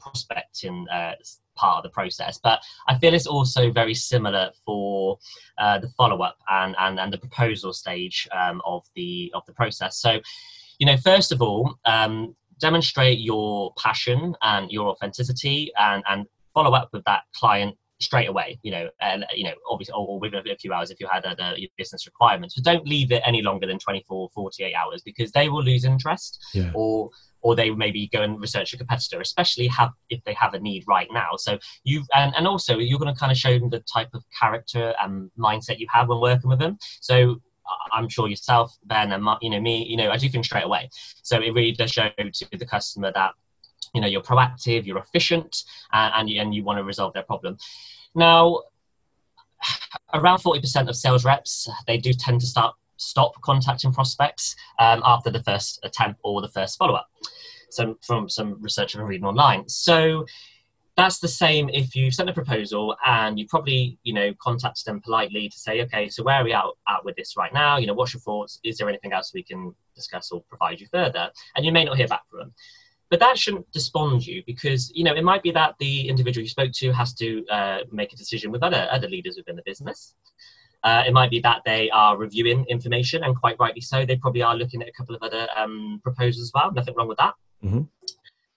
prospecting 0.00 0.86
uh, 0.90 1.12
part 1.56 1.78
of 1.78 1.82
the 1.82 1.90
process, 1.90 2.40
but 2.42 2.60
I 2.88 2.98
feel 2.98 3.12
it's 3.12 3.26
also 3.26 3.70
very 3.70 3.94
similar 3.94 4.50
for 4.64 5.18
uh, 5.58 5.78
the 5.78 5.88
follow 5.90 6.22
up 6.22 6.38
and, 6.48 6.74
and, 6.78 6.98
and 6.98 7.12
the 7.12 7.18
proposal 7.18 7.72
stage 7.74 8.26
um, 8.32 8.62
of, 8.64 8.84
the, 8.96 9.30
of 9.34 9.44
the 9.46 9.52
process. 9.52 9.98
So, 9.98 10.20
you 10.78 10.86
know, 10.86 10.96
first 10.96 11.32
of 11.32 11.42
all, 11.42 11.74
um, 11.84 12.34
demonstrate 12.60 13.18
your 13.18 13.72
passion 13.76 14.34
and 14.42 14.70
your 14.70 14.88
authenticity 14.88 15.70
and, 15.78 16.02
and 16.08 16.26
follow 16.54 16.72
up 16.72 16.88
with 16.92 17.04
that 17.04 17.24
client 17.34 17.76
straight 18.04 18.28
away, 18.28 18.58
you 18.62 18.70
know, 18.70 18.88
and 19.00 19.24
you 19.34 19.44
know, 19.44 19.54
obviously, 19.68 19.94
or 19.96 20.18
within 20.18 20.46
a 20.46 20.56
few 20.56 20.72
hours 20.72 20.90
if 20.90 21.00
you 21.00 21.08
had 21.10 21.24
other 21.24 21.56
business 21.76 22.06
requirements. 22.06 22.54
But 22.54 22.64
don't 22.64 22.86
leave 22.86 23.12
it 23.12 23.22
any 23.26 23.42
longer 23.42 23.66
than 23.66 23.78
24, 23.78 24.30
48 24.34 24.74
hours 24.74 25.02
because 25.04 25.32
they 25.32 25.48
will 25.48 25.62
lose 25.62 25.84
interest 25.84 26.44
yeah. 26.54 26.70
or 26.74 27.10
or 27.40 27.54
they 27.54 27.70
maybe 27.70 28.08
go 28.08 28.22
and 28.22 28.40
research 28.40 28.72
a 28.72 28.78
competitor, 28.78 29.20
especially 29.20 29.66
have 29.66 29.90
if 30.08 30.22
they 30.24 30.32
have 30.32 30.54
a 30.54 30.58
need 30.58 30.82
right 30.88 31.08
now. 31.12 31.30
So 31.36 31.58
you 31.84 32.02
and, 32.14 32.34
and 32.36 32.46
also 32.46 32.78
you're 32.78 32.98
going 32.98 33.12
to 33.12 33.18
kind 33.18 33.32
of 33.32 33.38
show 33.38 33.58
them 33.58 33.70
the 33.70 33.80
type 33.80 34.08
of 34.14 34.24
character 34.38 34.94
and 35.02 35.30
mindset 35.38 35.78
you 35.78 35.86
have 35.92 36.08
when 36.08 36.20
working 36.20 36.48
with 36.50 36.58
them. 36.58 36.78
So 37.00 37.40
I'm 37.92 38.08
sure 38.08 38.28
yourself, 38.28 38.76
Ben, 38.84 39.12
and 39.12 39.26
you 39.40 39.50
know 39.50 39.60
me, 39.60 39.84
you 39.84 39.96
know, 39.96 40.10
I 40.10 40.16
do 40.16 40.28
things 40.28 40.46
straight 40.46 40.64
away. 40.64 40.90
So 41.22 41.36
it 41.36 41.54
really 41.54 41.72
does 41.72 41.90
show 41.90 42.10
to 42.18 42.46
the 42.52 42.66
customer 42.66 43.12
that 43.14 43.32
you 43.94 44.00
know 44.00 44.08
you're 44.08 44.20
proactive 44.20 44.84
you're 44.84 44.98
efficient 44.98 45.64
and, 45.92 46.12
and, 46.16 46.30
you, 46.30 46.40
and 46.40 46.54
you 46.54 46.62
want 46.64 46.78
to 46.78 46.84
resolve 46.84 47.14
their 47.14 47.22
problem. 47.22 47.56
Now 48.14 48.60
around 50.12 50.38
40% 50.38 50.88
of 50.88 50.96
sales 50.96 51.24
reps 51.24 51.68
they 51.86 51.96
do 51.96 52.12
tend 52.12 52.40
to 52.40 52.46
start 52.46 52.74
stop 52.96 53.40
contacting 53.42 53.92
prospects 53.92 54.54
um, 54.78 55.02
after 55.04 55.30
the 55.30 55.42
first 55.42 55.80
attempt 55.82 56.20
or 56.22 56.40
the 56.40 56.48
first 56.48 56.78
follow 56.78 56.94
up. 56.94 57.08
Some 57.70 57.96
from 58.02 58.28
some 58.28 58.60
research 58.60 58.94
I've 58.94 59.00
been 59.00 59.08
reading 59.08 59.26
online. 59.26 59.68
So 59.68 60.26
that's 60.96 61.18
the 61.18 61.26
same 61.26 61.68
if 61.70 61.96
you 61.96 62.12
sent 62.12 62.30
a 62.30 62.32
proposal 62.32 62.96
and 63.04 63.36
you 63.36 63.48
probably 63.48 63.98
you 64.04 64.14
know 64.14 64.32
contact 64.40 64.84
them 64.84 65.00
politely 65.00 65.48
to 65.48 65.58
say 65.58 65.82
okay 65.82 66.08
so 66.08 66.22
where 66.22 66.36
are 66.36 66.44
we 66.44 66.52
out, 66.52 66.78
out 66.88 67.04
with 67.04 67.16
this 67.16 67.36
right 67.36 67.52
now? 67.52 67.78
You 67.78 67.86
know 67.86 67.94
what's 67.94 68.14
your 68.14 68.20
thoughts? 68.20 68.60
Is 68.62 68.78
there 68.78 68.88
anything 68.88 69.12
else 69.12 69.32
we 69.34 69.42
can 69.42 69.74
discuss 69.94 70.30
or 70.30 70.42
provide 70.42 70.80
you 70.80 70.86
further? 70.92 71.30
And 71.56 71.64
you 71.64 71.72
may 71.72 71.84
not 71.84 71.96
hear 71.96 72.08
back 72.08 72.22
from 72.30 72.38
them 72.40 72.54
but 73.14 73.20
that 73.20 73.38
shouldn't 73.38 73.70
despond 73.70 74.26
you 74.26 74.42
because 74.44 74.90
you 74.92 75.04
know 75.04 75.14
it 75.14 75.22
might 75.22 75.40
be 75.40 75.52
that 75.52 75.76
the 75.78 76.08
individual 76.08 76.42
you 76.42 76.48
spoke 76.48 76.72
to 76.72 76.90
has 76.90 77.14
to 77.14 77.46
uh, 77.46 77.78
make 77.92 78.12
a 78.12 78.16
decision 78.16 78.50
with 78.50 78.60
other 78.60 78.88
other 78.90 79.08
leaders 79.08 79.36
within 79.36 79.54
the 79.54 79.62
business 79.64 80.16
uh, 80.82 81.04
it 81.06 81.12
might 81.12 81.30
be 81.30 81.38
that 81.38 81.62
they 81.64 81.88
are 81.90 82.16
reviewing 82.16 82.64
information 82.68 83.22
and 83.22 83.36
quite 83.36 83.56
rightly 83.60 83.80
so 83.80 84.04
they 84.04 84.16
probably 84.16 84.42
are 84.42 84.56
looking 84.56 84.82
at 84.82 84.88
a 84.88 84.92
couple 84.98 85.14
of 85.14 85.22
other 85.22 85.46
um, 85.56 86.00
proposals 86.02 86.42
as 86.42 86.50
well 86.52 86.72
nothing 86.72 86.92
wrong 86.96 87.06
with 87.06 87.18
that 87.18 87.34
mm-hmm. 87.64 87.82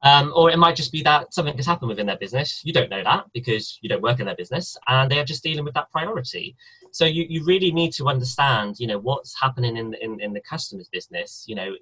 Um, 0.04 0.32
or 0.36 0.52
it 0.52 0.58
might 0.58 0.76
just 0.76 0.92
be 0.92 1.02
that 1.02 1.34
something 1.34 1.58
has 1.58 1.66
happened 1.66 1.90
within 1.90 2.06
their 2.06 2.18
business. 2.18 2.62
You 2.64 2.72
don't 2.72 2.92
know 2.92 3.04
that 3.04 3.26
because 3.34 3.80
you 3.82 3.90
don't 3.90 4.04
work 4.04 4.20
in 4.20 4.28
their 4.28 4.36
business, 4.36 4.78
and 4.88 5.10
they 5.12 5.18
are 5.18 5.26
just 5.26 5.42
dealing 5.42 5.66
with 5.66 5.74
that 5.74 5.90
priority. 5.92 6.56
So 6.92 7.06
you, 7.06 7.26
you 7.28 7.44
really 7.44 7.72
need 7.72 7.94
to 7.94 8.08
understand, 8.08 8.76
you 8.78 8.86
know, 8.86 9.00
what's 9.00 9.34
happening 9.42 9.76
in 9.76 9.90
the, 9.90 10.04
in, 10.04 10.22
in 10.22 10.34
the 10.34 10.42
customer's 10.42 10.88
business. 10.88 11.46
You 11.48 11.56
know, 11.56 11.74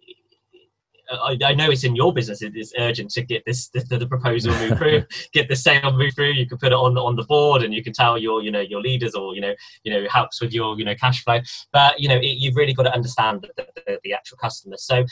I, 1.11 1.37
I, 1.45 1.53
know 1.53 1.69
it's 1.69 1.83
in 1.83 1.95
your 1.95 2.13
business. 2.13 2.41
It's 2.41 2.73
urgent 2.77 3.11
to 3.11 3.23
get 3.23 3.43
this 3.45 3.69
the, 3.69 3.81
the 3.97 4.07
proposal 4.07 4.53
moved 4.53 4.77
through, 4.79 5.03
get 5.33 5.47
the 5.47 5.55
sale 5.55 5.91
moved 5.91 6.15
through. 6.15 6.31
You 6.31 6.47
can 6.47 6.57
put 6.57 6.71
it 6.71 6.73
on 6.73 6.97
on 6.97 7.15
the 7.15 7.23
board, 7.23 7.63
and 7.63 7.73
you 7.73 7.83
can 7.83 7.93
tell 7.93 8.17
your 8.17 8.41
you 8.41 8.51
know 8.51 8.61
your 8.61 8.81
leaders 8.81 9.13
or 9.13 9.35
you 9.35 9.41
know 9.41 9.53
you 9.83 9.93
know 9.93 10.07
helps 10.09 10.41
with 10.41 10.53
your 10.53 10.77
you 10.77 10.85
know 10.85 10.95
cash 10.95 11.23
flow. 11.23 11.39
But 11.71 11.99
you 11.99 12.09
know 12.09 12.17
it, 12.17 12.37
you've 12.37 12.55
really 12.55 12.73
got 12.73 12.83
to 12.83 12.93
understand 12.93 13.47
the, 13.57 13.65
the, 13.87 13.99
the 14.03 14.13
actual 14.13 14.37
customer. 14.37 14.77
So 14.77 15.05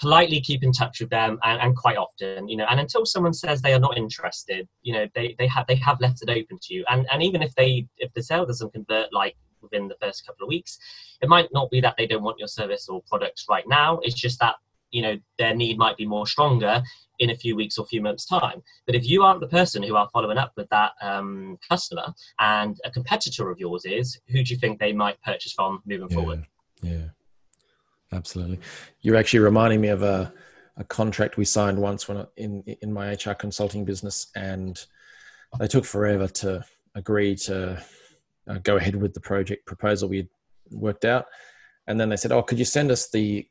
politely 0.00 0.40
keep 0.40 0.62
in 0.62 0.72
touch 0.72 1.00
with 1.00 1.10
them 1.10 1.38
and, 1.44 1.60
and, 1.60 1.76
quite 1.76 1.98
often 1.98 2.48
you 2.48 2.56
know 2.56 2.66
and 2.70 2.80
until 2.80 3.04
someone 3.04 3.34
says 3.34 3.60
they 3.60 3.74
are 3.74 3.78
not 3.78 3.98
interested 3.98 4.66
you 4.82 4.94
know 4.94 5.06
they, 5.14 5.36
they 5.38 5.46
have 5.46 5.66
they 5.66 5.74
have 5.74 6.00
left 6.00 6.22
it 6.22 6.30
open 6.30 6.58
to 6.60 6.74
you 6.74 6.84
and 6.88 7.06
and 7.12 7.22
even 7.22 7.42
if 7.42 7.54
they 7.54 7.86
if 7.98 8.12
the 8.14 8.22
sale 8.22 8.46
doesn't 8.46 8.72
convert 8.72 9.12
like 9.12 9.36
within 9.60 9.88
the 9.88 9.96
first 10.00 10.26
couple 10.26 10.42
of 10.44 10.48
weeks 10.48 10.78
it 11.20 11.28
might 11.28 11.48
not 11.52 11.70
be 11.70 11.80
that 11.82 11.94
they 11.98 12.06
don't 12.06 12.22
want 12.22 12.38
your 12.38 12.48
service 12.48 12.88
or 12.88 13.02
products 13.08 13.44
right 13.48 13.68
now 13.68 13.98
it's 14.02 14.14
just 14.14 14.40
that 14.40 14.54
you 14.90 15.02
know 15.02 15.16
their 15.38 15.54
need 15.54 15.78
might 15.78 15.96
be 15.96 16.06
more 16.06 16.26
stronger 16.26 16.82
in 17.18 17.30
a 17.30 17.36
few 17.36 17.54
weeks 17.54 17.76
or 17.78 17.86
few 17.86 18.00
months 18.00 18.24
time 18.24 18.62
but 18.86 18.94
if 18.94 19.06
you 19.06 19.22
aren't 19.22 19.40
the 19.40 19.48
person 19.48 19.82
who 19.82 19.94
are 19.94 20.08
following 20.12 20.38
up 20.38 20.52
with 20.56 20.68
that 20.70 20.92
um, 21.02 21.58
customer 21.68 22.06
and 22.38 22.78
a 22.84 22.90
competitor 22.90 23.50
of 23.50 23.58
yours 23.58 23.84
is 23.84 24.18
who 24.28 24.42
do 24.42 24.54
you 24.54 24.58
think 24.58 24.78
they 24.78 24.92
might 24.92 25.20
purchase 25.22 25.52
from 25.52 25.82
moving 25.86 26.08
yeah, 26.10 26.16
forward 26.16 26.44
yeah 26.82 27.04
absolutely. 28.12 28.60
You're 29.00 29.16
actually 29.16 29.40
reminding 29.40 29.80
me 29.80 29.88
of 29.88 30.02
a, 30.02 30.32
a 30.76 30.84
contract 30.84 31.36
we 31.36 31.44
signed 31.44 31.78
once 31.78 32.08
when 32.08 32.26
in 32.36 32.62
in 32.82 32.92
my 32.92 33.12
HR 33.12 33.32
consulting 33.32 33.84
business, 33.84 34.28
and 34.34 34.84
they 35.58 35.68
took 35.68 35.84
forever 35.84 36.28
to 36.28 36.64
agree 36.94 37.34
to 37.36 37.82
uh, 38.48 38.58
go 38.62 38.76
ahead 38.76 38.96
with 38.96 39.14
the 39.14 39.20
project 39.20 39.66
proposal 39.66 40.08
we 40.08 40.18
had 40.18 40.28
worked 40.70 41.04
out. 41.04 41.26
And 41.86 41.98
then 41.98 42.08
they 42.08 42.16
said, 42.16 42.32
"Oh, 42.32 42.42
could 42.42 42.58
you 42.58 42.64
send 42.64 42.90
us 42.90 43.10
the 43.10 43.46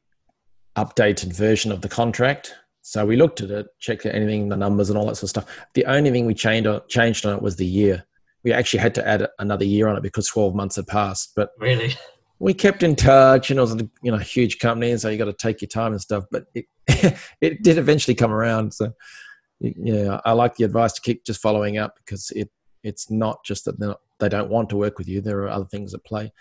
updated 0.77 1.33
version 1.33 1.71
of 1.71 1.81
the 1.81 1.89
contract?" 1.89 2.53
So 2.81 3.05
we 3.05 3.17
looked 3.17 3.41
at 3.41 3.51
it, 3.51 3.67
checked 3.79 4.05
anything, 4.05 4.49
the 4.49 4.57
numbers 4.57 4.89
and 4.89 4.97
all 4.97 5.05
that 5.07 5.15
sort 5.15 5.23
of 5.23 5.29
stuff. 5.29 5.65
The 5.75 5.85
only 5.85 6.09
thing 6.11 6.25
we 6.25 6.33
changed 6.33 6.67
on, 6.67 6.81
changed 6.87 7.25
on 7.25 7.35
it 7.35 7.41
was 7.41 7.55
the 7.55 7.65
year. 7.65 8.05
We 8.43 8.51
actually 8.51 8.79
had 8.79 8.95
to 8.95 9.07
add 9.07 9.27
another 9.37 9.65
year 9.65 9.87
on 9.87 9.97
it 9.97 10.01
because 10.01 10.27
12 10.27 10.55
months 10.55 10.77
had 10.77 10.87
passed. 10.87 11.33
But 11.35 11.51
really, 11.59 11.93
we 12.39 12.53
kept 12.53 12.83
in 12.83 12.95
touch 12.95 13.51
and 13.51 13.59
it 13.59 13.61
was 13.61 13.75
a 13.75 13.89
you 14.01 14.11
know 14.11 14.17
huge 14.17 14.59
company 14.59 14.91
and 14.91 14.99
so 14.99 15.09
you 15.09 15.17
got 15.17 15.25
to 15.25 15.33
take 15.33 15.61
your 15.61 15.67
time 15.67 15.91
and 15.91 16.01
stuff 16.01 16.23
but 16.31 16.45
it, 16.55 16.65
it 17.41 17.61
did 17.61 17.77
eventually 17.77 18.15
come 18.15 18.31
around 18.31 18.73
so 18.73 18.91
yeah 19.59 20.19
i 20.25 20.31
like 20.31 20.55
the 20.55 20.63
advice 20.63 20.93
to 20.93 21.01
keep 21.01 21.25
just 21.25 21.41
following 21.41 21.77
up 21.77 21.95
because 21.97 22.31
it 22.31 22.49
it's 22.81 23.11
not 23.11 23.43
just 23.43 23.65
that 23.65 23.77
not, 23.77 23.99
they 24.19 24.29
don't 24.29 24.49
want 24.49 24.69
to 24.69 24.77
work 24.77 24.97
with 24.97 25.07
you 25.07 25.21
there 25.21 25.39
are 25.39 25.49
other 25.49 25.65
things 25.65 25.93
at 25.93 26.03
play 26.05 26.31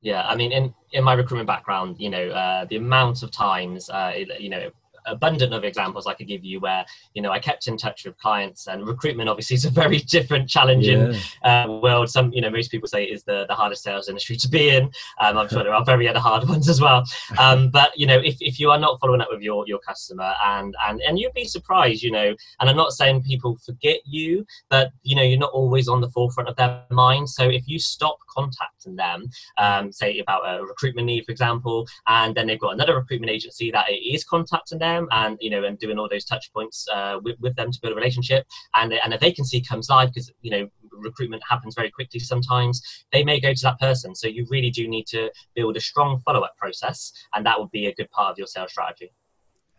yeah 0.00 0.22
i 0.28 0.36
mean 0.36 0.52
in 0.52 0.74
in 0.92 1.02
my 1.04 1.12
recruitment 1.12 1.46
background 1.46 1.96
you 1.98 2.10
know 2.10 2.28
uh, 2.30 2.64
the 2.66 2.76
amount 2.76 3.22
of 3.22 3.30
times 3.30 3.90
uh, 3.90 4.12
you 4.38 4.48
know 4.48 4.70
abundant 5.08 5.52
of 5.52 5.64
examples 5.64 6.06
I 6.06 6.14
could 6.14 6.28
give 6.28 6.44
you 6.44 6.60
where 6.60 6.84
you 7.14 7.22
know 7.22 7.30
I 7.30 7.38
kept 7.38 7.66
in 7.66 7.76
touch 7.76 8.04
with 8.04 8.16
clients 8.18 8.66
and 8.66 8.86
recruitment 8.86 9.28
obviously 9.28 9.54
is 9.54 9.64
a 9.64 9.70
very 9.70 9.98
different 10.16 10.48
challenging 10.48 11.12
yeah. 11.12 11.64
uh, 11.64 11.72
world. 11.82 12.08
Some 12.10 12.32
you 12.32 12.40
know 12.40 12.50
most 12.50 12.70
people 12.70 12.88
say 12.88 13.04
is 13.04 13.24
the, 13.24 13.46
the 13.48 13.54
hardest 13.54 13.82
sales 13.82 14.08
industry 14.08 14.36
to 14.36 14.48
be 14.48 14.70
in. 14.70 14.84
Um, 15.20 15.38
I'm 15.38 15.48
sure 15.48 15.62
there 15.62 15.74
are 15.74 15.84
very 15.84 16.08
other 16.08 16.20
hard 16.20 16.48
ones 16.48 16.68
as 16.68 16.80
well. 16.80 17.04
Um, 17.38 17.70
but 17.78 17.92
you 17.96 18.06
know 18.06 18.18
if, 18.18 18.36
if 18.40 18.58
you 18.60 18.70
are 18.70 18.78
not 18.78 18.98
following 19.00 19.20
up 19.20 19.28
with 19.30 19.42
your 19.42 19.66
your 19.66 19.78
customer 19.80 20.32
and 20.44 20.74
and 20.86 21.00
and 21.02 21.18
you'd 21.18 21.34
be 21.34 21.44
surprised 21.44 22.02
you 22.02 22.10
know 22.10 22.34
and 22.60 22.70
I'm 22.70 22.76
not 22.76 22.92
saying 22.92 23.22
people 23.22 23.56
forget 23.64 24.00
you 24.04 24.44
but 24.68 24.90
you 25.02 25.16
know 25.16 25.22
you're 25.22 25.38
not 25.38 25.52
always 25.52 25.88
on 25.88 26.00
the 26.00 26.10
forefront 26.10 26.48
of 26.48 26.56
their 26.56 26.82
mind. 26.90 27.28
So 27.28 27.48
if 27.48 27.66
you 27.68 27.78
stop 27.78 28.18
contacting 28.28 28.96
them 28.96 29.30
um, 29.58 29.92
say 29.92 30.18
about 30.18 30.42
a 30.42 30.64
recruitment 30.64 31.06
need 31.06 31.24
for 31.24 31.32
example 31.32 31.86
and 32.06 32.34
then 32.34 32.46
they've 32.46 32.60
got 32.60 32.74
another 32.74 32.96
recruitment 32.96 33.30
agency 33.30 33.70
that 33.70 33.86
is 33.90 34.24
contacting 34.24 34.78
them 34.78 34.97
them 34.98 35.08
and 35.12 35.38
you 35.40 35.50
know 35.50 35.64
and 35.64 35.78
doing 35.78 35.98
all 35.98 36.08
those 36.08 36.24
touch 36.24 36.52
points 36.52 36.86
uh, 36.92 37.18
with, 37.22 37.36
with 37.40 37.54
them 37.56 37.70
to 37.70 37.80
build 37.80 37.92
a 37.92 37.96
relationship. 37.96 38.46
And 38.74 38.92
and 38.92 39.14
a 39.14 39.18
vacancy 39.18 39.60
comes 39.60 39.88
live 39.88 40.08
because 40.08 40.30
you 40.42 40.50
know 40.50 40.68
recruitment 40.92 41.42
happens 41.48 41.74
very 41.74 41.90
quickly 41.90 42.20
sometimes. 42.20 42.82
They 43.12 43.24
may 43.24 43.40
go 43.40 43.52
to 43.52 43.62
that 43.62 43.78
person. 43.78 44.14
So 44.14 44.28
you 44.28 44.46
really 44.50 44.70
do 44.70 44.88
need 44.88 45.06
to 45.08 45.30
build 45.54 45.76
a 45.76 45.80
strong 45.80 46.20
follow-up 46.20 46.56
process 46.56 47.12
and 47.34 47.46
that 47.46 47.58
would 47.58 47.70
be 47.70 47.86
a 47.86 47.94
good 47.94 48.10
part 48.10 48.32
of 48.32 48.38
your 48.38 48.46
sales 48.46 48.72
strategy. 48.72 49.12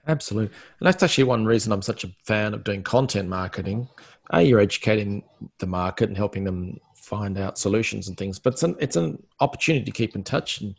Absolutely 0.07 0.55
and 0.79 0.87
that's 0.87 1.03
actually 1.03 1.25
one 1.25 1.45
reason 1.45 1.73
i'm 1.73 1.81
such 1.81 2.03
a 2.05 2.09
fan 2.23 2.53
of 2.53 2.63
doing 2.63 2.81
content 2.83 3.27
marketing. 3.27 3.87
A 4.31 4.41
you're 4.41 4.61
educating 4.61 5.23
the 5.59 5.67
market 5.67 6.07
and 6.07 6.17
helping 6.17 6.45
them 6.45 6.79
find 6.95 7.37
out 7.37 7.57
solutions 7.57 8.07
and 8.07 8.17
things 8.17 8.39
but 8.39 8.53
it's 8.53 8.63
an, 8.63 8.75
it's 8.79 8.95
an 8.95 9.21
opportunity 9.39 9.85
to 9.85 9.91
keep 9.91 10.15
in 10.15 10.23
touch 10.23 10.61
and 10.61 10.73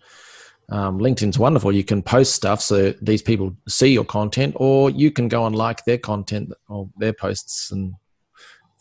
um, 0.70 0.98
LinkedIn's 1.00 1.38
wonderful. 1.38 1.72
You 1.72 1.84
can 1.84 2.02
post 2.02 2.34
stuff 2.34 2.60
so 2.60 2.92
these 3.02 3.22
people 3.22 3.56
see 3.68 3.88
your 3.88 4.04
content, 4.04 4.54
or 4.56 4.90
you 4.90 5.10
can 5.10 5.28
go 5.28 5.46
and 5.46 5.54
like 5.54 5.84
their 5.84 5.98
content 5.98 6.52
or 6.68 6.88
their 6.96 7.12
posts 7.12 7.72
and 7.72 7.94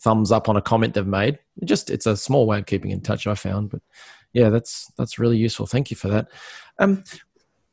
thumbs 0.00 0.32
up 0.32 0.48
on 0.48 0.56
a 0.56 0.62
comment 0.62 0.94
they've 0.94 1.06
made. 1.06 1.38
It 1.60 1.66
just 1.66 1.90
it's 1.90 2.06
a 2.06 2.16
small 2.16 2.46
way 2.46 2.58
of 2.58 2.66
keeping 2.66 2.92
in 2.92 3.00
touch. 3.00 3.26
I 3.26 3.34
found, 3.34 3.70
but 3.70 3.82
yeah, 4.32 4.50
that's 4.50 4.90
that's 4.96 5.18
really 5.18 5.36
useful. 5.36 5.66
Thank 5.66 5.90
you 5.90 5.96
for 5.96 6.08
that. 6.08 6.28
Um, 6.78 7.02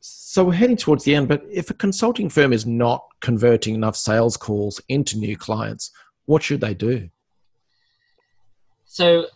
so 0.00 0.44
we're 0.44 0.54
heading 0.54 0.76
towards 0.76 1.04
the 1.04 1.14
end, 1.14 1.28
but 1.28 1.42
if 1.50 1.70
a 1.70 1.74
consulting 1.74 2.28
firm 2.28 2.52
is 2.52 2.66
not 2.66 3.04
converting 3.20 3.74
enough 3.74 3.96
sales 3.96 4.36
calls 4.36 4.80
into 4.88 5.18
new 5.18 5.36
clients, 5.36 5.90
what 6.26 6.42
should 6.42 6.60
they 6.60 6.74
do? 6.74 7.08
So 8.84 9.26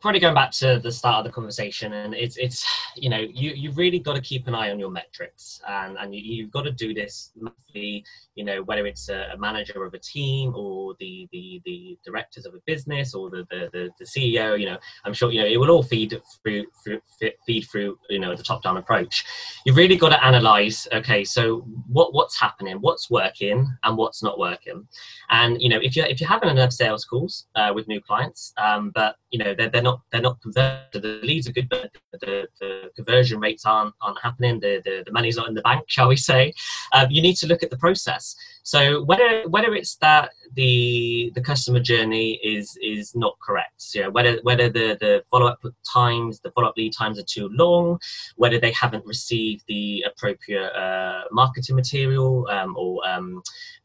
probably 0.00 0.20
going 0.20 0.34
back 0.34 0.50
to 0.50 0.78
the 0.78 0.90
start 0.90 1.18
of 1.18 1.24
the 1.24 1.32
conversation 1.32 1.92
and 1.92 2.14
it's 2.14 2.36
it's 2.36 2.64
you 2.96 3.10
know 3.10 3.18
you 3.18 3.50
you've 3.50 3.76
really 3.76 3.98
got 3.98 4.14
to 4.14 4.20
keep 4.20 4.46
an 4.46 4.54
eye 4.54 4.70
on 4.70 4.78
your 4.78 4.90
metrics 4.90 5.60
and 5.68 5.96
and 5.98 6.14
you, 6.14 6.44
have 6.44 6.50
got 6.50 6.62
to 6.62 6.72
do 6.72 6.94
this 6.94 7.32
monthly 7.36 8.04
you 8.34 8.44
know 8.44 8.62
whether 8.62 8.86
it's 8.86 9.08
a, 9.08 9.28
a, 9.34 9.38
manager 9.38 9.84
of 9.84 9.92
a 9.94 9.98
team 9.98 10.54
or 10.54 10.94
the 10.98 11.28
the 11.32 11.60
the 11.64 11.98
directors 12.04 12.46
of 12.46 12.54
a 12.54 12.58
business 12.66 13.14
or 13.14 13.28
the, 13.30 13.46
the 13.50 13.68
the, 13.72 13.90
the 13.98 14.04
ceo 14.04 14.58
you 14.58 14.66
know 14.66 14.78
i'm 15.04 15.12
sure 15.12 15.30
you 15.30 15.40
know 15.40 15.46
it 15.46 15.58
will 15.58 15.70
all 15.70 15.82
feed 15.82 16.20
through, 16.42 16.64
through 16.82 17.00
feed 17.46 17.62
through 17.62 17.98
you 18.10 18.18
know 18.18 18.34
the 18.34 18.42
top 18.42 18.62
down 18.62 18.76
approach. 18.76 19.24
You've 19.64 19.76
really 19.76 19.96
got 19.96 20.10
to 20.10 20.24
analyze 20.24 20.86
okay 20.92 21.24
so 21.24 21.58
what 21.88 22.14
what's 22.14 22.38
happening 22.38 22.76
what's 22.80 23.10
working 23.10 23.66
and 23.84 23.96
what's 23.96 24.22
not 24.22 24.38
working. 24.38 24.86
And 25.30 25.60
you 25.60 25.68
know 25.68 25.78
if 25.80 25.96
you're 25.96 26.06
if 26.06 26.20
you're 26.20 26.28
having 26.28 26.48
enough 26.48 26.72
sales 26.72 27.04
calls 27.04 27.46
uh, 27.54 27.72
with 27.74 27.88
new 27.88 28.00
clients 28.00 28.52
um, 28.56 28.92
but 28.94 29.16
you 29.30 29.38
know 29.38 29.54
they're, 29.66 29.70
they're 29.70 29.82
not 29.82 30.00
they're 30.10 30.20
not 30.20 30.40
converted. 30.40 31.02
The 31.02 31.20
leads 31.22 31.48
are 31.48 31.52
good, 31.52 31.68
but 31.68 31.90
the, 32.20 32.46
the 32.60 32.90
conversion 32.94 33.40
rates 33.40 33.64
aren't 33.64 33.94
aren't 34.00 34.20
happening. 34.22 34.60
The, 34.60 34.80
the, 34.84 35.02
the 35.04 35.12
money's 35.12 35.36
not 35.36 35.48
in 35.48 35.54
the 35.54 35.62
bank, 35.62 35.84
shall 35.88 36.08
we 36.08 36.16
say? 36.16 36.52
Um, 36.92 37.10
you 37.10 37.22
need 37.22 37.36
to 37.36 37.46
look 37.46 37.62
at 37.62 37.70
the 37.70 37.76
process. 37.76 38.34
So 38.62 39.04
whether 39.04 39.48
whether 39.48 39.74
it's 39.74 39.96
that 39.96 40.30
the 40.54 41.32
the 41.34 41.40
customer 41.40 41.80
journey 41.80 42.40
is 42.42 42.76
is 42.82 43.14
not 43.14 43.36
correct, 43.40 43.84
you 43.94 44.02
know, 44.02 44.10
whether 44.10 44.38
whether 44.42 44.68
the 44.68 44.96
the 45.00 45.22
follow 45.30 45.46
up 45.46 45.60
times, 45.92 46.40
the 46.40 46.50
follow 46.50 46.68
up 46.68 46.76
lead 46.76 46.92
times 46.92 47.18
are 47.18 47.24
too 47.28 47.48
long, 47.52 47.98
whether 48.36 48.58
they 48.58 48.72
haven't 48.72 49.04
received 49.04 49.64
the 49.68 50.04
appropriate 50.06 50.72
uh, 50.72 51.24
marketing 51.30 51.76
material 51.76 52.46
um, 52.50 52.76
or, 52.76 53.06
um, 53.08 53.42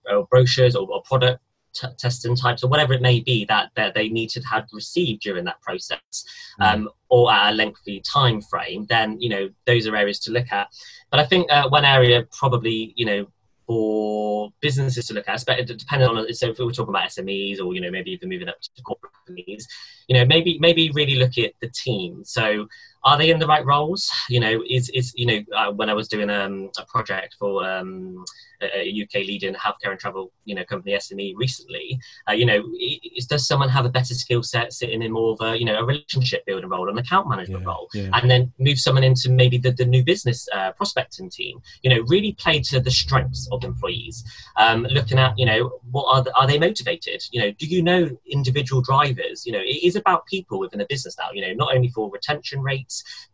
or 0.09 0.25
brochures 0.27 0.75
or, 0.75 0.87
or 0.89 1.01
product 1.03 1.41
t- 1.73 1.87
testing 1.97 2.35
types 2.35 2.63
or 2.63 2.67
whatever 2.67 2.93
it 2.93 3.01
may 3.01 3.19
be 3.19 3.45
that, 3.45 3.69
that 3.75 3.93
they 3.93 4.09
need 4.09 4.29
to 4.29 4.41
have 4.41 4.65
received 4.73 5.21
during 5.21 5.45
that 5.45 5.61
process 5.61 6.25
mm. 6.59 6.73
um, 6.73 6.89
or 7.09 7.31
at 7.31 7.51
a 7.51 7.55
lengthy 7.55 8.01
time 8.01 8.41
frame 8.41 8.85
then 8.89 9.19
you 9.19 9.29
know 9.29 9.49
those 9.65 9.87
are 9.87 9.95
areas 9.95 10.19
to 10.19 10.31
look 10.31 10.51
at 10.51 10.67
but 11.09 11.19
i 11.19 11.25
think 11.25 11.51
uh, 11.51 11.67
one 11.69 11.85
area 11.85 12.25
probably 12.31 12.93
you 12.95 13.05
know 13.05 13.25
for 13.71 14.51
businesses 14.59 15.07
to 15.07 15.13
look 15.13 15.29
at, 15.29 15.45
depending 15.65 16.09
on 16.09 16.33
so 16.33 16.49
if 16.49 16.59
we're 16.59 16.71
talking 16.71 16.89
about 16.89 17.09
SMEs 17.09 17.61
or 17.61 17.73
you 17.73 17.79
know 17.79 17.89
maybe 17.89 18.11
even 18.11 18.27
moving 18.27 18.49
up 18.49 18.59
to 18.59 18.81
corporate 18.81 19.13
companies, 19.25 19.65
you 20.07 20.17
know 20.17 20.25
maybe 20.25 20.57
maybe 20.59 20.91
really 20.93 21.15
look 21.15 21.37
at 21.37 21.53
the 21.61 21.69
team. 21.69 22.21
So 22.25 22.67
are 23.03 23.17
they 23.17 23.29
in 23.29 23.39
the 23.39 23.47
right 23.47 23.65
roles? 23.65 24.11
You 24.29 24.39
know, 24.39 24.63
is 24.69 24.89
is 24.89 25.13
you 25.15 25.25
know 25.25 25.57
uh, 25.57 25.71
when 25.71 25.89
I 25.89 25.93
was 25.93 26.07
doing 26.07 26.29
um, 26.29 26.69
a 26.77 26.85
project 26.85 27.35
for 27.39 27.67
um, 27.67 28.23
a 28.61 29.03
UK 29.03 29.25
leading 29.25 29.53
healthcare 29.53 29.91
and 29.91 29.99
travel, 29.99 30.31
you 30.45 30.55
know, 30.55 30.63
company 30.63 30.93
SME 30.93 31.33
recently, 31.35 31.99
uh, 32.29 32.33
you 32.33 32.45
know, 32.45 32.63
is, 32.79 33.25
does 33.25 33.47
someone 33.47 33.69
have 33.69 33.85
a 33.85 33.89
better 33.89 34.13
skill 34.13 34.43
set 34.43 34.73
sitting 34.73 35.01
in 35.01 35.11
more 35.11 35.33
of 35.33 35.41
a, 35.41 35.57
you 35.57 35.65
know, 35.65 35.79
a 35.79 35.83
relationship 35.83 36.45
building 36.45 36.69
role, 36.69 36.89
an 36.89 36.97
account 36.97 37.27
management 37.27 37.63
yeah, 37.63 37.67
role, 37.67 37.89
yeah. 37.93 38.09
and 38.13 38.29
then 38.29 38.51
move 38.59 38.79
someone 38.79 39.03
into 39.03 39.29
maybe 39.29 39.57
the, 39.57 39.71
the 39.71 39.85
new 39.85 40.03
business 40.03 40.47
uh, 40.53 40.71
prospecting 40.73 41.29
team? 41.29 41.59
You 41.83 41.89
know, 41.89 42.03
really 42.07 42.33
play 42.33 42.59
to 42.61 42.79
the 42.79 42.91
strengths 42.91 43.47
of 43.51 43.63
employees. 43.63 44.23
Um, 44.57 44.83
looking 44.83 45.19
at, 45.19 45.37
you 45.37 45.45
know, 45.45 45.79
what 45.91 46.05
are 46.05 46.23
the, 46.23 46.35
are 46.35 46.47
they 46.47 46.59
motivated? 46.59 47.23
You 47.31 47.41
know, 47.41 47.51
do 47.51 47.65
you 47.65 47.81
know 47.81 48.09
individual 48.27 48.81
drivers? 48.81 49.45
You 49.45 49.53
know, 49.53 49.61
it 49.61 49.83
is 49.83 49.95
about 49.95 50.25
people 50.27 50.59
within 50.59 50.81
a 50.81 50.85
business 50.85 51.15
now. 51.17 51.31
You 51.33 51.41
know, 51.41 51.53
not 51.53 51.75
only 51.75 51.89
for 51.89 52.09
retention 52.09 52.61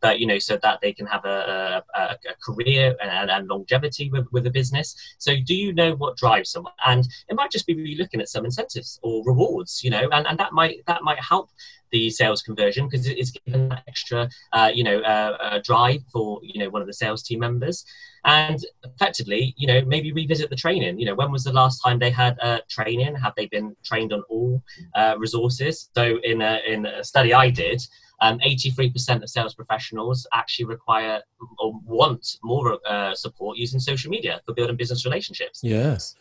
but 0.02 0.20
you 0.20 0.28
know, 0.28 0.40
so 0.40 0.58
that 0.64 0.80
they 0.82 0.94
can 0.94 1.06
have 1.06 1.26
a, 1.26 1.84
a, 1.96 2.02
a 2.02 2.36
career 2.44 2.96
and, 3.02 3.30
and 3.30 3.48
longevity 3.48 4.10
with, 4.10 4.26
with 4.32 4.46
a 4.48 4.52
business 4.52 4.96
so 5.18 5.34
do 5.46 5.56
you 5.56 5.74
know 5.74 5.96
what 5.96 6.18
drives 6.18 6.52
someone? 6.52 6.74
And 6.86 7.08
it 7.30 7.36
might 7.36 7.52
just 7.52 7.68
be 7.68 7.96
looking 7.98 8.22
at 8.22 8.30
some 8.30 8.46
incentives 8.46 9.00
or 9.02 9.24
rewards, 9.26 9.84
you 9.84 9.90
know, 9.90 10.08
and, 10.12 10.28
and 10.28 10.38
that 10.40 10.54
might 10.54 10.86
that 10.88 11.04
might 11.04 11.20
help 11.20 11.50
the 11.92 12.10
sales 12.10 12.42
conversion 12.42 12.88
because 12.88 13.08
it's 13.08 13.32
given 13.32 13.70
that 13.70 13.84
extra, 13.88 14.30
uh, 14.52 14.70
you 14.74 14.84
know, 14.84 15.00
uh, 15.00 15.38
uh, 15.42 15.60
drive 15.64 16.02
for 16.12 16.40
you 16.44 16.60
know 16.60 16.70
one 16.70 16.82
of 16.82 16.88
the 16.88 16.94
sales 16.94 17.24
team 17.24 17.40
members, 17.40 17.86
and 18.26 18.66
effectively, 18.84 19.54
you 19.58 19.68
know, 19.68 19.82
maybe 19.86 20.12
revisit 20.12 20.50
the 20.50 20.56
training. 20.56 21.00
You 21.00 21.06
know, 21.06 21.16
when 21.16 21.32
was 21.32 21.44
the 21.44 21.54
last 21.54 21.80
time 21.80 21.98
they 22.00 22.12
had 22.12 22.38
uh, 22.42 22.60
training? 22.70 23.16
Have 23.16 23.34
they 23.38 23.48
been 23.48 23.76
trained 23.84 24.12
on 24.12 24.24
all 24.30 24.62
uh, 24.96 25.16
resources? 25.18 25.90
So 25.96 26.20
in 26.24 26.42
a 26.42 26.60
in 26.68 26.86
a 26.86 27.04
study 27.04 27.34
I 27.34 27.50
did. 27.50 27.82
Um, 28.20 28.40
83% 28.40 29.22
of 29.22 29.30
sales 29.30 29.54
professionals 29.54 30.26
actually 30.34 30.66
require 30.66 31.22
or 31.60 31.80
want 31.86 32.38
more 32.44 32.80
uh, 32.88 33.14
support 33.14 33.58
using 33.58 33.80
social 33.80 34.10
media 34.10 34.42
for 34.46 34.54
building 34.54 34.76
business 34.76 35.06
relationships. 35.06 35.60
Yes. 35.64 36.16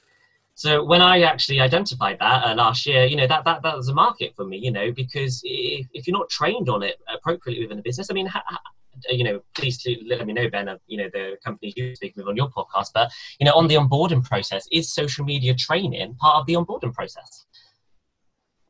So 0.56 0.82
when 0.82 1.02
I 1.02 1.20
actually 1.20 1.60
identified 1.60 2.18
that 2.20 2.44
uh, 2.44 2.54
last 2.54 2.86
year, 2.86 3.04
you 3.04 3.16
know 3.16 3.26
that, 3.26 3.44
that 3.44 3.62
that 3.62 3.76
was 3.76 3.88
a 3.88 3.94
market 3.94 4.34
for 4.34 4.46
me, 4.46 4.56
you 4.56 4.70
know, 4.70 4.90
because 4.90 5.40
if, 5.44 5.86
if 5.92 6.06
you're 6.06 6.16
not 6.16 6.30
trained 6.30 6.70
on 6.70 6.82
it 6.82 6.96
appropriately 7.14 7.62
within 7.62 7.76
the 7.76 7.82
business, 7.82 8.08
I 8.10 8.14
mean, 8.14 8.26
ha, 8.26 8.42
you 9.10 9.24
know, 9.24 9.40
please 9.54 9.78
to 9.82 9.96
let 10.06 10.26
me 10.26 10.32
know, 10.32 10.48
Ben, 10.48 10.68
of 10.68 10.80
you 10.86 10.96
know 10.98 11.08
the 11.12 11.36
companies 11.44 11.74
you 11.76 11.94
speak 11.94 12.16
with 12.16 12.26
on 12.26 12.36
your 12.36 12.50
podcast. 12.50 12.90
But 12.94 13.10
you 13.38 13.46
know, 13.46 13.52
on 13.52 13.68
the 13.68 13.74
onboarding 13.74 14.24
process, 14.24 14.66
is 14.72 14.92
social 14.92 15.24
media 15.24 15.54
training 15.54 16.14
part 16.14 16.40
of 16.40 16.46
the 16.46 16.54
onboarding 16.54 16.94
process? 16.94 17.45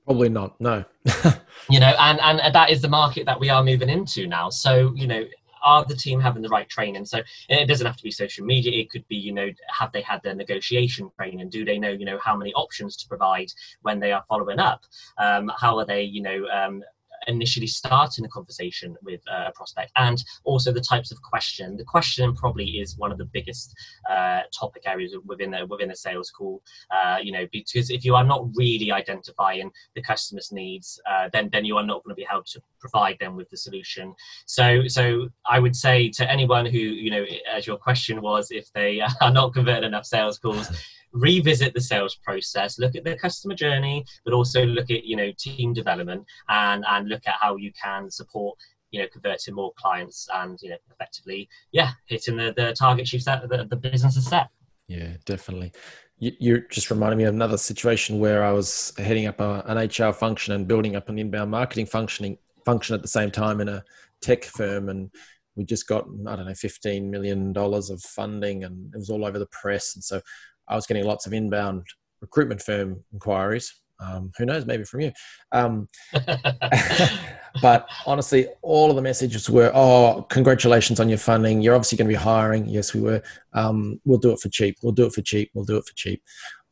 Probably 0.07 0.29
not. 0.29 0.59
No. 0.61 0.85
you 1.69 1.81
know, 1.81 1.93
and 1.99 2.21
and 2.21 2.55
that 2.55 2.71
is 2.71 2.81
the 2.81 2.89
market 2.89 3.27
that 3.27 3.39
we 3.39 3.51
are 3.51 3.63
moving 3.63 3.89
into 3.89 4.27
now. 4.27 4.49
So 4.49 4.93
you 4.95 5.07
know, 5.07 5.25
are 5.67 5.85
the 5.85 5.97
team 5.97 6.21
having 6.21 6.43
the 6.43 6.49
right 6.49 6.69
training? 6.69 7.05
So 7.05 7.21
it 7.49 7.67
doesn't 7.67 7.87
have 7.87 7.97
to 7.97 8.03
be 8.03 8.13
social 8.13 8.47
media. 8.47 8.81
It 8.81 8.89
could 8.89 9.07
be, 9.09 9.17
you 9.17 9.33
know, 9.33 9.51
have 9.69 9.91
they 9.93 10.01
had 10.01 10.23
their 10.23 10.35
negotiation 10.35 11.11
training? 11.17 11.51
Do 11.51 11.65
they 11.65 11.79
know, 11.79 11.91
you 11.91 12.05
know, 12.05 12.19
how 12.23 12.37
many 12.37 12.55
options 12.55 12.97
to 12.99 13.09
provide 13.09 13.49
when 13.83 13.99
they 13.99 14.13
are 14.13 14.25
following 14.29 14.61
up? 14.61 14.85
Um, 15.19 15.51
how 15.59 15.77
are 15.79 15.85
they, 15.85 16.03
you 16.03 16.23
know, 16.23 16.47
um, 16.49 16.85
initially 17.27 17.67
starting 17.67 18.25
a 18.25 18.29
conversation 18.29 18.97
with 19.03 19.21
a 19.29 19.53
prospect 19.53 19.93
and 19.97 20.23
also 20.45 20.73
the 20.73 20.81
types 20.81 21.11
of 21.11 21.21
question. 21.23 21.77
The 21.77 21.85
question 21.85 22.35
probably 22.35 22.79
is 22.79 22.97
one 22.97 23.13
of 23.13 23.19
the 23.19 23.25
biggest 23.25 23.75
uh, 24.11 24.41
topic 24.59 24.85
areas 24.87 25.15
within 25.25 25.55
a 25.55 25.67
within 25.67 25.91
a 25.91 25.97
sales 25.97 26.31
call 26.31 26.63
uh, 26.91 27.19
you 27.23 27.33
know 27.33 27.47
because 27.53 27.91
if 27.91 28.05
you 28.05 28.15
are 28.15 28.25
not 28.25 28.47
really 28.55 28.93
identifying 28.93 29.71
the 29.95 30.03
customer's 30.03 30.53
needs 30.53 31.01
uh, 31.11 31.29
then 31.33 31.49
then 31.53 31.65
you 31.65 31.77
are 31.77 31.87
not 31.87 32.03
going 32.05 32.15
to 32.15 32.21
be 32.21 32.27
able 32.33 32.43
to 32.45 32.61
provide 32.81 33.17
them 33.19 33.37
with 33.37 33.49
the 33.51 33.57
solution. 33.57 34.15
So 34.47 34.87
so 34.87 35.29
i 35.49 35.59
would 35.59 35.77
say 35.77 36.09
to 36.11 36.31
anyone 36.31 36.67
who 36.67 36.79
you 36.79 37.11
know 37.11 37.25
as 37.53 37.67
your 37.67 37.77
question 37.77 38.21
was 38.21 38.51
if 38.51 38.73
they 38.73 39.01
are 39.21 39.31
not 39.31 39.55
converting 39.55 39.85
enough 39.85 40.07
sales 40.07 40.39
calls 40.39 40.69
revisit 41.17 41.75
the 41.75 41.81
sales 41.81 42.17
process, 42.23 42.79
look 42.79 42.95
at 42.95 43.05
the 43.05 43.17
customer 43.17 43.55
journey, 43.55 44.05
but 44.25 44.35
also 44.35 44.65
look 44.65 44.91
at 44.91 45.05
you 45.05 45.17
know 45.17 45.33
team 45.39 45.73
development 45.73 46.25
and 46.49 46.85
and 46.89 47.09
look 47.09 47.23
at 47.27 47.35
how 47.41 47.57
you 47.57 47.73
can 47.81 48.11
support 48.11 48.59
you 48.91 49.01
know 49.01 49.09
converting 49.13 49.55
more 49.55 49.73
clients 49.77 50.29
and 50.35 50.59
you 50.63 50.71
know 50.71 50.77
effectively 50.93 51.49
yeah 51.73 51.91
hitting 52.07 52.37
the, 52.37 52.55
the 52.57 52.73
targets 52.79 53.13
you 53.13 53.19
set 53.19 53.49
the, 53.49 53.67
the 53.69 53.77
business 53.77 54.15
has 54.15 54.27
set. 54.27 54.49
Yeah, 54.89 55.15
definitely. 55.25 55.73
You, 56.19 56.33
you're 56.39 56.61
just 56.71 56.91
reminding 56.91 57.19
me 57.19 57.25
of 57.25 57.35
another 57.35 57.59
situation 57.59 58.21
where 58.21 58.45
I 58.45 58.53
was 58.53 58.93
heading 58.99 59.27
up 59.27 59.41
a, 59.41 59.65
an 59.67 59.79
HR 59.79 60.13
function 60.13 60.55
and 60.55 60.69
building 60.69 60.97
up 60.97 61.09
an 61.09 61.19
inbound 61.19 61.51
marketing 61.51 61.87
functioning 61.87 62.39
function 62.65 62.95
at 62.95 63.03
the 63.03 63.09
same 63.09 63.31
time 63.31 63.61
in 63.61 63.69
a 63.69 63.83
tech 64.21 64.45
firm 64.45 64.89
and 64.89 65.11
we 65.57 65.65
just 65.65 65.87
got 65.87 66.07
i 66.27 66.37
don't 66.37 66.47
know 66.47 66.55
15 66.55 67.11
million 67.11 67.53
dollars 67.53 67.91
of 67.91 68.01
funding 68.03 68.65
and 68.65 68.95
it 68.95 68.99
was 68.99 69.11
all 69.11 69.25
over 69.25 69.39
the 69.39 69.47
press 69.47 69.95
and 69.95 70.05
so 70.05 70.21
I 70.69 70.75
was 70.75 70.87
getting 70.87 71.05
lots 71.05 71.27
of 71.27 71.33
inbound 71.33 71.85
recruitment 72.21 72.63
firm 72.63 73.05
inquiries. 73.13 73.73
Um, 73.99 74.31
who 74.37 74.45
knows, 74.45 74.67
maybe 74.67 74.85
from 74.85 75.01
you. 75.01 75.13
Um, 75.53 75.89
but 77.63 77.89
honestly, 78.05 78.47
all 78.61 78.91
of 78.91 78.97
the 78.97 79.03
messages 79.03 79.49
were, 79.49 79.73
"Oh, 79.75 80.27
congratulations 80.29 81.01
on 81.01 81.09
your 81.09 81.19
funding. 81.19 81.63
You're 81.63 81.75
obviously 81.75 81.97
going 81.97 82.09
to 82.09 82.15
be 82.15 82.23
hiring." 82.23 82.69
Yes, 82.69 82.93
we 82.93 83.01
were. 83.01 83.23
Um, 83.55 83.99
we'll 84.05 84.19
do 84.19 84.33
it 84.33 84.41
for 84.41 84.51
cheap. 84.51 84.77
We'll 84.83 84.93
do 84.93 85.07
it 85.07 85.15
for 85.15 85.23
cheap. 85.23 85.51
We'll 85.55 85.65
do 85.65 85.79
it 85.79 85.87
for 85.87 85.95
cheap. 85.95 86.23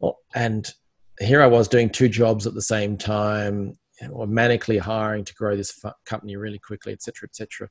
Well, 0.01 0.19
and 0.35 0.71
here 1.19 1.43
I 1.43 1.47
was 1.47 1.67
doing 1.67 1.89
two 1.89 2.09
jobs 2.09 2.47
at 2.47 2.55
the 2.55 2.63
same 2.63 2.99
time, 2.99 3.79
or 4.11 4.27
manically 4.27 4.79
hiring 4.79 5.25
to 5.25 5.35
grow 5.35 5.57
this 5.57 5.83
company 6.05 6.37
really 6.37 6.59
quickly, 6.59 6.93
etc., 6.93 7.29
etc. 7.29 7.71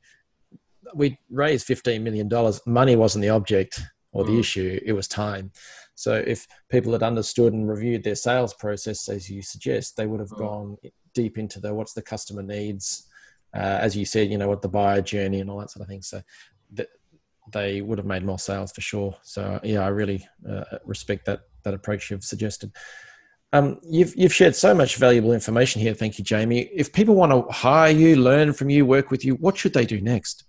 We 0.96 1.20
raised 1.30 1.68
fifteen 1.68 2.04
million 2.04 2.28
dollars. 2.28 2.60
Money 2.66 2.96
wasn't 2.96 3.22
the 3.22 3.30
object 3.30 3.80
or 4.14 4.24
the 4.24 4.32
mm. 4.32 4.40
issue; 4.40 4.80
it 4.86 4.94
was 4.94 5.08
time. 5.08 5.52
So 5.96 6.14
if 6.14 6.48
people 6.70 6.94
had 6.94 7.04
understood 7.04 7.54
and 7.54 7.70
reviewed 7.70 8.04
their 8.04 8.16
sales 8.16 8.54
process 8.54 9.10
as 9.10 9.30
you 9.30 9.42
suggest, 9.42 9.96
they 9.96 10.08
would 10.08 10.20
have 10.20 10.30
mm. 10.30 10.40
gone 10.40 10.78
deep 11.14 11.38
into 11.38 11.60
the 11.60 11.74
what's 11.74 11.94
the 11.94 12.02
customer 12.02 12.42
needs, 12.42 13.08
uh, 13.56 13.80
as 13.82 13.96
you 13.96 14.06
said, 14.06 14.30
you 14.30 14.38
know 14.38 14.48
what 14.48 14.62
the 14.62 14.70
buyer 14.70 15.02
journey 15.02 15.40
and 15.40 15.50
all 15.50 15.60
that 15.60 15.70
sort 15.70 15.82
of 15.82 15.88
thing. 15.88 16.02
So 16.02 16.22
th- 16.76 16.90
they 17.52 17.82
would 17.82 17.98
have 17.98 18.08
made 18.08 18.24
more 18.24 18.40
sales 18.40 18.72
for 18.72 18.82
sure. 18.82 19.16
So 19.24 19.60
yeah, 19.64 19.82
I 19.82 19.90
really 19.90 20.28
uh, 20.50 20.64
respect 20.86 21.26
that 21.26 21.42
that 21.64 21.74
approach 21.74 22.10
you've 22.10 22.24
suggested. 22.24 22.72
Um, 23.52 23.80
you've 23.84 24.16
you've 24.16 24.34
shared 24.34 24.56
so 24.56 24.74
much 24.74 24.96
valuable 24.96 25.34
information 25.34 25.82
here. 25.82 25.94
Thank 25.94 26.18
you, 26.18 26.24
Jamie. 26.24 26.62
If 26.74 26.92
people 26.92 27.16
want 27.16 27.32
to 27.32 27.52
hire 27.54 27.92
you, 27.92 28.16
learn 28.16 28.54
from 28.54 28.70
you, 28.70 28.86
work 28.86 29.12
with 29.12 29.24
you, 29.24 29.36
what 29.36 29.58
should 29.58 29.74
they 29.74 29.86
do 29.86 30.02
next? 30.02 30.46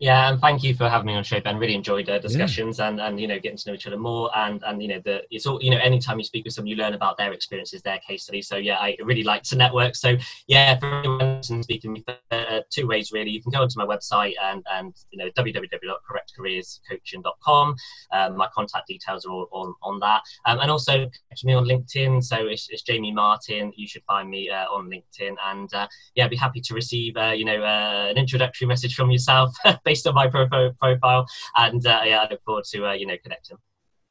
Yeah, 0.00 0.30
and 0.30 0.40
thank 0.40 0.62
you 0.62 0.74
for 0.74 0.88
having 0.88 1.08
me 1.08 1.14
on 1.14 1.22
show, 1.22 1.40
Ben. 1.40 1.58
Really 1.58 1.74
enjoyed 1.74 2.06
the 2.06 2.18
discussions 2.18 2.78
yeah. 2.78 2.88
and, 2.88 3.02
and 3.02 3.20
you 3.20 3.28
know 3.28 3.38
getting 3.38 3.58
to 3.58 3.68
know 3.68 3.74
each 3.74 3.86
other 3.86 3.98
more. 3.98 4.30
And 4.34 4.62
and 4.66 4.82
you 4.82 4.88
know 4.88 5.02
the 5.04 5.24
it's 5.30 5.44
all 5.44 5.62
you 5.62 5.70
know 5.70 5.76
anytime 5.76 6.18
you 6.18 6.24
speak 6.24 6.46
with 6.46 6.54
someone, 6.54 6.68
you 6.68 6.76
learn 6.76 6.94
about 6.94 7.18
their 7.18 7.34
experiences, 7.34 7.82
their 7.82 7.98
case 7.98 8.22
studies. 8.22 8.48
So 8.48 8.56
yeah, 8.56 8.78
I 8.78 8.96
really 9.02 9.24
like 9.24 9.42
to 9.44 9.56
network. 9.56 9.94
So 9.94 10.16
yeah, 10.46 10.78
for 10.78 11.00
anyone 11.00 11.42
speaking, 11.42 12.02
uh, 12.30 12.60
two 12.70 12.86
ways 12.86 13.12
really. 13.12 13.30
You 13.30 13.42
can 13.42 13.52
go 13.52 13.60
onto 13.60 13.78
my 13.78 13.84
website 13.84 14.32
and 14.42 14.64
and 14.72 14.94
you 15.10 15.18
know 15.18 15.28
www.correctcareerscoaching.com. 15.36 17.76
Um, 18.10 18.38
my 18.38 18.48
contact 18.54 18.86
details 18.86 19.26
are 19.26 19.32
all 19.32 19.48
on 19.52 19.74
on 19.82 20.00
that, 20.00 20.22
um, 20.46 20.60
and 20.60 20.70
also 20.70 21.10
catch 21.28 21.44
me 21.44 21.52
on 21.52 21.66
LinkedIn. 21.66 22.24
So 22.24 22.46
it's, 22.46 22.70
it's 22.70 22.80
Jamie 22.80 23.12
Martin. 23.12 23.70
You 23.76 23.86
should 23.86 24.04
find 24.04 24.30
me 24.30 24.48
uh, 24.48 24.64
on 24.64 24.90
LinkedIn, 24.90 25.36
and 25.44 25.70
uh, 25.74 25.86
yeah, 26.14 26.24
I'd 26.24 26.30
be 26.30 26.36
happy 26.36 26.62
to 26.62 26.72
receive 26.72 27.18
uh, 27.18 27.32
you 27.32 27.44
know 27.44 27.62
uh, 27.62 28.06
an 28.08 28.16
introductory 28.16 28.66
message 28.66 28.94
from 28.94 29.10
yourself. 29.10 29.54
based 29.90 30.06
on 30.06 30.14
my 30.14 30.28
profile. 30.28 31.26
And 31.56 31.84
uh, 31.86 32.02
yeah, 32.04 32.20
I 32.20 32.28
look 32.30 32.42
forward 32.44 32.64
to 32.72 32.86
uh, 32.86 32.92
you 32.92 33.06
know 33.06 33.16
connecting. 33.22 33.56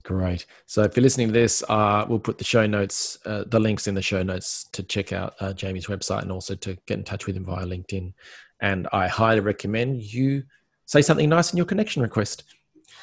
Great. 0.04 0.46
So 0.66 0.84
if 0.84 0.96
you're 0.96 1.04
listening 1.04 1.28
to 1.28 1.34
this, 1.34 1.64
uh, 1.70 2.06
we'll 2.08 2.20
put 2.20 2.38
the 2.38 2.44
show 2.44 2.66
notes, 2.66 3.20
uh, 3.26 3.44
the 3.48 3.60
links 3.60 3.88
in 3.88 3.96
the 3.96 4.02
show 4.02 4.24
notes 4.24 4.66
to 4.72 4.82
check 4.82 5.14
out 5.14 5.36
uh, 5.40 5.54
Jamie's 5.54 5.88
website 5.88 6.22
and 6.22 6.32
also 6.32 6.56
to 6.56 6.78
get 6.88 6.98
in 6.98 7.04
touch 7.04 7.28
with 7.28 7.36
him 7.36 7.46
via 7.46 7.66
LinkedIn. 7.66 8.14
And 8.62 8.88
I 8.92 9.08
highly 9.08 9.42
recommend 9.42 10.02
you 10.02 10.44
say 10.86 11.02
something 11.02 11.30
nice 11.30 11.52
in 11.52 11.58
your 11.58 11.66
connection 11.66 12.02
request, 12.02 12.44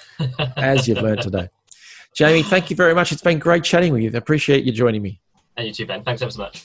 as 0.57 0.89
you've 0.89 1.03
learned 1.03 1.23
today. 1.23 1.49
Jamie, 2.15 2.43
thank 2.43 2.71
you 2.71 2.77
very 2.77 2.95
much. 2.95 3.13
It's 3.13 3.23
been 3.23 3.39
great 3.39 3.63
chatting 3.63 3.93
with 3.93 4.03
you. 4.03 4.11
I 4.13 4.17
appreciate 4.17 4.65
you 4.65 4.73
joining 4.73 5.03
me. 5.03 5.21
And 5.57 5.67
you 5.67 5.73
too, 5.73 5.87
Ben. 5.87 6.03
Thanks 6.03 6.23
ever 6.23 6.31
so 6.31 6.41
much. 6.41 6.65